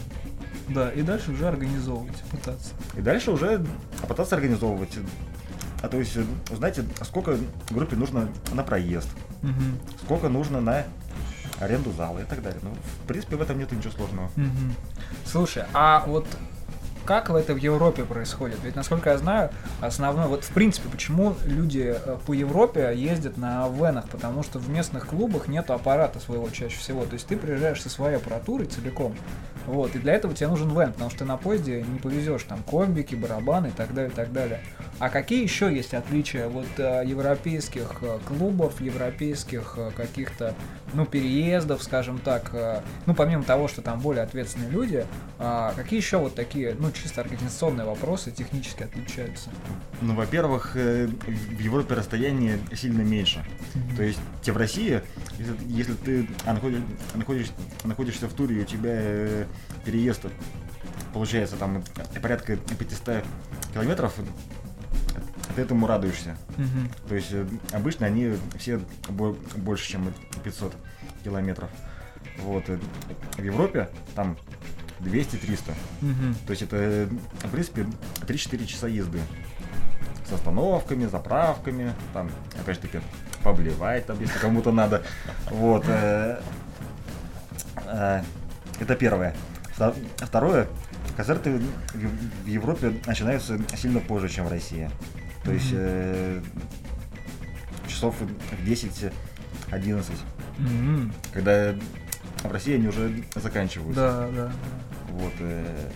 Да, 0.68 0.90
и 0.90 1.02
дальше 1.02 1.30
уже 1.32 1.46
организовывать, 1.48 2.16
пытаться. 2.30 2.70
И 2.96 3.00
дальше 3.00 3.30
уже 3.30 3.64
попытаться 4.00 4.34
организовывать. 4.36 4.98
А 5.82 5.88
то 5.88 5.98
есть 5.98 6.16
э, 6.16 6.24
узнать, 6.50 6.80
сколько 7.02 7.36
группе 7.70 7.96
нужно 7.96 8.28
на 8.52 8.62
проезд, 8.62 9.08
Мгм. 9.42 9.78
сколько 10.04 10.28
нужно 10.28 10.60
на 10.60 10.84
аренду 11.60 11.92
зала 11.92 12.18
и 12.18 12.24
так 12.24 12.42
далее. 12.42 12.58
Ну, 12.62 12.70
в 13.04 13.06
принципе, 13.06 13.36
в 13.36 13.42
этом 13.42 13.58
нет 13.58 13.70
ничего 13.72 13.92
сложного. 13.92 14.30
Мгм. 14.36 14.74
Слушай, 15.24 15.64
а 15.72 16.02
вот 16.06 16.26
как 17.06 17.30
это 17.30 17.54
в 17.54 17.56
Европе 17.56 18.04
происходит? 18.04 18.58
Ведь, 18.62 18.76
насколько 18.76 19.10
я 19.10 19.18
знаю, 19.18 19.50
основной... 19.80 20.26
Вот, 20.26 20.44
в 20.44 20.50
принципе, 20.50 20.88
почему 20.88 21.34
люди 21.44 21.94
э, 21.96 22.16
по 22.26 22.32
Европе 22.34 22.92
ездят 22.94 23.36
на 23.36 23.68
венах? 23.68 24.08
Потому 24.08 24.42
что 24.42 24.58
в 24.58 24.68
местных 24.68 25.06
клубах 25.06 25.48
нету 25.48 25.72
аппарата 25.72 26.18
своего 26.20 26.50
чаще 26.50 26.76
всего. 26.76 27.04
То 27.04 27.14
есть 27.14 27.26
ты 27.26 27.36
приезжаешь 27.36 27.80
со 27.80 27.88
своей 27.88 28.16
аппаратурой 28.16 28.66
целиком. 28.66 29.14
Вот, 29.66 29.96
и 29.96 29.98
для 29.98 30.14
этого 30.14 30.32
тебе 30.32 30.48
нужен 30.48 30.68
вен, 30.68 30.92
потому 30.92 31.10
что 31.10 31.20
ты 31.20 31.24
на 31.24 31.36
поезде 31.36 31.82
не 31.82 31.98
повезешь 31.98 32.44
там 32.44 32.62
комбики, 32.62 33.16
барабаны 33.16 33.68
и 33.68 33.72
так 33.72 33.92
далее, 33.94 34.12
и 34.12 34.14
так 34.14 34.32
далее. 34.32 34.60
А 35.00 35.08
какие 35.08 35.42
еще 35.42 35.74
есть 35.74 35.92
отличия 35.92 36.48
вот 36.48 36.66
э, 36.76 37.02
европейских 37.04 37.96
э, 38.02 38.18
клубов, 38.26 38.80
европейских 38.80 39.78
каких-то, 39.96 40.54
ну, 40.94 41.04
переездов, 41.04 41.82
скажем 41.82 42.18
так, 42.18 42.52
ну, 43.06 43.14
помимо 43.14 43.42
того, 43.42 43.68
что 43.68 43.82
там 43.82 44.00
более 44.00 44.22
ответственные 44.22 44.70
люди, 44.70 45.06
а 45.38 45.72
какие 45.74 45.98
еще 45.98 46.18
вот 46.18 46.34
такие, 46.34 46.74
ну, 46.78 46.90
чисто 47.02 47.20
организационные 47.20 47.86
вопросы 47.86 48.30
технически 48.30 48.82
отличаются? 48.84 49.50
Ну, 50.00 50.14
во-первых, 50.14 50.72
э, 50.76 51.06
в 51.06 51.60
Европе 51.60 51.94
расстояние 51.94 52.58
сильно 52.74 53.02
меньше. 53.02 53.44
То 53.96 54.02
есть 54.02 54.18
те 54.42 54.52
в 54.52 54.56
России, 54.56 55.02
если, 55.38 55.56
если 55.66 55.92
ты 55.94 56.28
находишь, 56.44 56.80
находишь, 57.14 57.50
находишься 57.84 58.28
в 58.28 58.32
туре, 58.34 58.56
и 58.58 58.62
у 58.62 58.64
тебя 58.64 58.92
э, 58.94 59.46
переезд 59.84 60.26
получается 61.12 61.56
там 61.56 61.82
э, 62.14 62.20
порядка 62.20 62.56
500 62.56 63.24
километров, 63.72 64.14
ты 65.54 65.62
этому 65.62 65.86
радуешься. 65.86 66.36
Мгм. 66.56 66.90
То 67.08 67.14
есть 67.14 67.28
э, 67.32 67.46
обычно 67.72 68.06
они 68.06 68.34
все 68.58 68.80
бо- 69.08 69.36
больше, 69.56 69.88
чем 69.90 70.12
500 70.44 70.74
километров. 71.24 71.70
Вот. 72.40 72.68
э, 72.68 72.78
В 73.38 73.42
Европе 73.42 73.88
там 74.14 74.36
200-300. 75.00 75.74
Мгм. 76.00 76.34
То 76.46 76.50
есть 76.50 76.62
это, 76.62 77.08
в 77.44 77.50
принципе, 77.50 77.86
3-4 78.26 78.66
часа 78.66 78.88
езды. 78.88 79.20
С 80.28 80.32
остановками, 80.32 81.06
заправками, 81.06 81.92
там, 82.12 82.30
опять 82.60 82.76
же 82.76 82.82
таки, 82.82 83.00
поблевать 83.44 84.06
там, 84.06 84.20
если 84.20 84.38
кому-то 84.38 84.72
надо. 84.72 85.02
Вот. 85.50 85.84
э, 85.86 86.40
э, 87.86 88.22
Это 88.80 88.94
первое. 88.96 89.34
Вто- 89.76 89.94
Второе. 90.18 90.66
Концерты 91.16 91.60
в 91.94 92.46
Европе 92.46 92.92
начинаются 93.06 93.58
сильно 93.76 94.00
позже, 94.00 94.28
чем 94.28 94.46
в 94.46 94.50
России. 94.50 94.90
То 95.44 95.52
есть 95.52 95.70
э, 95.72 96.42
часов 97.86 98.14
в 98.20 98.68
10-11. 98.68 99.12
Мгм. 100.58 101.12
Когда 101.32 101.74
в 102.42 102.50
России 102.52 102.74
они 102.74 102.88
уже 102.88 103.22
заканчиваются. 103.36 104.00
Да, 104.02 104.28
да. 104.48 104.52
Вот. 105.16 105.32
э, 105.40 105.90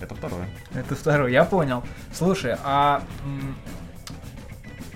Это 0.00 0.14
второе. 0.14 0.48
Это 0.74 0.94
второй, 0.94 1.32
я 1.32 1.44
понял. 1.44 1.82
Слушай, 2.12 2.56
а 2.62 3.02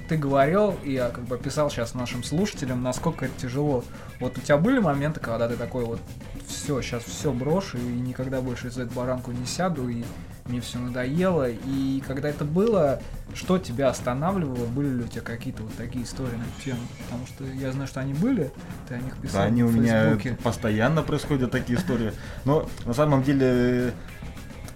ты 0.08 0.16
говорил, 0.16 0.74
и 0.84 0.92
я 0.92 1.08
как 1.08 1.24
бы 1.24 1.36
описал 1.36 1.70
сейчас 1.70 1.94
нашим 1.94 2.22
слушателям, 2.22 2.82
насколько 2.82 3.24
это 3.24 3.40
тяжело. 3.40 3.84
Вот 4.20 4.36
у 4.36 4.40
тебя 4.40 4.58
были 4.58 4.78
моменты, 4.78 5.20
когда 5.20 5.48
ты 5.48 5.56
такой 5.56 5.84
вот, 5.84 6.00
все, 6.46 6.80
сейчас 6.82 7.04
все 7.04 7.32
брошу 7.32 7.78
и 7.78 7.82
никогда 7.82 8.40
больше 8.40 8.70
за 8.70 8.82
эту 8.82 8.94
баранку 8.94 9.32
не 9.32 9.46
сяду, 9.46 9.88
и 9.88 10.04
мне 10.48 10.60
все 10.60 10.78
надоело. 10.78 11.48
И 11.48 12.02
когда 12.06 12.28
это 12.28 12.44
было, 12.44 13.00
что 13.34 13.58
тебя 13.58 13.88
останавливало? 13.88 14.66
Были 14.66 14.88
ли 14.88 15.04
у 15.04 15.08
тебя 15.08 15.22
какие-то 15.22 15.62
вот 15.62 15.74
такие 15.76 16.04
истории 16.04 16.36
на 16.36 16.42
эту 16.42 16.64
тему? 16.64 16.80
Потому 17.04 17.26
что 17.26 17.44
я 17.44 17.72
знаю, 17.72 17.88
что 17.88 18.00
они 18.00 18.14
были, 18.14 18.50
ты 18.88 18.94
о 18.94 18.98
них 18.98 19.16
писал 19.16 19.42
Да, 19.42 19.46
они 19.46 19.62
у 19.62 19.70
меня 19.70 20.18
постоянно 20.42 21.02
происходят 21.02 21.50
такие 21.50 21.78
истории. 21.78 22.12
Но 22.44 22.68
на 22.84 22.94
самом 22.94 23.22
деле, 23.22 23.92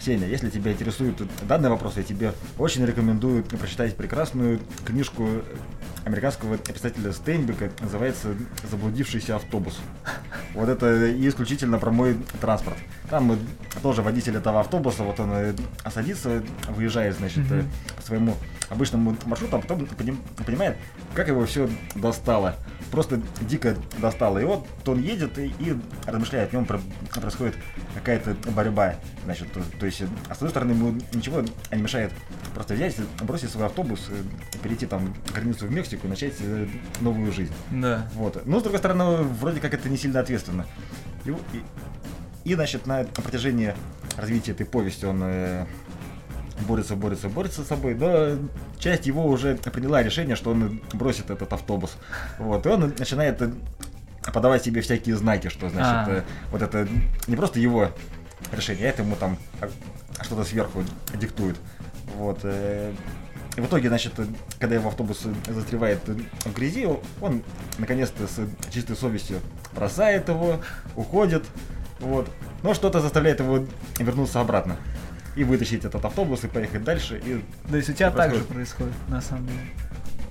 Сеня, 0.04 0.26
если 0.26 0.50
тебя 0.50 0.72
интересует 0.72 1.22
данный 1.46 1.70
вопрос, 1.70 1.96
я 1.96 2.02
тебе 2.02 2.32
очень 2.58 2.84
рекомендую 2.84 3.44
прочитать 3.44 3.96
прекрасную 3.96 4.58
книжку 4.84 5.28
американского 6.04 6.58
писателя 6.58 7.12
Стейнбека, 7.12 7.70
называется 7.80 8.34
«Заблудившийся 8.68 9.36
автобус». 9.36 9.78
Вот 10.54 10.68
это 10.68 11.12
исключительно 11.28 11.78
про 11.78 11.92
мой 11.92 12.16
транспорт. 12.40 12.76
Там 13.10 13.38
тоже 13.80 14.02
водитель 14.02 14.36
этого 14.36 14.58
автобуса, 14.60 15.04
вот 15.04 15.20
он 15.20 15.30
э, 15.32 15.54
садится, 15.92 16.42
выезжает, 16.76 17.16
значит, 17.16 17.44
по 17.96 18.02
своему 18.02 18.34
обычному 18.70 19.16
маршруту, 19.24 19.56
а 19.56 19.60
потом 19.60 19.86
поним- 19.96 20.18
понимает, 20.44 20.78
как 21.14 21.28
его 21.28 21.46
все 21.46 21.70
достало. 21.94 22.56
Просто 22.92 23.20
дико 23.40 23.74
достало. 24.00 24.38
И 24.38 24.44
вот 24.44 24.66
он 24.86 25.00
едет 25.00 25.38
и, 25.38 25.46
и 25.58 25.76
размышляет, 26.06 26.50
в 26.50 26.52
нем 26.52 26.66
про- 26.66 26.80
происходит 27.12 27.56
какая-то 27.94 28.36
борьба. 28.52 28.96
Значит, 29.24 29.50
то, 29.50 29.60
то 29.80 29.86
есть, 29.86 30.02
а 30.28 30.34
с 30.34 30.36
одной 30.36 30.50
стороны, 30.50 30.72
ему 30.72 30.94
ничего 31.14 31.40
не 31.72 31.82
мешает 31.82 32.12
просто 32.54 32.74
взять, 32.74 32.94
бросить 33.22 33.48
свой 33.50 33.64
автобус, 33.66 34.08
перейти 34.62 34.84
там 34.86 35.14
границу 35.34 35.66
в 35.66 35.72
Мексику 35.72 36.06
и 36.06 36.10
начать 36.10 36.34
э, 36.40 36.66
новую 37.00 37.32
жизнь. 37.32 37.52
Да. 37.70 38.08
Вот. 38.14 38.44
Но, 38.46 38.60
с 38.60 38.62
другой 38.62 38.78
стороны, 38.78 39.22
вроде 39.40 39.58
как 39.60 39.72
это 39.72 39.88
не 39.88 39.96
сильно 39.96 40.20
ответственно. 40.20 40.66
И, 41.24 41.30
и- 41.30 41.34
и, 42.44 42.54
значит, 42.54 42.86
на 42.86 43.04
протяжении 43.04 43.74
развития 44.18 44.52
этой 44.52 44.66
повести 44.66 45.06
он 45.06 45.20
э, 45.22 45.64
борется, 46.62 46.96
борется, 46.96 47.28
борется 47.28 47.62
с 47.62 47.68
собой, 47.68 47.94
но 47.94 48.38
часть 48.78 49.06
его 49.06 49.26
уже 49.26 49.56
приняла 49.56 50.02
решение, 50.02 50.36
что 50.36 50.50
он 50.50 50.80
бросит 50.92 51.30
этот 51.30 51.52
автобус. 51.52 51.96
Вот. 52.38 52.66
И 52.66 52.68
он 52.68 52.94
начинает 52.98 53.42
подавать 54.32 54.64
себе 54.64 54.80
всякие 54.80 55.16
знаки, 55.16 55.48
что, 55.48 55.68
значит, 55.68 56.08
А. 56.08 56.10
э, 56.10 56.22
вот 56.50 56.62
это 56.62 56.88
не 57.26 57.36
просто 57.36 57.58
его 57.60 57.90
решение, 58.52 58.86
а 58.86 58.90
это 58.90 59.02
ему 59.02 59.16
там 59.16 59.36
что-то 60.20 60.44
сверху 60.44 60.84
диктует. 61.14 61.56
Вот. 62.16 62.40
э, 62.42 62.92
и 63.56 63.60
в 63.60 63.66
итоге, 63.66 63.88
значит, 63.88 64.14
когда 64.58 64.76
его 64.76 64.88
автобус 64.88 65.26
застревает 65.46 66.00
в 66.06 66.54
грязи, 66.54 66.88
он 67.20 67.42
наконец-то 67.78 68.26
с 68.26 68.40
чистой 68.70 68.96
совестью 68.96 69.40
бросает 69.74 70.28
его, 70.28 70.60
уходит, 70.96 71.44
вот. 72.00 72.30
Но 72.62 72.74
что-то 72.74 73.00
заставляет 73.00 73.40
его 73.40 73.66
вернуться 73.98 74.40
обратно 74.40 74.76
и 75.36 75.44
вытащить 75.44 75.84
этот 75.84 76.04
автобус 76.04 76.44
и 76.44 76.48
поехать 76.48 76.84
дальше. 76.84 77.20
И, 77.24 77.42
То 77.70 77.76
есть 77.76 77.88
у 77.88 77.92
тебя 77.92 78.10
так 78.10 78.34
же 78.34 78.44
происходит, 78.44 78.94
на 79.08 79.20
самом 79.20 79.46
деле. 79.46 79.60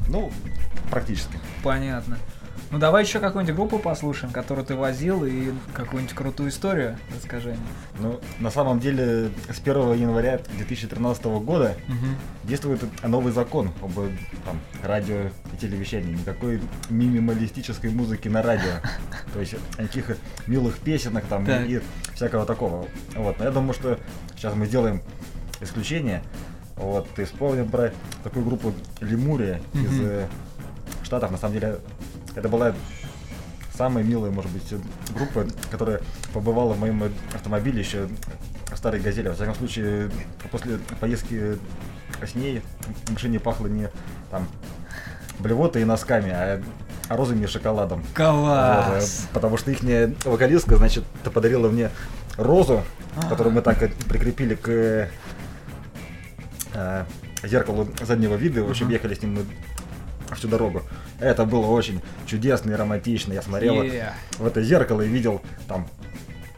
ну, 0.08 0.32
практически. 0.90 1.40
Понятно. 1.64 2.18
Ну 2.72 2.78
давай 2.80 3.04
еще 3.04 3.20
какую-нибудь 3.20 3.54
группу 3.56 3.80
послушаем, 3.80 4.32
которую 4.32 4.66
ты 4.66 4.76
возил, 4.76 5.26
и 5.26 5.52
какую-нибудь 5.74 6.16
крутую 6.16 6.50
историю 6.50 6.98
расскажи. 7.14 7.50
мне. 7.50 7.60
Ну, 8.00 8.22
на 8.40 8.50
самом 8.50 8.80
деле, 8.80 9.30
с 9.50 9.60
1 9.60 9.94
января 9.96 10.40
2013 10.58 11.26
года 11.42 11.76
Мгм. 11.90 12.16
действует 12.46 12.82
новый 13.04 13.34
закон 13.34 13.72
об 13.82 13.92
там, 14.46 14.58
радио 14.84 15.28
и 15.54 15.58
телевещании. 15.60 16.14
Никакой 16.16 16.62
минималистической 16.90 17.90
музыки 17.92 18.30
на 18.30 18.42
радио. 18.42 18.72
То 19.34 19.42
есть 19.42 19.56
никаких 19.78 20.16
милых 20.48 20.78
песенок 20.80 21.26
там 21.26 21.46
Так. 21.46 21.68
и 21.68 21.82
всякого 22.16 22.46
такого. 22.46 22.88
Вот. 23.18 23.38
Но 23.38 23.44
я 23.46 23.52
думаю, 23.52 23.74
что 23.74 24.00
сейчас 24.38 24.56
мы 24.56 24.66
сделаем 24.66 25.02
исключение. 25.60 26.24
Вот, 26.78 27.08
и 27.20 27.26
вспомним 27.26 27.70
про 27.70 27.92
такую 28.24 28.46
группу 28.46 28.74
Лемурия 29.02 29.62
из 29.74 30.02
э, 30.02 30.26
Штатов. 31.04 31.30
На 31.32 31.38
самом 31.38 31.54
деле, 31.54 31.78
это 32.36 32.50
была 32.50 32.74
самая 33.74 34.04
милая, 34.04 34.32
может 34.32 34.52
быть, 34.52 34.74
группа, 35.16 35.46
которая 35.70 36.02
побывала 36.34 36.74
в 36.74 36.80
моем 36.80 37.04
автомобиле 37.34 37.80
еще 37.80 38.08
старой 38.76 39.00
газели. 39.00 39.28
Во 39.28 39.34
всяком 39.34 39.56
случае, 39.56 40.12
после 40.52 40.78
поездки 41.00 41.58
с 42.22 42.36
ней 42.36 42.62
в 43.06 43.14
машине 43.14 43.40
пахло 43.40 43.68
не 43.68 43.90
там 44.30 44.48
блевотой 45.40 45.82
и 45.82 45.86
носками, 45.86 46.32
а 46.32 46.62
розами 47.10 47.44
и 47.44 47.48
шоколадом. 47.48 48.02
Вот, 48.02 48.16
Класс! 48.16 49.28
э, 49.30 49.34
потому 49.34 49.58
что 49.58 49.72
их 49.72 49.80
вокалистка, 50.26 50.78
значит, 50.78 51.04
подарила 51.34 51.70
мне 51.70 51.90
розу, 52.38 52.84
которую 53.30 53.54
мы 53.54 53.62
так 53.62 53.80
прикрепили 54.08 54.56
к 54.56 54.70
э, 54.70 55.10
э, 56.74 57.06
зеркалу 57.44 57.88
заднего 58.02 58.36
вида. 58.36 58.64
В 58.64 58.70
общем, 58.70 58.90
ехали 58.90 59.16
с 59.16 59.22
ним 59.22 59.36
мы 59.36 60.36
всю 60.36 60.48
дорогу. 60.48 60.84
Это 61.22 61.46
было 61.46 61.68
очень 61.68 62.02
чудесно 62.26 62.72
и 62.72 62.74
романтично. 62.74 63.32
Я 63.34 63.44
смотрел 63.44 63.84
Е. 63.84 64.12
в 64.40 64.48
это 64.48 64.64
зеркало 64.64 65.02
и 65.02 65.08
видел 65.08 65.42
там 65.68 65.88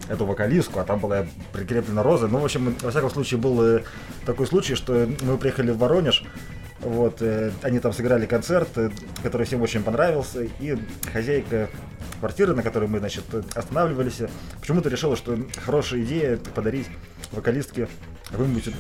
эту 0.08 0.26
вокалистку, 0.26 0.80
а 0.80 0.86
там 0.86 1.00
была 1.00 1.26
прикреплена 1.52 2.02
роза. 2.02 2.28
Ну, 2.28 2.40
в 2.40 2.46
общем, 2.46 2.76
во 2.82 2.90
всяком 2.90 3.10
случае, 3.10 3.40
был 3.40 3.62
э, 3.62 3.84
такой 4.26 4.48
случай, 4.48 4.76
что 4.76 5.08
мы 5.22 5.38
приехали 5.38 5.72
в 5.72 5.78
Воронеж, 5.78 6.24
вот, 6.80 7.22
э, 7.22 7.52
они 7.62 7.80
там 7.80 7.92
сыграли 7.92 8.26
концерт, 8.26 8.70
э, 8.78 8.90
который 9.22 9.46
всем 9.46 9.62
очень 9.62 9.84
понравился, 9.84 10.44
и 10.44 10.78
хозяйка 11.12 11.70
квартиры, 12.20 12.56
на 12.56 12.64
которой 12.64 12.88
мы, 12.88 13.00
значит, 13.00 13.24
останавливались, 13.56 14.22
почему-то 14.62 14.90
решила, 14.90 15.18
что 15.18 15.38
хорошая 15.66 16.02
идея 16.04 16.38
подарить 16.56 16.88
вокалистке 17.32 17.90
какую-нибудь 18.30 18.74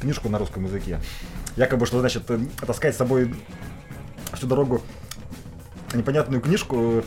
книжку 0.00 0.28
на 0.30 0.38
русском 0.38 0.64
языке. 0.64 1.00
Якобы, 1.56 1.84
что, 1.84 2.00
значит, 2.00 2.30
таскать 2.66 2.94
с 2.94 2.98
собой 2.98 3.34
всю 4.34 4.46
дорогу 4.46 4.82
непонятную 5.94 6.40
книжку 6.40 7.04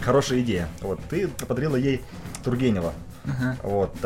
хорошая 0.00 0.40
идея. 0.40 0.68
Вот, 0.80 1.00
ты 1.08 1.28
подарила 1.28 1.76
ей 1.76 2.02
Тургенева. 2.44 2.92
Ага. 3.24 3.56
Вот. 3.62 3.96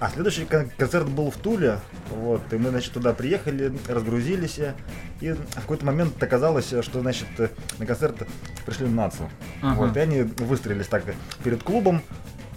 А 0.00 0.08
следующий 0.08 0.46
кон- 0.46 0.70
концерт 0.78 1.08
был 1.08 1.30
в 1.30 1.36
Туле. 1.36 1.78
Вот. 2.10 2.40
И 2.52 2.56
мы, 2.56 2.70
значит, 2.70 2.92
туда 2.92 3.12
приехали, 3.12 3.72
разгрузились. 3.86 4.58
И 5.20 5.32
в 5.32 5.54
какой-то 5.54 5.84
момент 5.84 6.20
оказалось, 6.22 6.68
что, 6.68 7.00
значит, 7.00 7.28
на 7.78 7.86
концерт 7.86 8.16
пришли 8.64 8.88
нации. 8.88 9.28
Ага. 9.62 9.74
Вот. 9.78 9.96
И 9.96 10.00
они 10.00 10.22
выстроились 10.22 10.86
так 10.86 11.04
перед 11.44 11.62
клубом. 11.62 12.02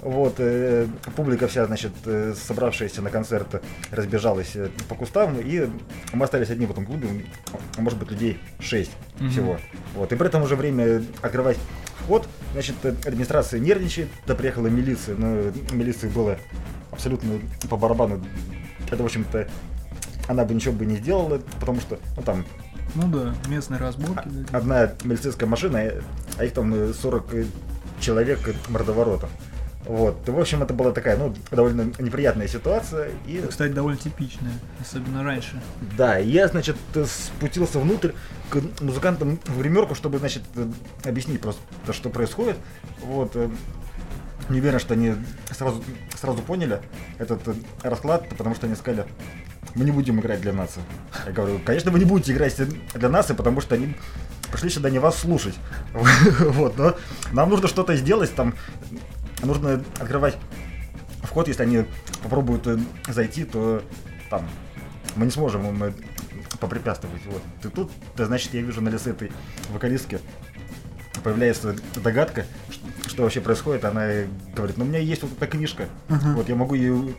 Вот, 0.04 0.36
э, 0.40 0.88
публика 1.16 1.48
вся, 1.48 1.66
значит, 1.66 1.92
э, 2.06 2.34
собравшаяся 2.36 3.02
на 3.02 3.10
концерт, 3.10 3.64
разбежалась 3.92 4.52
э, 4.56 4.70
по 4.90 4.96
кустам, 4.96 5.38
и 5.40 5.70
мы 6.12 6.26
остались 6.26 6.50
одни 6.50 6.66
в 6.66 6.72
этом 6.72 6.86
клубе, 6.86 7.08
а 7.78 7.82
может 7.82 8.00
быть, 8.00 8.12
людей 8.12 8.38
6 8.60 8.92
Мгм. 9.20 9.30
всего. 9.30 9.58
Вот, 9.96 10.12
и 10.12 10.16
при 10.16 10.28
этом 10.28 10.42
уже 10.44 10.56
время 10.58 11.02
открывать 11.22 11.58
вход, 12.04 12.28
значит, 12.52 12.76
э, 12.84 12.90
администрация 13.06 13.60
нервничает, 13.62 14.10
да 14.28 14.36
приехала 14.36 14.68
милиция, 14.68 15.16
но 15.16 15.52
милиции 15.72 16.10
было 16.10 16.38
абсолютно 16.92 17.40
по 17.70 17.78
барабану. 17.78 18.22
Это, 18.92 19.02
в 19.02 19.06
общем-то, 19.06 19.48
она 20.28 20.44
бы 20.44 20.54
ничего 20.54 20.74
бы 20.74 20.86
не 20.86 20.98
сделала, 20.98 21.42
потому 21.60 21.80
что, 21.80 21.98
ну, 22.18 22.24
там, 22.24 22.46
Ну 22.96 23.08
да, 23.08 23.34
местные 23.48 23.80
разборки. 23.80 24.28
да. 24.28 24.58
одна 24.58 24.92
милицейская 25.06 25.48
машина, 25.48 25.78
э, 25.78 26.02
а 26.38 26.44
их 26.44 26.54
там 26.54 26.74
э, 26.74 26.94
40 26.94 27.26
человек 28.02 28.40
э, 28.50 28.54
мордоворотов. 28.68 29.30
Вот. 29.86 30.28
В 30.28 30.40
общем, 30.40 30.64
это 30.64 30.74
была 30.74 30.92
такая, 30.92 31.18
ну, 31.18 31.34
довольно 31.52 31.92
неприятная 32.00 32.48
ситуация. 32.48 33.10
И, 33.28 33.36
Это, 33.36 33.48
кстати, 33.48 33.72
довольно 33.74 33.98
типичная, 34.00 34.54
особенно 34.80 35.24
раньше. 35.24 35.62
да, 35.98 36.18
я, 36.18 36.48
значит, 36.48 36.78
спустился 37.06 37.80
внутрь 37.80 38.12
к 38.50 38.62
музыкантам 38.82 39.40
в 39.46 39.60
гримерку, 39.60 39.96
чтобы, 39.96 40.20
значит, 40.20 40.44
объяснить 41.04 41.42
просто, 41.42 41.62
что 41.92 42.10
происходит. 42.10 42.58
Вот. 43.02 43.32
э, 43.36 43.50
Не 44.50 44.60
уверен, 44.60 44.80
что 44.80 44.94
они 44.94 45.16
сразу, 45.52 45.84
сразу 46.16 46.42
поняли 46.42 46.80
этот 47.18 47.48
э, 47.48 47.54
расклад, 47.82 48.30
потому 48.30 48.56
что 48.56 48.68
они 48.68 48.76
сказали, 48.76 49.06
мы 49.76 49.86
не 49.86 49.92
будем 49.92 50.20
играть 50.20 50.40
для 50.42 50.54
нации. 50.54 50.82
Я 51.26 51.32
говорю, 51.32 51.60
конечно, 51.66 51.92
вы 51.92 52.00
не 52.00 52.06
будете 52.06 52.32
играть 52.32 52.56
для 52.94 53.10
нации, 53.10 53.34
потому 53.34 53.60
что 53.60 53.76
они 53.76 53.96
пришли 54.52 54.70
сюда 54.70 54.90
не 54.90 55.00
вас 55.00 55.18
слушать. 55.18 55.56
Вот, 56.40 56.78
но 56.78 56.96
нам 57.32 57.50
нужно 57.50 57.68
что-то 57.68 57.96
сделать, 57.96 58.34
там 58.36 58.54
нужно 59.46 59.84
открывать 60.00 60.38
вход, 61.24 61.48
если 61.48 61.64
они 61.64 61.86
попробуют 62.22 62.68
э, 62.68 62.78
зайти, 63.08 63.46
то 63.46 63.84
там 64.30 64.48
мы 65.16 65.26
не 65.26 65.32
сможем 65.32 65.66
им 65.68 65.84
э, 65.84 65.94
попрепятствовать. 66.60 67.22
Вот. 67.26 67.42
И 67.64 67.68
тут, 67.70 67.92
да, 68.16 68.26
значит, 68.26 68.54
я 68.54 68.62
вижу 68.62 68.82
на 68.82 68.90
лице 68.90 69.12
этой 69.12 69.32
вокалистки 69.72 70.20
появляется 71.24 71.76
догадка, 71.96 72.46
что 73.08 73.24
вообще 73.24 73.40
происходит. 73.42 73.86
Она 73.86 74.08
говорит, 74.56 74.78
ну 74.78 74.84
у 74.84 74.88
меня 74.88 75.00
есть 75.00 75.22
вот 75.24 75.32
эта 75.32 75.48
книжка, 75.48 75.88
Мгм. 76.10 76.36
вот 76.36 76.50
я 76.50 76.56
могу 76.56 76.76
ее 76.76 77.16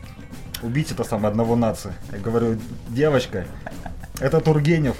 убить 0.61 0.91
это 0.91 1.03
самое 1.03 1.29
одного 1.29 1.55
нации. 1.55 1.93
Я 2.11 2.19
говорю, 2.19 2.59
девочка, 2.89 3.45
это 4.19 4.39
Тургенев. 4.41 4.95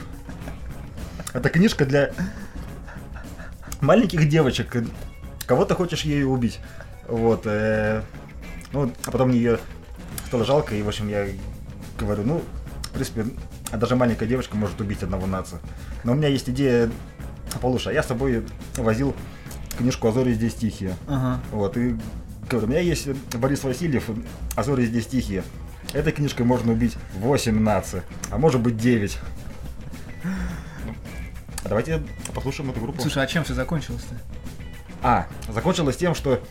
Это 1.33 1.49
книжка 1.49 1.85
для 1.85 2.11
маленьких 3.81 4.27
девочек. 4.27 4.75
Кого 5.45 5.65
ты 5.65 5.75
хочешь 5.75 6.01
ею 6.01 6.31
убить? 6.31 6.59
Вот. 7.07 7.43
э, 7.45 8.01
ну, 8.71 8.91
а 9.05 9.11
потом 9.11 9.29
мне 9.29 9.37
ее 9.37 9.59
стало 10.27 10.43
жалко, 10.45 10.75
и, 10.75 10.81
в 10.81 10.87
общем, 10.87 11.07
я 11.07 11.27
говорю, 11.97 12.23
ну, 12.23 12.41
в 12.83 12.89
принципе, 12.91 13.25
а 13.71 13.77
даже 13.77 13.95
маленькая 13.95 14.27
девочка 14.27 14.57
может 14.57 14.79
убить 14.81 15.03
одного 15.03 15.27
нации. 15.27 15.59
Но 16.03 16.13
у 16.13 16.15
меня 16.15 16.27
есть 16.27 16.49
идея 16.49 16.89
получше. 17.61 17.91
Я 17.91 18.03
с 18.03 18.07
собой 18.07 18.45
возил 18.77 19.15
книжку 19.77 20.07
«Азори 20.07 20.33
здесь 20.33 20.55
тихие». 20.55 20.95
Ага. 21.07 21.39
Вот, 21.51 21.77
и 21.77 21.95
говорю, 22.49 22.67
у 22.67 22.69
меня 22.69 22.79
есть 22.79 23.07
Борис 23.35 23.63
Васильев, 23.63 24.09
«Азори 24.55 24.85
здесь 24.85 25.07
тихие». 25.07 25.43
Этой 25.93 26.11
книжкой 26.11 26.45
можно 26.45 26.73
убить 26.73 26.97
8 27.19 27.57
наций, 27.59 28.01
а 28.31 28.37
может 28.37 28.59
быть 28.61 28.77
9. 28.77 29.17
А 31.63 31.69
давайте 31.69 32.03
послушаем 32.33 32.71
эту 32.71 32.81
группу. 32.81 33.01
Слушай, 33.01 33.23
а 33.23 33.27
чем 33.27 33.43
все 33.43 33.53
закончилось-то? 33.53 34.15
А, 35.01 35.27
закончилось 35.47 35.97
тем, 35.97 36.15
что 36.15 36.41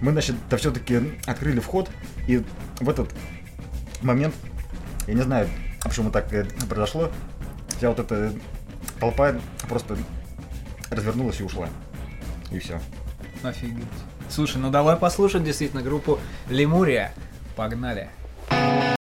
мы, 0.00 0.12
значит, 0.12 0.36
да 0.48 0.56
все-таки 0.56 1.18
открыли 1.26 1.60
вход, 1.60 1.90
и 2.26 2.42
в 2.80 2.88
этот 2.88 3.10
момент, 4.02 4.34
я 5.06 5.14
не 5.14 5.22
знаю, 5.22 5.48
почему 5.82 6.10
так 6.10 6.28
произошло, 6.68 7.10
вся 7.76 7.88
вот 7.88 7.98
эта 7.98 8.32
толпа 8.98 9.34
просто 9.68 9.96
развернулась 10.90 11.40
и 11.40 11.44
ушла. 11.44 11.68
И 12.50 12.58
все. 12.58 12.80
Офигеть. 13.42 13.84
Слушай, 14.28 14.58
ну 14.58 14.70
давай 14.70 14.96
послушать 14.96 15.44
действительно 15.44 15.82
группу 15.82 16.18
Лемурия. 16.48 17.12
Погнали. 17.56 18.10
You 18.50 18.99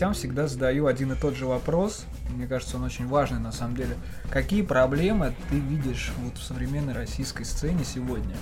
гостям 0.00 0.14
всегда 0.14 0.46
задаю 0.46 0.86
один 0.86 1.12
и 1.12 1.14
тот 1.14 1.34
же 1.34 1.44
вопрос. 1.44 2.06
Мне 2.30 2.46
кажется, 2.46 2.78
он 2.78 2.84
очень 2.84 3.06
важный 3.06 3.38
на 3.38 3.52
самом 3.52 3.76
деле. 3.76 3.98
Какие 4.30 4.62
проблемы 4.62 5.34
ты 5.50 5.56
видишь 5.56 6.10
вот 6.20 6.38
в 6.38 6.42
современной 6.42 6.94
российской 6.94 7.44
сцене 7.44 7.84
сегодня? 7.84 8.34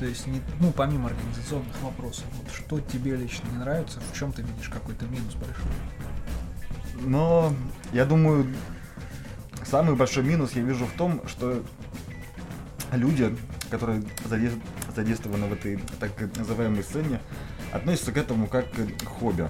То 0.00 0.06
есть, 0.06 0.26
не, 0.26 0.40
ну, 0.58 0.72
помимо 0.72 1.10
организационных 1.10 1.80
вопросов, 1.82 2.24
вот 2.36 2.52
что 2.52 2.80
тебе 2.80 3.14
лично 3.14 3.48
не 3.52 3.58
нравится, 3.58 4.00
в 4.00 4.18
чем 4.18 4.32
ты 4.32 4.42
видишь 4.42 4.68
какой-то 4.68 5.04
минус 5.04 5.34
большой? 5.34 5.70
Но 7.06 7.54
я 7.92 8.06
думаю, 8.06 8.52
самый 9.64 9.94
большой 9.94 10.24
минус 10.24 10.50
я 10.54 10.62
вижу 10.62 10.84
в 10.84 10.96
том, 10.98 11.22
что 11.28 11.62
люди, 12.90 13.36
которые 13.70 14.02
заде- 14.24 14.60
задействованы 14.96 15.46
в 15.46 15.52
этой 15.52 15.78
так 16.00 16.10
называемой 16.36 16.82
сцене, 16.82 17.20
относятся 17.72 18.10
к 18.10 18.16
этому 18.16 18.48
как 18.48 18.66
к 18.72 19.04
хобби. 19.06 19.46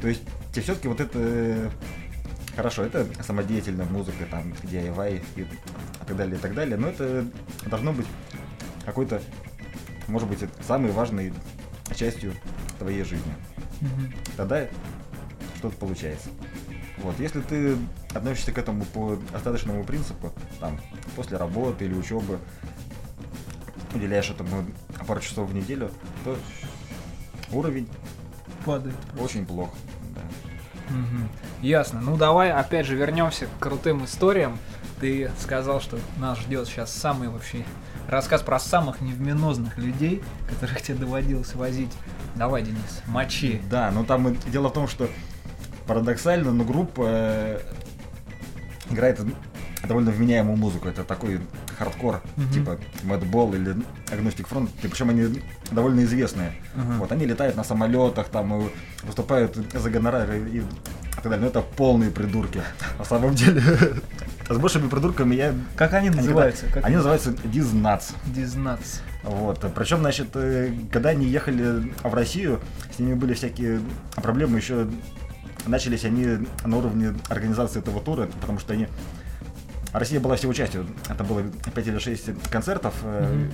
То 0.00 0.08
есть 0.08 0.22
все-таки 0.52 0.88
вот 0.88 1.00
это 1.00 1.18
э, 1.18 1.70
хорошо, 2.56 2.82
это 2.82 3.06
самодеятельная 3.22 3.86
музыка, 3.86 4.26
там, 4.30 4.52
DIY 4.62 5.22
и 5.36 5.46
так 6.06 6.16
далее, 6.16 6.36
и 6.36 6.38
так 6.38 6.54
далее, 6.54 6.76
но 6.76 6.88
это 6.88 7.26
должно 7.66 7.92
быть 7.92 8.06
какой-то, 8.84 9.20
может 10.08 10.28
быть, 10.28 10.38
самой 10.66 10.92
важной 10.92 11.32
частью 11.94 12.34
твоей 12.78 13.04
жизни. 13.04 13.34
Мгм. 13.80 14.14
Тогда 14.36 14.66
что-то 15.58 15.76
получается. 15.76 16.28
Вот, 16.98 17.18
если 17.18 17.40
ты 17.40 17.76
относишься 18.14 18.52
к 18.52 18.58
этому 18.58 18.84
по 18.84 19.18
остаточному 19.32 19.84
принципу, 19.84 20.32
там, 20.60 20.80
после 21.16 21.36
работы 21.36 21.84
или 21.84 21.94
учебы, 21.94 22.38
уделяешь 23.94 24.30
этому 24.30 24.64
пару 25.06 25.20
часов 25.20 25.50
в 25.50 25.54
неделю, 25.54 25.90
то 26.24 26.36
уровень 27.52 27.88
Падает. 28.64 28.96
очень 29.18 29.44
плох. 29.46 29.70
да. 30.14 30.22
Мгм. 30.94 31.28
Ясно. 31.62 32.00
Ну 32.00 32.16
давай 32.16 32.50
опять 32.52 32.86
же 32.86 32.94
вернемся 32.96 33.46
к 33.46 33.62
крутым 33.62 34.04
историям. 34.04 34.58
Ты 35.00 35.30
сказал, 35.40 35.80
что 35.80 35.98
нас 36.18 36.38
ждет 36.38 36.66
сейчас 36.68 36.92
самый 36.92 37.28
вообще 37.28 37.64
рассказ 38.08 38.42
про 38.42 38.58
самых 38.58 39.00
невменозных 39.00 39.76
людей, 39.78 40.22
которых 40.48 40.82
тебе 40.82 40.98
доводилось 40.98 41.54
возить. 41.54 41.90
Давай, 42.36 42.62
Денис, 42.62 43.02
мочи. 43.06 43.60
Да, 43.70 43.90
но 43.90 44.04
там 44.04 44.28
и 44.28 44.36
дело 44.50 44.68
в 44.68 44.72
том, 44.72 44.88
что 44.88 45.08
парадоксально, 45.86 46.52
но 46.52 46.64
группа 46.64 47.02
э, 47.06 47.60
играет 48.90 49.20
довольно 49.86 50.10
вменяемую 50.10 50.56
музыку. 50.56 50.88
Это 50.88 51.04
такой 51.04 51.40
хардкор, 51.78 52.22
Мгм. 52.36 52.50
типа 52.52 52.78
Madball 53.02 53.54
или 53.56 53.76
Agnostic 54.06 54.48
Front, 54.48 54.68
и 54.82 54.88
причем 54.88 55.10
они 55.10 55.42
довольно 55.70 56.04
известные. 56.04 56.52
Ага. 56.76 56.98
Вот, 56.98 57.12
они 57.12 57.26
летают 57.26 57.56
на 57.56 57.64
самолетах, 57.64 58.28
там 58.28 58.68
выступают 59.02 59.56
за 59.72 59.90
гонорары 59.90 60.38
и 60.50 60.62
так 61.16 61.24
далее. 61.24 61.40
Но 61.40 61.46
это 61.46 61.60
полные 61.62 62.10
придурки. 62.10 62.60
На 62.98 63.04
самом 63.04 63.34
деле, 63.34 63.62
с 64.48 64.56
большими 64.56 64.88
придурками 64.88 65.34
я... 65.34 65.54
Как 65.76 65.94
они 65.94 66.10
называются? 66.10 66.66
Как 66.66 66.84
Они 66.84 66.96
называются 66.96 67.32
Дизнатс. 67.44 68.10
Дизнатс. 68.26 69.00
Вот. 69.22 69.64
Причем, 69.74 70.00
значит, 70.00 70.28
э, 70.34 70.72
когда 70.92 71.10
они 71.10 71.26
ехали 71.26 71.92
в 72.02 72.12
Россию, 72.14 72.60
с 72.94 72.98
ними 72.98 73.14
были 73.14 73.32
всякие 73.34 73.80
проблемы 74.16 74.58
еще. 74.58 74.86
Начались 75.66 76.04
они 76.04 76.46
на 76.64 76.76
уровне 76.76 77.14
организации 77.30 77.78
этого 77.78 78.00
тура, 78.02 78.28
потому 78.40 78.58
что 78.58 78.74
они... 78.74 78.86
Россия 79.94 80.18
была 80.18 80.34
всего 80.34 80.52
частью. 80.52 80.86
Это 81.08 81.22
было 81.22 81.42
5 81.74 81.86
или 81.86 81.98
6 81.98 82.50
концертов. 82.50 82.94
э. 83.04 83.48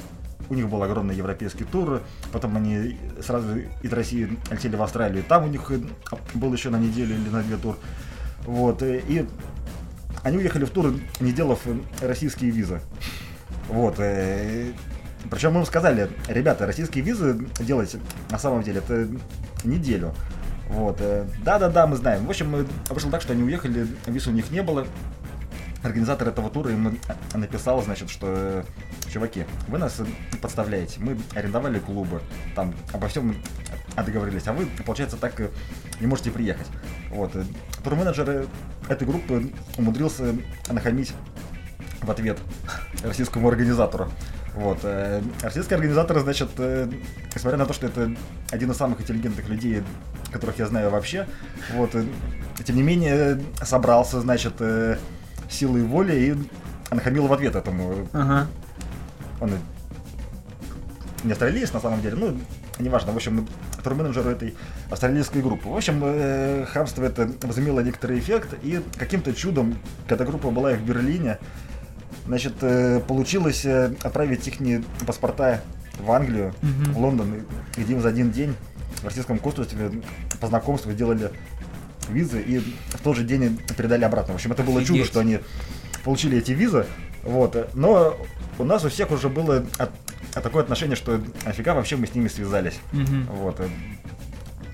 У 0.48 0.54
них 0.54 0.68
был 0.68 0.82
огромный 0.82 1.14
европейский 1.14 1.64
тур. 1.64 2.00
Потом 2.32 2.56
они 2.56 2.98
сразу 3.22 3.58
из 3.82 3.92
России 3.92 4.36
летели 4.50 4.74
в 4.74 4.82
Австралию. 4.82 5.22
Там 5.22 5.44
у 5.44 5.48
них 5.48 5.70
э, 5.70 5.78
был 6.34 6.52
еще 6.52 6.70
на 6.70 6.78
неделю 6.78 7.14
или 7.14 7.28
на 7.28 7.42
две 7.42 7.58
тур. 7.58 7.76
Вот. 8.46 8.82
э, 8.82 9.02
И 9.06 9.26
они 10.22 10.38
уехали 10.38 10.64
в 10.64 10.70
тур, 10.70 10.94
не 11.20 11.32
делав 11.32 11.60
российские 12.00 12.50
визы. 12.50 12.80
Вот. 13.68 13.96
Причем 13.96 15.52
мы 15.52 15.60
им 15.60 15.66
сказали, 15.66 16.08
ребята, 16.26 16.66
российские 16.66 17.04
визы 17.04 17.46
делать 17.60 17.96
на 18.30 18.38
самом 18.38 18.62
деле 18.62 18.78
это 18.78 19.06
неделю. 19.62 20.14
Вот. 20.70 21.00
Да-да-да, 21.44 21.86
мы 21.86 21.96
знаем. 21.96 22.24
В 22.24 22.30
общем, 22.30 22.66
вышло 22.88 23.10
так, 23.10 23.20
что 23.20 23.34
они 23.34 23.42
уехали, 23.42 23.86
виз 24.06 24.26
у 24.26 24.30
них 24.30 24.50
не 24.50 24.62
было. 24.62 24.86
Организатор 25.82 26.28
этого 26.28 26.50
тура 26.50 26.70
им 26.70 26.98
написал, 27.34 27.82
значит, 27.82 28.10
что 28.10 28.64
чуваки, 29.12 29.44
вы 29.68 29.78
нас 29.78 30.00
подставляете. 30.42 31.00
Мы 31.00 31.18
арендовали 31.34 31.78
клубы, 31.78 32.20
там 32.54 32.74
обо 32.92 33.08
всем 33.08 33.36
договорились, 33.96 34.46
а 34.46 34.52
вы, 34.52 34.66
получается, 34.84 35.16
так 35.16 35.40
не 36.00 36.06
можете 36.06 36.30
приехать. 36.30 36.66
Вот. 37.10 37.32
Турменеджер 37.82 38.46
этой 38.88 39.06
группы 39.06 39.52
умудрился 39.78 40.34
нахамить 40.68 41.14
в 42.02 42.10
ответ 42.10 42.38
российскому 43.02 43.48
организатору. 43.48 44.10
Вот. 44.54 44.80
э, 44.82 45.22
Российский 45.42 45.74
организатор, 45.74 46.18
значит, 46.20 46.50
э, 46.58 46.90
несмотря 47.34 47.58
на 47.58 47.66
то, 47.66 47.72
что 47.72 47.86
это 47.86 48.10
один 48.50 48.70
из 48.70 48.76
самых 48.76 49.00
интеллигентных 49.00 49.48
людей, 49.48 49.82
которых 50.32 50.58
я 50.58 50.66
знаю 50.66 50.90
вообще, 50.90 51.26
вот, 51.74 51.94
э, 51.94 52.04
тем 52.64 52.76
не 52.76 52.82
менее, 52.82 53.40
собрался, 53.62 54.20
значит, 54.20 54.54
силой 55.50 55.82
воли 55.82 56.14
и 56.14 56.94
нахамил 56.94 57.26
в 57.26 57.32
ответ 57.32 57.54
этому. 57.56 58.08
Ага. 58.12 58.46
Он 59.40 59.50
и 59.50 59.56
не 61.24 61.32
австралиец, 61.32 61.72
на 61.72 61.80
самом 61.80 62.00
деле, 62.00 62.16
ну, 62.16 62.38
неважно, 62.78 63.12
в 63.12 63.16
общем, 63.16 63.46
турменеджер 63.84 64.26
этой 64.28 64.54
австралийской 64.90 65.42
группы. 65.42 65.68
В 65.68 65.76
общем, 65.76 66.00
э, 66.02 66.64
хамство 66.66 67.04
это 67.04 67.30
возымело 67.42 67.80
некоторый 67.80 68.18
эффект, 68.18 68.54
и 68.62 68.80
каким-то 68.96 69.34
чудом, 69.34 69.76
когда 70.08 70.24
группа 70.24 70.50
была 70.50 70.72
в 70.72 70.82
Берлине, 70.82 71.38
значит, 72.26 72.54
э, 72.62 73.00
получилось 73.00 73.64
э, 73.64 73.92
отправить 74.02 74.46
их 74.48 74.54
паспорта 75.06 75.60
в 75.98 76.10
Англию, 76.10 76.54
Мгм. 76.62 76.92
в 76.94 76.98
Лондон, 76.98 77.34
и- 77.34 77.80
где 77.82 77.92
им 77.94 78.00
за 78.00 78.08
один 78.08 78.30
день 78.30 78.54
в 79.02 79.04
российском 79.04 79.38
консульстве 79.38 79.90
по 80.40 80.46
знакомству 80.46 80.92
делали 80.92 81.30
визы 82.08 82.40
и 82.40 82.58
в 82.58 83.00
тот 83.02 83.16
же 83.16 83.24
день 83.24 83.58
передали 83.76 84.04
обратно. 84.04 84.32
В 84.32 84.36
общем, 84.36 84.52
это 84.52 84.62
было 84.62 84.80
чудо, 84.80 84.92
Офигеть. 84.94 85.06
что 85.06 85.20
они 85.20 85.40
получили 86.04 86.38
эти 86.38 86.52
визы. 86.52 86.86
Вот. 87.22 87.74
Но 87.74 88.16
у 88.58 88.64
нас 88.64 88.84
у 88.84 88.88
всех 88.88 89.10
уже 89.10 89.28
было 89.28 89.64
от- 89.78 89.90
от 90.34 90.42
такое 90.42 90.62
отношение, 90.62 90.96
что 90.96 91.20
нафига 91.44 91.74
вообще 91.74 91.96
мы 91.96 92.06
с 92.06 92.14
ними 92.14 92.28
связались. 92.28 92.78
Мгм. 92.92 93.26
Вот. 93.32 93.60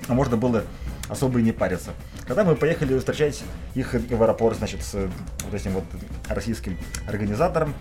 А 0.08 0.14
можно 0.14 0.36
было 0.36 0.62
особо 1.08 1.40
и 1.40 1.42
не 1.42 1.52
париться. 1.52 1.90
Когда 2.26 2.44
мы 2.44 2.54
поехали 2.56 2.98
встречать 2.98 3.42
их 3.74 3.94
в 3.94 4.22
аэропорт, 4.22 4.58
значит, 4.58 4.82
с 4.82 4.94
вот 4.94 5.54
этим 5.54 5.72
вот 5.72 5.84
российским 6.28 6.76
организатором, 7.08 7.74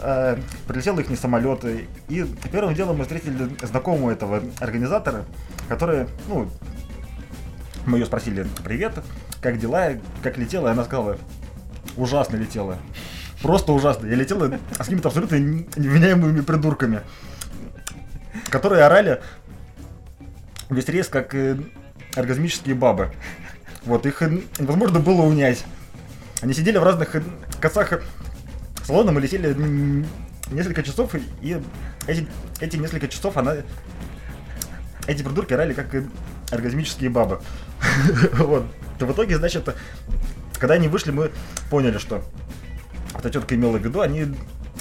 э, 0.00 0.36
прилетел 0.66 0.98
их 0.98 1.06
самолет, 1.18 1.64
и 1.64 1.86
первым 2.50 2.74
делом 2.74 2.96
мы 2.96 3.04
встретили 3.04 3.48
знакомую 3.62 4.14
этого 4.14 4.42
организатора, 4.60 5.24
которая, 5.68 6.08
ну, 6.28 6.48
мы 7.86 7.98
ее 7.98 8.06
спросили, 8.06 8.46
привет, 8.64 8.92
как 9.40 9.58
дела, 9.58 9.92
как 10.22 10.38
летела, 10.38 10.68
и 10.68 10.70
она 10.70 10.84
сказала, 10.84 11.18
ужасно 11.96 12.36
летела. 12.36 12.78
Просто 13.42 13.72
ужасно. 13.72 14.06
Я 14.06 14.14
летела 14.14 14.58
с 14.72 14.78
какими-то 14.78 15.08
абсолютно 15.08 15.36
невменяемыми 15.36 16.42
придурками, 16.42 17.00
которые 18.50 18.84
орали 18.84 19.20
весь 20.70 20.88
рейс 20.88 21.08
как 21.08 21.34
э, 21.34 21.56
оргазмические 22.14 22.76
бабы. 22.76 23.10
Вот, 23.84 24.06
их 24.06 24.22
э, 24.22 24.40
невозможно 24.58 25.00
было 25.00 25.22
унять. 25.22 25.64
Они 26.40 26.54
сидели 26.54 26.78
в 26.78 26.84
разных 26.84 27.16
э, 27.16 27.22
концах 27.60 28.00
салона, 28.84 29.10
мы 29.10 29.20
летели 29.20 29.56
несколько 30.50 30.82
часов, 30.84 31.14
и 31.40 31.60
эти, 32.06 32.26
эти 32.60 32.76
несколько 32.76 33.08
часов 33.08 33.36
она... 33.36 33.56
Эти 35.08 35.24
придурки 35.24 35.52
орали 35.52 35.72
как 35.72 35.92
оргазмические 36.52 37.10
бабы. 37.10 37.40
Вот. 38.34 38.64
То 38.98 39.06
в 39.06 39.12
итоге, 39.12 39.36
значит, 39.38 39.68
когда 40.58 40.74
они 40.74 40.88
вышли, 40.88 41.10
мы 41.10 41.32
поняли, 41.70 41.98
что 41.98 42.22
эта 43.18 43.30
тетка 43.30 43.54
имела 43.54 43.78
в 43.78 43.84
виду, 43.84 44.00
они 44.00 44.26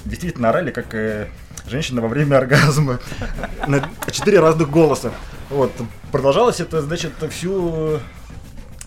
действительно 0.05 0.49
орали, 0.49 0.71
как 0.71 0.93
э, 0.93 1.27
женщина 1.67 2.01
во 2.01 2.07
время 2.07 2.37
оргазма. 2.37 2.99
На 3.67 3.83
четыре 4.11 4.39
разных 4.39 4.69
голоса. 4.69 5.11
Вот. 5.49 5.71
Продолжалось 6.11 6.59
это, 6.59 6.81
значит, 6.81 7.13
всю 7.29 7.99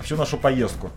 всю 0.05 0.17
нашу 0.17 0.37
поездку. 0.37 0.91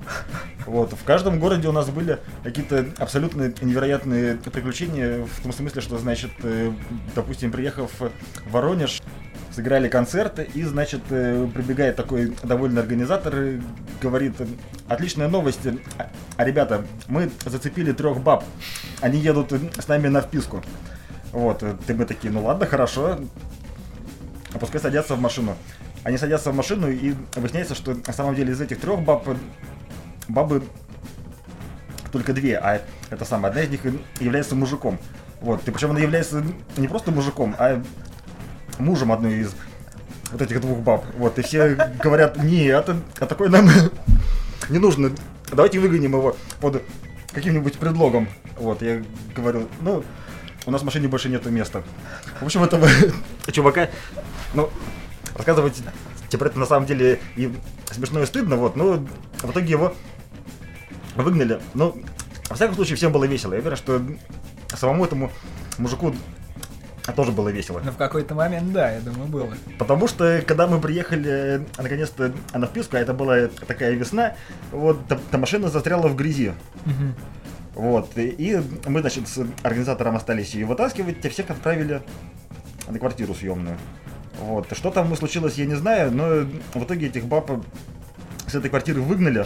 Вот. 0.66 0.94
В 0.94 1.04
каждом 1.04 1.40
городе 1.40 1.68
у 1.68 1.72
нас 1.72 1.90
были 1.90 2.20
какие-то 2.44 2.88
абсолютно 2.98 3.54
невероятные 3.62 4.36
приключения, 4.36 5.26
в 5.26 5.42
том 5.42 5.54
смысле, 5.54 5.82
что, 5.82 5.98
значит, 5.98 6.32
э, 6.44 6.72
допустим, 7.16 7.52
приехав 7.52 7.90
в 8.00 8.12
Воронеж, 8.52 9.02
сыграли 9.58 9.90
концерт, 9.90 10.38
и, 10.54 10.64
значит, 10.64 11.02
э, 11.10 11.48
прибегает 11.52 11.96
такой 11.96 12.36
довольный 12.44 12.80
организатор 12.80 13.36
и 13.42 13.62
говорит, 14.00 14.36
отличная 14.88 15.28
новость, 15.28 15.66
а, 15.98 16.12
а, 16.38 16.46
ребята, 16.46 16.86
мы 17.08 17.32
зацепили 17.44 17.92
трех 17.92 18.20
баб, 18.20 18.44
они 19.02 19.18
едут 19.18 19.52
с 19.52 19.88
нами 19.88 20.10
на 20.10 20.22
вписку. 20.22 20.64
Вот, 21.32 21.64
э, 21.64 21.76
ты 21.88 21.96
мы 21.96 22.06
такие, 22.06 22.32
ну 22.32 22.46
ладно, 22.46 22.68
хорошо, 22.68 23.18
а 24.54 24.60
пускай 24.60 24.80
садятся 24.80 25.16
в 25.16 25.22
машину. 25.22 25.56
они 26.04 26.20
садятся 26.20 26.52
в 26.52 26.56
машину 26.56 26.92
и 26.92 27.16
выясняется, 27.36 27.74
что 27.74 27.96
на 27.96 28.14
самом 28.14 28.36
деле 28.36 28.54
из 28.54 28.62
этих 28.62 28.80
трех 28.80 29.00
баб 29.02 29.28
бабы 30.28 30.62
только 32.12 32.32
две, 32.34 32.60
а 32.60 32.80
это 33.10 33.26
самое, 33.26 33.50
одна 33.50 33.64
из 33.64 33.70
них 33.70 33.82
является 34.20 34.54
мужиком. 34.54 35.00
Вот, 35.42 35.68
и 35.68 35.72
причем 35.72 35.92
она 35.92 36.00
является 36.00 36.44
не 36.78 36.88
просто 36.88 37.10
мужиком, 37.10 37.56
а 37.58 37.82
мужем 38.80 39.12
одной 39.12 39.36
из 39.36 39.56
вот 40.32 40.42
этих 40.42 40.62
двух 40.62 40.80
баб. 40.80 41.06
Вот, 41.18 41.40
и 41.40 41.42
все 41.42 41.76
говорят, 42.02 42.42
нет, 42.44 42.90
а 43.20 43.26
такой 43.26 43.50
нам 43.50 43.70
не 44.70 44.80
нужно. 44.80 45.12
Давайте 45.50 45.80
выгоним 45.80 46.14
его 46.14 46.36
под 46.60 46.84
каким-нибудь 47.32 47.78
предлогом. 47.78 48.28
Вот, 48.58 48.82
я 48.82 49.04
говорю, 49.36 49.68
ну, 49.82 50.04
у 50.66 50.72
нас 50.72 50.82
в 50.82 50.86
машине 50.86 51.08
больше 51.08 51.30
нету 51.30 51.50
места. 51.50 51.84
В 52.42 52.46
общем, 52.46 52.64
этого 52.64 52.88
чувака, 53.52 53.90
ну, 54.54 54.70
рассказывать 55.36 55.82
типа 56.30 56.46
это 56.46 56.60
на 56.60 56.66
самом 56.66 56.86
деле 56.86 57.20
и 57.36 57.54
смешно 57.92 58.22
и 58.22 58.26
стыдно, 58.26 58.58
вот, 58.58 58.76
но 58.76 59.06
в 59.42 59.52
итоге 59.52 59.70
его 59.70 59.94
выгнали. 61.16 61.60
Ну, 61.74 62.02
во 62.50 62.56
всяком 62.56 62.76
случае, 62.76 62.98
всем 62.98 63.12
было 63.12 63.26
весело. 63.26 63.54
Я 63.54 63.60
уверен, 63.60 63.78
что 63.78 64.02
самому 64.76 65.06
этому 65.06 65.32
мужику 65.78 66.14
тоже 67.14 67.32
было 67.32 67.50
весело. 67.50 67.82
Ну, 67.84 67.92
в 67.92 67.98
какой-то 67.98 68.36
момент, 68.36 68.72
да, 68.74 68.92
я 68.92 69.00
думаю, 69.00 69.28
было. 69.28 69.54
Потому 69.78 70.08
что, 70.08 70.42
когда 70.46 70.68
мы 70.68 70.80
приехали, 70.80 71.30
э, 71.30 71.60
наконец-то, 71.78 72.34
на 72.54 72.68
вписку, 72.68 72.98
а 72.98 73.00
это 73.00 73.14
была 73.14 73.48
такая 73.68 73.94
весна, 73.94 74.36
вот, 74.72 75.00
та, 75.08 75.38
машина 75.38 75.70
застряла 75.70 76.08
в 76.08 76.16
грязи. 76.16 76.54
Вот, 77.76 78.18
и, 78.18 78.28
и 78.30 78.62
мы, 78.88 79.02
значит, 79.02 79.28
с 79.28 79.46
организатором 79.62 80.16
остались 80.16 80.56
ее 80.56 80.66
вытаскивать, 80.66 81.24
и 81.24 81.30
всех 81.30 81.52
отправили 81.52 82.02
на 82.90 82.98
квартиру 82.98 83.36
съемную. 83.36 83.78
Вот, 84.40 84.68
что 84.76 84.92
там 84.92 85.16
случилось, 85.16 85.56
я 85.56 85.66
не 85.66 85.76
знаю, 85.76 86.12
но 86.12 86.48
в 86.74 86.84
итоге 86.84 87.08
этих 87.08 87.26
баб 87.26 87.52
с 88.48 88.56
этой 88.56 88.70
квартиры 88.70 89.02
выгнали. 89.02 89.46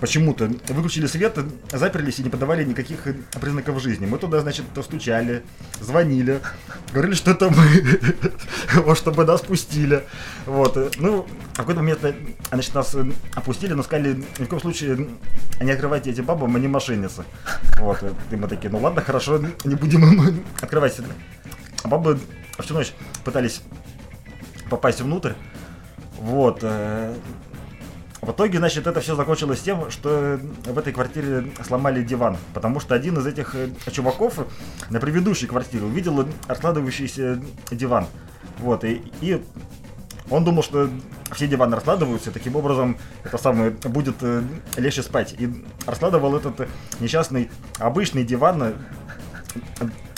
Почему-то 0.00 0.48
выключили 0.68 1.06
свет, 1.06 1.36
заперлись 1.72 2.20
и 2.20 2.22
не 2.22 2.30
подавали 2.30 2.64
никаких 2.64 3.00
признаков 3.40 3.82
жизни. 3.82 4.06
Мы 4.06 4.18
туда, 4.18 4.40
значит, 4.40 4.64
стучали, 4.82 5.42
звонили, 5.80 6.40
говорили, 6.92 7.14
что 7.14 7.32
это 7.32 7.50
мы, 7.50 8.00
вот, 8.82 8.96
чтобы 8.96 9.24
нас 9.24 9.40
пустили. 9.40 10.04
Вот. 10.46 10.96
Ну, 10.98 11.26
в 11.52 11.56
какой-то 11.56 11.80
момент, 11.80 12.00
значит, 12.50 12.74
нас 12.74 12.96
опустили, 13.34 13.72
но 13.72 13.82
сказали, 13.82 14.24
ни 14.38 14.44
в 14.44 14.48
коем 14.48 14.62
случае 14.62 15.08
не 15.60 15.72
открывайте 15.72 16.10
эти 16.10 16.20
бабы, 16.20 16.46
мы 16.46 16.60
не 16.60 16.68
мошенницы. 16.68 17.24
Вот. 17.80 18.04
И 18.30 18.36
мы 18.36 18.46
такие, 18.46 18.70
ну 18.70 18.78
ладно, 18.78 19.02
хорошо, 19.02 19.40
не 19.64 19.74
будем 19.74 20.04
им 20.04 20.44
открывать. 20.60 20.96
А 21.82 21.88
бабы 21.88 22.20
всю 22.60 22.74
ночь 22.74 22.92
пытались 23.24 23.62
попасть 24.70 25.00
внутрь. 25.00 25.32
Вот. 26.20 26.64
Э, 28.22 28.26
В 28.26 28.30
итоге, 28.30 28.58
значит, 28.58 28.86
это 28.86 29.00
все 29.00 29.14
закончилось 29.14 29.60
тем, 29.60 29.90
что 29.90 30.40
в 30.64 30.78
этой 30.78 30.92
квартире 30.92 31.46
сломали 31.66 32.02
диван. 32.02 32.36
Потому 32.54 32.80
что 32.80 32.94
один 32.94 33.18
из 33.18 33.26
этих 33.26 33.54
э, 33.54 33.70
чуваков 33.90 34.38
на 34.90 35.00
предыдущей 35.00 35.46
квартире 35.46 35.84
увидел 35.84 36.26
раскладывающийся 36.46 37.40
диван. 37.70 38.06
Вот, 38.58 38.84
и, 38.84 39.02
и 39.20 39.42
он 40.30 40.44
думал, 40.44 40.62
что 40.62 40.90
все 41.32 41.46
диваны 41.46 41.76
раскладываются, 41.76 42.30
и 42.30 42.32
таким 42.32 42.56
образом 42.56 42.98
это 43.24 43.38
самое 43.38 43.70
будет 43.70 44.16
э, 44.22 44.42
легче 44.76 45.02
спать. 45.02 45.34
И 45.38 45.64
раскладывал 45.86 46.36
этот 46.36 46.60
э, 46.60 46.68
несчастный 47.00 47.50
обычный 47.78 48.24
диван 48.24 48.62
э, 48.62 48.72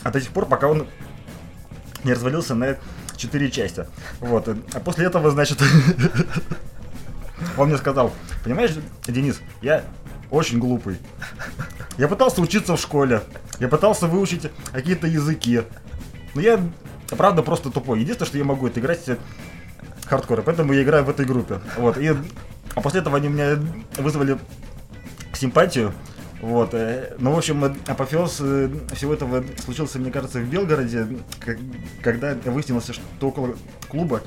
а 0.03 0.11
до 0.11 0.20
тех 0.20 0.30
пор, 0.30 0.46
пока 0.46 0.68
он 0.68 0.86
не 2.05 2.12
развалился 2.12 2.55
на 2.55 2.76
четыре 3.16 3.51
части. 3.51 3.86
Вот. 4.20 4.48
А 4.48 4.80
после 4.80 5.07
этого, 5.07 5.30
значит, 5.30 5.62
он 7.57 7.68
мне 7.68 7.78
сказал, 7.78 8.12
понимаешь, 8.45 8.72
Денис, 9.07 9.41
я 9.62 9.84
очень 10.30 10.59
глупый. 10.59 10.99
Я 11.99 12.09
пытался 12.09 12.41
учиться 12.41 12.76
в 12.76 12.80
школе, 12.80 13.22
я 13.59 13.68
пытался 13.68 14.07
выучить 14.07 14.51
какие-то 14.72 15.07
языки. 15.07 15.62
Но 16.34 16.41
я, 16.41 16.61
правда, 17.11 17.43
просто 17.43 17.70
тупой. 17.70 18.01
Единственное, 18.01 18.28
что 18.28 18.38
я 18.38 18.45
могу, 18.45 18.66
это 18.66 18.80
играть 18.80 19.05
хардкор, 20.07 20.43
поэтому 20.43 20.72
я 20.72 20.82
играю 20.82 21.05
в 21.05 21.11
этой 21.11 21.26
группе. 21.26 21.61
Вот. 21.76 21.99
И, 21.99 22.14
а 22.74 22.80
после 22.80 23.01
этого 23.01 23.16
они 23.16 23.28
меня 23.28 23.59
вызвали 23.99 24.38
симпатию. 25.34 25.93
Вот. 26.41 26.70
э, 26.72 27.16
Ну, 27.18 27.32
в 27.32 27.38
общем, 27.38 27.64
апофеоз 27.86 28.38
э, 28.41 28.70
всего 28.95 29.14
этого 29.14 29.45
случился, 29.62 29.99
мне 29.99 30.11
кажется, 30.11 30.38
в 30.38 30.45
Белгороде, 30.45 31.07
когда 32.03 32.34
выяснилось, 32.47 32.86
что 32.86 33.28
около 33.28 33.55
клуба, 33.88 34.22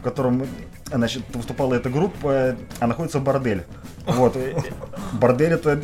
в 0.00 0.02
котором, 0.02 0.46
значит, 0.92 1.22
выступала 1.34 1.74
эта 1.74 1.90
группа, 1.90 2.56
а 2.78 2.86
находится 2.86 3.20
бордель. 3.20 3.64
Вот. 4.06 4.36
Бордель 5.12 5.52
это 5.52 5.82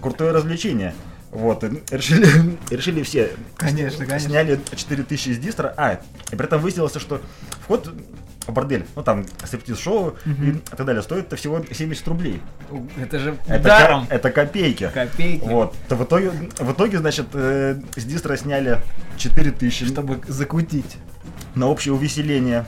крутое 0.00 0.32
развлечение. 0.32 0.94
Вот, 1.30 1.62
решили, 1.90 2.56
решили 2.70 3.02
все. 3.02 3.30
Конечно, 3.56 4.06
конечно. 4.06 4.30
Сняли 4.30 4.58
4000 4.74 5.28
из 5.28 5.38
дистра. 5.38 5.74
А, 5.76 6.00
и 6.32 6.36
при 6.36 6.46
этом 6.46 6.60
выяснилось, 6.62 6.94
что 6.96 7.20
вход 7.64 7.92
в 8.46 8.52
бордель, 8.54 8.86
ну 8.96 9.02
там 9.02 9.26
стриптиз-шоу 9.44 10.16
и 10.24 10.52
так 10.74 10.86
далее, 10.86 11.02
стоит 11.02 11.30
всего 11.38 11.62
70 11.70 12.08
рублей. 12.08 12.40
Это 12.98 13.18
же 13.18 13.36
Это, 13.46 13.62
даром. 13.64 14.06
ко- 14.06 14.14
это 14.14 14.30
копейки. 14.30 14.90
Копейки. 14.94 15.44
Вот. 15.44 15.76
То 15.90 15.96
в 15.96 16.04
итоге, 16.04 16.30
в 16.30 16.72
итоге, 16.72 16.96
значит, 16.96 17.26
э, 17.34 17.78
с 17.94 18.04
дистра 18.04 18.38
сняли 18.38 18.78
4000 19.18 19.84
Чтобы 19.84 20.20
закутить. 20.28 20.96
на 21.54 21.66
общее 21.66 21.92
увеселение. 21.92 22.64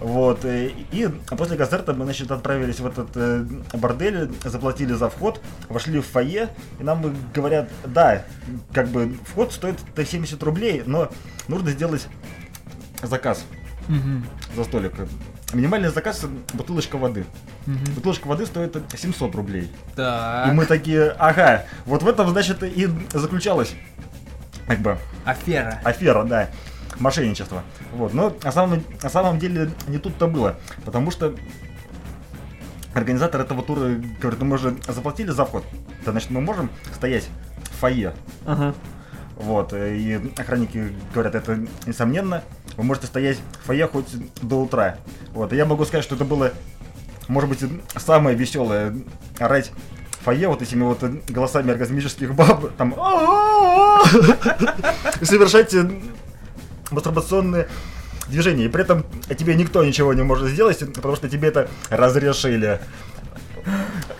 Вот. 0.00 0.44
э, 0.44 0.70
И 0.92 1.08
после 1.36 1.56
концерта 1.56 1.92
мы, 1.92 2.04
значит, 2.04 2.30
отправились 2.30 2.80
в 2.80 2.86
этот 2.86 3.10
э, 3.16 3.44
бордель, 3.74 4.30
заплатили 4.44 4.94
за 4.94 5.10
вход, 5.10 5.40
вошли 5.68 6.00
в 6.00 6.06
фойе, 6.06 6.48
и 6.78 6.82
нам 6.82 7.14
говорят, 7.34 7.68
да, 7.84 8.24
как 8.72 8.88
бы 8.88 9.14
вход 9.26 9.52
стоит 9.52 9.76
70 9.96 10.42
рублей, 10.42 10.82
но 10.86 11.10
нужно 11.48 11.70
сделать 11.70 12.06
заказ 13.02 13.44
Мгм. 13.88 14.24
за 14.56 14.64
столик. 14.64 14.92
Минимальный 15.52 15.88
заказ 15.90 16.24
бутылочка 16.54 16.96
воды. 16.96 17.26
Мгм. 17.66 17.84
Бутылочка 17.96 18.26
воды 18.26 18.46
стоит 18.46 18.76
700 18.96 19.34
рублей. 19.34 19.70
Так. 19.96 20.48
И 20.48 20.52
мы 20.52 20.64
такие, 20.64 21.10
ага, 21.18 21.66
вот 21.86 22.02
в 22.02 22.08
этом, 22.08 22.28
значит, 22.30 22.62
и 22.62 22.88
заключалась, 23.12 23.74
как 24.66 24.78
бы, 24.78 24.96
Афера. 25.24 25.80
афера, 25.84 26.22
да, 26.24 26.48
мошенничество. 26.98 27.62
Вот, 27.92 28.14
но 28.14 28.36
на 28.42 28.52
самом, 28.52 28.84
на 29.02 29.08
самом 29.08 29.38
деле 29.38 29.70
не 29.88 29.98
тут-то 29.98 30.26
было, 30.26 30.56
потому 30.84 31.10
что 31.10 31.34
организатор 32.94 33.40
этого 33.40 33.62
тура 33.62 33.96
говорит, 34.20 34.40
ну 34.40 34.46
мы 34.46 34.58
же 34.58 34.76
заплатили 34.88 35.30
за 35.30 35.44
вход, 35.44 35.64
то 36.04 36.10
значит 36.10 36.30
мы 36.30 36.40
можем 36.40 36.70
стоять 36.94 37.28
в 37.64 37.76
фойе. 37.80 38.14
Ага. 38.46 38.74
Вот, 39.36 39.72
и 39.72 40.20
охранники 40.36 40.92
говорят, 41.14 41.34
это 41.34 41.58
несомненно, 41.86 42.42
вы 42.76 42.84
можете 42.84 43.06
стоять 43.06 43.38
в 43.62 43.66
фойе 43.66 43.86
хоть 43.86 44.08
до 44.42 44.62
утра. 44.62 44.98
Вот, 45.32 45.52
и 45.52 45.56
я 45.56 45.64
могу 45.64 45.84
сказать, 45.86 46.04
что 46.04 46.14
это 46.14 46.24
было, 46.24 46.52
может 47.28 47.48
быть, 47.48 47.64
самое 47.96 48.36
веселое, 48.36 48.94
орать 49.38 49.72
в 50.10 50.24
фойе 50.24 50.48
вот 50.48 50.60
этими 50.60 50.82
вот 50.82 51.02
голосами 51.28 51.70
оргазмических 51.70 52.34
баб, 52.34 52.72
там, 52.76 52.94
совершать 55.22 55.72
э, 55.72 55.90
мастурбационные 56.90 57.68
движения. 58.28 58.64
И 58.64 58.68
при 58.68 58.82
этом 58.82 59.04
тебе 59.36 59.54
никто 59.54 59.84
ничего 59.84 60.14
не 60.14 60.22
может 60.22 60.48
сделать, 60.48 60.78
потому 60.94 61.16
что 61.16 61.28
тебе 61.28 61.48
это 61.48 61.68
разрешили. 61.88 62.80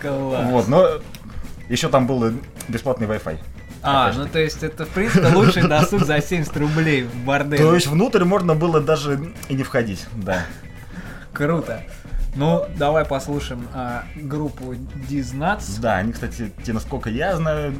Класс. 0.01 0.45
Вот, 0.49 0.67
но 0.67 0.87
еще 1.69 1.89
там 1.89 2.07
был 2.07 2.33
бесплатный 2.67 3.07
Wi-Fi. 3.07 3.39
А, 3.83 4.07
Опять 4.07 4.17
ну 4.17 4.27
то 4.27 4.39
есть 4.39 4.63
это, 4.63 4.85
в 4.85 4.89
принципе, 4.89 5.27
лучший 5.27 5.63
досуг 5.67 6.03
за 6.03 6.21
70 6.21 6.55
рублей 6.57 7.03
в 7.03 7.15
борделе. 7.25 7.63
То 7.63 7.73
есть 7.73 7.87
внутрь 7.87 8.23
можно 8.23 8.53
было 8.53 8.79
даже 8.79 9.33
и 9.49 9.55
не 9.55 9.63
входить, 9.63 10.05
да. 10.13 10.45
Круто. 11.33 11.83
Ну, 12.35 12.65
давай 12.77 13.03
послушаем 13.03 13.67
а, 13.73 14.05
группу 14.15 14.75
Дизнатс. 15.09 15.77
Да, 15.77 15.97
они, 15.97 16.13
кстати, 16.13 16.51
те, 16.63 16.71
насколько 16.71 17.09
я 17.09 17.35
знаю, 17.35 17.73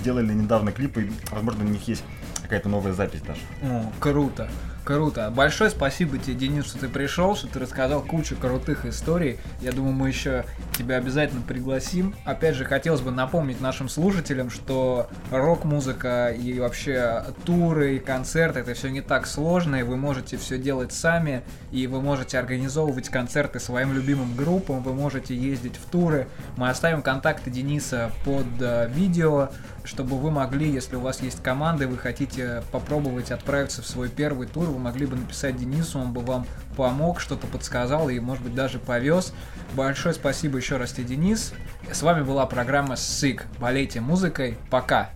сделали 0.00 0.32
недавно 0.32 0.72
клипы, 0.72 1.10
возможно, 1.30 1.64
у 1.64 1.68
них 1.68 1.86
есть 1.86 2.02
какая-то 2.46 2.68
новая 2.68 2.92
запись 2.92 3.20
даже. 3.20 3.40
О, 3.62 3.92
круто, 4.00 4.48
круто. 4.84 5.32
Большое 5.34 5.68
спасибо 5.68 6.16
тебе, 6.16 6.34
Денис, 6.34 6.64
что 6.64 6.78
ты 6.78 6.88
пришел, 6.88 7.34
что 7.34 7.48
ты 7.48 7.58
рассказал 7.58 8.02
кучу 8.02 8.36
крутых 8.36 8.86
историй. 8.86 9.38
Я 9.60 9.72
думаю, 9.72 9.92
мы 9.92 10.08
еще 10.08 10.44
тебя 10.78 10.96
обязательно 10.96 11.42
пригласим. 11.42 12.14
Опять 12.24 12.54
же, 12.54 12.64
хотелось 12.64 13.00
бы 13.00 13.10
напомнить 13.10 13.60
нашим 13.60 13.88
слушателям, 13.88 14.48
что 14.48 15.10
рок-музыка 15.30 16.28
и 16.28 16.58
вообще 16.60 17.24
туры 17.44 17.96
и 17.96 17.98
концерты 17.98 18.60
это 18.60 18.74
все 18.74 18.88
не 18.88 19.00
так 19.00 19.26
сложно, 19.26 19.76
и 19.76 19.82
вы 19.82 19.96
можете 19.96 20.36
все 20.36 20.56
делать 20.56 20.92
сами, 20.92 21.42
и 21.72 21.86
вы 21.88 22.00
можете 22.00 22.38
организовывать 22.38 23.08
концерты 23.08 23.58
своим 23.58 23.92
любимым 23.92 24.36
группам, 24.36 24.82
вы 24.82 24.94
можете 24.94 25.34
ездить 25.34 25.76
в 25.76 25.90
туры. 25.90 26.28
Мы 26.56 26.68
оставим 26.70 27.02
контакты 27.02 27.50
Дениса 27.50 28.12
под 28.24 28.46
э, 28.60 28.88
видео, 28.94 29.50
чтобы 29.86 30.18
вы 30.18 30.30
могли, 30.30 30.70
если 30.70 30.96
у 30.96 31.00
вас 31.00 31.22
есть 31.22 31.42
команда 31.42 31.84
и 31.84 31.86
вы 31.86 31.96
хотите 31.96 32.62
попробовать 32.72 33.30
отправиться 33.30 33.82
в 33.82 33.86
свой 33.86 34.08
первый 34.08 34.46
тур, 34.46 34.64
вы 34.64 34.78
могли 34.78 35.06
бы 35.06 35.16
написать 35.16 35.56
Денису, 35.56 35.98
он 35.98 36.12
бы 36.12 36.20
вам 36.20 36.46
помог, 36.76 37.20
что-то 37.20 37.46
подсказал 37.46 38.08
и, 38.08 38.18
может 38.20 38.44
быть, 38.44 38.54
даже 38.54 38.78
повез. 38.78 39.32
Большое 39.74 40.14
спасибо 40.14 40.58
еще 40.58 40.76
раз 40.76 40.92
тебе, 40.92 41.04
Денис. 41.04 41.52
С 41.90 42.02
вами 42.02 42.22
была 42.22 42.46
программа 42.46 42.96
СИК. 42.96 43.46
Болейте 43.58 44.00
музыкой. 44.00 44.58
Пока. 44.70 45.10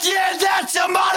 Yeah, 0.00 0.38
that's 0.38 0.76
a 0.76 0.88
motto. 0.88 1.07